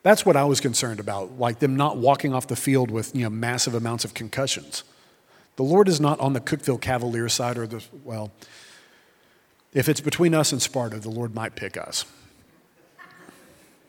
That's 0.01 0.25
what 0.25 0.35
I 0.35 0.43
was 0.43 0.59
concerned 0.59 0.99
about, 0.99 1.39
like 1.39 1.59
them 1.59 1.77
not 1.77 1.97
walking 1.97 2.33
off 2.33 2.47
the 2.47 2.57
field 2.57 2.91
with 2.91 3.15
you 3.15 3.23
know, 3.23 3.29
massive 3.29 3.73
amounts 3.73 4.03
of 4.03 4.13
concussions. 4.13 4.83
The 5.55 5.63
Lord 5.63 5.87
is 5.87 5.99
not 5.99 6.19
on 6.19 6.33
the 6.33 6.41
Cookeville 6.41 6.81
Cavalier 6.81 7.29
side 7.29 7.57
or 7.57 7.67
the, 7.67 7.83
well, 8.03 8.31
if 9.73 9.87
it's 9.89 10.01
between 10.01 10.33
us 10.33 10.51
and 10.51 10.61
Sparta, 10.61 10.99
the 10.99 11.09
Lord 11.09 11.35
might 11.35 11.55
pick 11.55 11.77
us. 11.77 12.05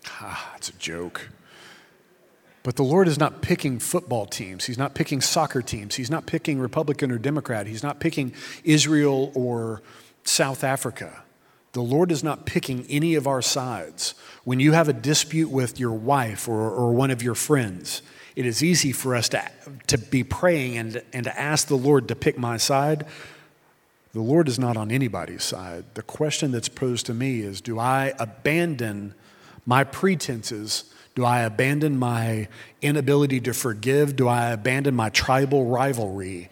Ah, 0.06 0.50
that's 0.52 0.68
a 0.68 0.74
joke. 0.74 1.28
But 2.62 2.76
the 2.76 2.82
Lord 2.82 3.08
is 3.08 3.18
not 3.18 3.42
picking 3.42 3.78
football 3.78 4.24
teams. 4.24 4.64
He's 4.64 4.78
not 4.78 4.94
picking 4.94 5.20
soccer 5.20 5.60
teams. 5.60 5.96
He's 5.96 6.10
not 6.10 6.24
picking 6.26 6.58
Republican 6.58 7.10
or 7.10 7.18
Democrat. 7.18 7.66
He's 7.66 7.82
not 7.82 8.00
picking 8.00 8.32
Israel 8.64 9.30
or 9.34 9.82
South 10.24 10.64
Africa. 10.64 11.22
The 11.72 11.82
Lord 11.82 12.10
is 12.10 12.24
not 12.24 12.46
picking 12.46 12.86
any 12.88 13.16
of 13.16 13.26
our 13.26 13.42
sides. 13.42 14.14
When 14.44 14.60
you 14.60 14.72
have 14.72 14.88
a 14.88 14.94
dispute 14.94 15.50
with 15.50 15.78
your 15.78 15.92
wife 15.92 16.48
or, 16.48 16.70
or 16.70 16.92
one 16.92 17.10
of 17.10 17.22
your 17.22 17.34
friends, 17.34 18.00
it 18.36 18.46
is 18.46 18.62
easy 18.62 18.92
for 18.92 19.14
us 19.14 19.28
to, 19.30 19.42
to 19.86 19.98
be 19.98 20.24
praying 20.24 20.76
and, 20.76 21.02
and 21.12 21.24
to 21.24 21.40
ask 21.40 21.68
the 21.68 21.76
Lord 21.76 22.08
to 22.08 22.16
pick 22.16 22.36
my 22.36 22.56
side. 22.56 23.06
The 24.12 24.20
Lord 24.20 24.48
is 24.48 24.58
not 24.58 24.76
on 24.76 24.90
anybody's 24.90 25.44
side. 25.44 25.84
The 25.94 26.02
question 26.02 26.50
that's 26.50 26.68
posed 26.68 27.06
to 27.06 27.14
me 27.14 27.40
is 27.40 27.60
do 27.60 27.78
I 27.78 28.12
abandon 28.18 29.14
my 29.66 29.84
pretenses? 29.84 30.84
Do 31.14 31.24
I 31.24 31.40
abandon 31.40 31.96
my 31.96 32.48
inability 32.82 33.40
to 33.42 33.54
forgive? 33.54 34.16
Do 34.16 34.26
I 34.26 34.50
abandon 34.50 34.94
my 34.94 35.10
tribal 35.10 35.66
rivalry 35.66 36.50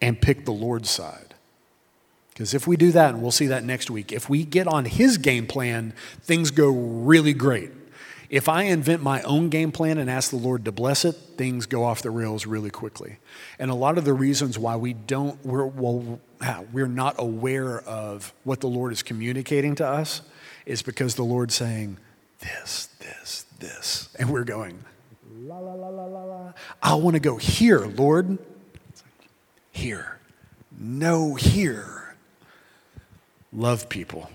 and 0.00 0.20
pick 0.20 0.44
the 0.44 0.52
Lord's 0.52 0.90
side? 0.90 1.34
Because 2.32 2.54
if 2.54 2.66
we 2.66 2.76
do 2.76 2.92
that, 2.92 3.14
and 3.14 3.22
we'll 3.22 3.32
see 3.32 3.48
that 3.48 3.64
next 3.64 3.90
week, 3.90 4.12
if 4.12 4.30
we 4.30 4.44
get 4.44 4.66
on 4.66 4.84
his 4.84 5.18
game 5.18 5.46
plan, 5.46 5.92
things 6.22 6.50
go 6.50 6.70
really 6.70 7.34
great. 7.34 7.70
If 8.30 8.48
I 8.48 8.62
invent 8.62 9.02
my 9.02 9.22
own 9.22 9.48
game 9.48 9.72
plan 9.72 9.98
and 9.98 10.08
ask 10.08 10.30
the 10.30 10.36
Lord 10.36 10.64
to 10.66 10.72
bless 10.72 11.04
it, 11.04 11.14
things 11.36 11.66
go 11.66 11.82
off 11.82 12.00
the 12.00 12.12
rails 12.12 12.46
really 12.46 12.70
quickly. 12.70 13.16
And 13.58 13.72
a 13.72 13.74
lot 13.74 13.98
of 13.98 14.04
the 14.04 14.14
reasons 14.14 14.56
why 14.56 14.76
we 14.76 14.94
don't, 14.94 15.44
we're, 15.44 15.66
well, 15.66 16.20
we're 16.72 16.86
not 16.86 17.16
aware 17.18 17.80
of 17.80 18.32
what 18.44 18.60
the 18.60 18.68
Lord 18.68 18.92
is 18.92 19.02
communicating 19.02 19.74
to 19.74 19.86
us 19.86 20.22
is 20.64 20.80
because 20.80 21.16
the 21.16 21.24
Lord's 21.24 21.56
saying, 21.56 21.98
this, 22.38 22.88
this, 23.00 23.46
this. 23.58 24.14
And 24.16 24.30
we're 24.30 24.44
going, 24.44 24.84
la, 25.34 25.58
la, 25.58 25.72
la, 25.74 25.88
la, 25.88 26.04
la, 26.04 26.22
la. 26.22 26.52
I 26.80 26.94
want 26.94 27.14
to 27.14 27.20
go 27.20 27.36
here, 27.36 27.80
Lord. 27.80 28.38
Here. 29.72 30.20
No, 30.78 31.34
here. 31.34 32.14
Love 33.52 33.88
people. 33.88 34.30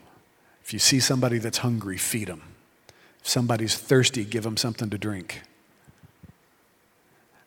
If 0.66 0.74
you 0.74 0.80
see 0.80 1.00
somebody 1.00 1.38
that's 1.38 1.60
hungry, 1.60 1.98
feed 1.98 2.28
them. 2.28 2.42
Somebody's 3.28 3.76
thirsty, 3.76 4.24
give 4.24 4.44
them 4.44 4.56
something 4.56 4.92
to 4.92 5.00
drink. 5.00 5.42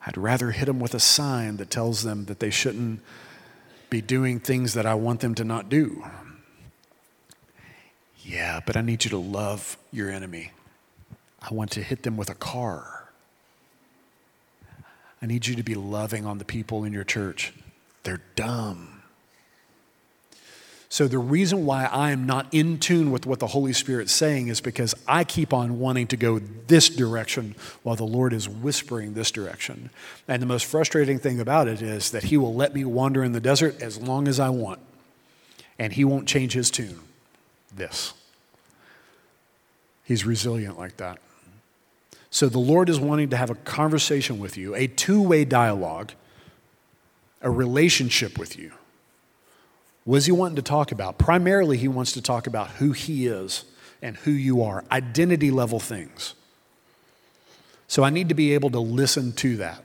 I'd 0.04 0.18
rather 0.18 0.50
hit 0.50 0.66
them 0.66 0.80
with 0.80 0.92
a 0.92 0.98
sign 0.98 1.56
that 1.58 1.70
tells 1.70 2.02
them 2.02 2.24
that 2.24 2.40
they 2.40 2.50
shouldn't 2.50 3.00
be 3.88 4.00
doing 4.00 4.40
things 4.40 4.74
that 4.74 4.86
I 4.86 4.94
want 4.94 5.20
them 5.20 5.36
to 5.36 5.44
not 5.44 5.68
do. 5.68 6.04
Yeah, 8.24 8.58
but 8.66 8.76
I 8.76 8.80
need 8.80 9.04
you 9.04 9.10
to 9.10 9.18
love 9.18 9.78
your 9.92 10.10
enemy. 10.10 10.50
I 11.40 11.54
want 11.54 11.70
to 11.70 11.82
hit 11.82 12.02
them 12.02 12.16
with 12.16 12.28
a 12.28 12.34
car. 12.34 13.08
I 15.22 15.26
need 15.26 15.46
you 15.46 15.54
to 15.54 15.62
be 15.62 15.76
loving 15.76 16.26
on 16.26 16.38
the 16.38 16.44
people 16.44 16.82
in 16.82 16.92
your 16.92 17.04
church. 17.04 17.52
They're 18.02 18.22
dumb. 18.34 18.97
So, 20.90 21.06
the 21.06 21.18
reason 21.18 21.66
why 21.66 21.84
I 21.84 22.12
am 22.12 22.24
not 22.24 22.46
in 22.50 22.78
tune 22.78 23.10
with 23.10 23.26
what 23.26 23.40
the 23.40 23.48
Holy 23.48 23.74
Spirit's 23.74 24.12
saying 24.12 24.48
is 24.48 24.62
because 24.62 24.94
I 25.06 25.22
keep 25.22 25.52
on 25.52 25.78
wanting 25.78 26.06
to 26.08 26.16
go 26.16 26.38
this 26.38 26.88
direction 26.88 27.56
while 27.82 27.94
the 27.94 28.06
Lord 28.06 28.32
is 28.32 28.48
whispering 28.48 29.12
this 29.12 29.30
direction. 29.30 29.90
And 30.26 30.40
the 30.40 30.46
most 30.46 30.64
frustrating 30.64 31.18
thing 31.18 31.40
about 31.40 31.68
it 31.68 31.82
is 31.82 32.10
that 32.12 32.24
He 32.24 32.38
will 32.38 32.54
let 32.54 32.74
me 32.74 32.86
wander 32.86 33.22
in 33.22 33.32
the 33.32 33.40
desert 33.40 33.82
as 33.82 33.98
long 33.98 34.26
as 34.28 34.40
I 34.40 34.48
want, 34.48 34.80
and 35.78 35.92
He 35.92 36.06
won't 36.06 36.26
change 36.26 36.54
His 36.54 36.70
tune. 36.70 37.00
This. 37.74 38.14
He's 40.04 40.24
resilient 40.24 40.78
like 40.78 40.96
that. 40.96 41.18
So, 42.30 42.48
the 42.48 42.58
Lord 42.58 42.88
is 42.88 42.98
wanting 42.98 43.28
to 43.28 43.36
have 43.36 43.50
a 43.50 43.54
conversation 43.56 44.38
with 44.38 44.56
you, 44.56 44.74
a 44.74 44.86
two 44.86 45.20
way 45.20 45.44
dialogue, 45.44 46.12
a 47.42 47.50
relationship 47.50 48.38
with 48.38 48.58
you. 48.58 48.72
What 50.08 50.16
is 50.16 50.24
he 50.24 50.32
wanting 50.32 50.56
to 50.56 50.62
talk 50.62 50.90
about? 50.90 51.18
Primarily, 51.18 51.76
he 51.76 51.86
wants 51.86 52.12
to 52.12 52.22
talk 52.22 52.46
about 52.46 52.70
who 52.70 52.92
he 52.92 53.26
is 53.26 53.66
and 54.00 54.16
who 54.16 54.30
you 54.30 54.62
are, 54.62 54.82
identity 54.90 55.50
level 55.50 55.78
things. 55.78 56.32
So 57.88 58.04
I 58.04 58.08
need 58.08 58.30
to 58.30 58.34
be 58.34 58.54
able 58.54 58.70
to 58.70 58.80
listen 58.80 59.32
to 59.32 59.58
that. 59.58 59.84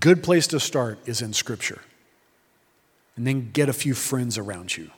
Good 0.00 0.22
place 0.22 0.46
to 0.46 0.58
start 0.58 1.00
is 1.04 1.20
in 1.20 1.34
Scripture. 1.34 1.82
And 3.14 3.26
then 3.26 3.50
get 3.52 3.68
a 3.68 3.74
few 3.74 3.92
friends 3.92 4.38
around 4.38 4.74
you. 4.78 4.90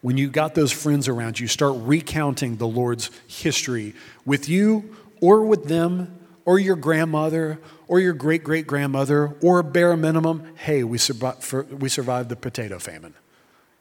When 0.00 0.16
you 0.16 0.30
got 0.30 0.54
those 0.54 0.72
friends 0.72 1.06
around 1.06 1.38
you, 1.38 1.48
start 1.48 1.76
recounting 1.80 2.56
the 2.56 2.66
Lord's 2.66 3.10
history 3.26 3.94
with 4.24 4.48
you 4.48 4.96
or 5.20 5.44
with 5.44 5.66
them 5.66 6.18
or 6.46 6.58
your 6.58 6.76
grandmother 6.76 7.60
or 7.90 7.98
your 7.98 8.12
great 8.12 8.44
great 8.44 8.68
grandmother, 8.68 9.34
or 9.42 9.64
bare 9.64 9.96
minimum, 9.96 10.44
hey, 10.58 10.84
we, 10.84 10.96
survived, 10.96 11.72
we 11.72 11.88
survived 11.88 12.28
the 12.28 12.36
potato 12.36 12.78
famine. 12.78 13.14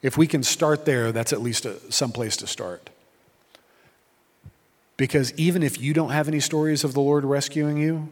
If 0.01 0.17
we 0.17 0.25
can 0.25 0.41
start 0.41 0.85
there, 0.85 1.11
that's 1.11 1.31
at 1.31 1.41
least 1.41 1.67
some 1.93 2.11
place 2.11 2.35
to 2.37 2.47
start. 2.47 2.89
Because 4.97 5.31
even 5.37 5.61
if 5.61 5.79
you 5.79 5.93
don't 5.93 6.09
have 6.09 6.27
any 6.27 6.39
stories 6.39 6.83
of 6.83 6.95
the 6.95 7.01
Lord 7.01 7.23
rescuing 7.23 7.77
you, 7.77 8.09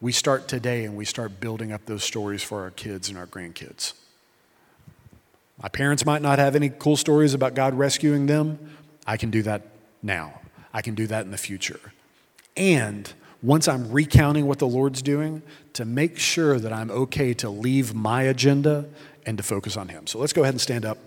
we 0.00 0.10
start 0.10 0.48
today 0.48 0.84
and 0.84 0.96
we 0.96 1.04
start 1.04 1.38
building 1.38 1.70
up 1.70 1.86
those 1.86 2.02
stories 2.02 2.42
for 2.42 2.62
our 2.62 2.72
kids 2.72 3.08
and 3.08 3.16
our 3.16 3.28
grandkids. 3.28 3.92
My 5.62 5.68
parents 5.68 6.04
might 6.04 6.22
not 6.22 6.40
have 6.40 6.56
any 6.56 6.70
cool 6.70 6.96
stories 6.96 7.34
about 7.34 7.54
God 7.54 7.74
rescuing 7.74 8.26
them. 8.26 8.58
I 9.06 9.16
can 9.16 9.30
do 9.30 9.42
that 9.42 9.62
now. 10.02 10.40
I 10.74 10.82
can 10.82 10.96
do 10.96 11.06
that 11.06 11.24
in 11.24 11.30
the 11.30 11.38
future. 11.38 11.92
And 12.56 13.12
once 13.42 13.68
I'm 13.68 13.90
recounting 13.90 14.46
what 14.46 14.58
the 14.58 14.66
Lord's 14.66 15.02
doing, 15.02 15.42
to 15.74 15.84
make 15.84 16.18
sure 16.18 16.58
that 16.58 16.72
I'm 16.72 16.90
okay 16.90 17.32
to 17.34 17.48
leave 17.50 17.94
my 17.94 18.22
agenda 18.24 18.86
and 19.24 19.38
to 19.38 19.44
focus 19.44 19.76
on 19.76 19.88
Him. 19.88 20.06
So 20.06 20.18
let's 20.18 20.32
go 20.32 20.42
ahead 20.42 20.54
and 20.54 20.60
stand 20.60 20.84
up. 20.84 20.98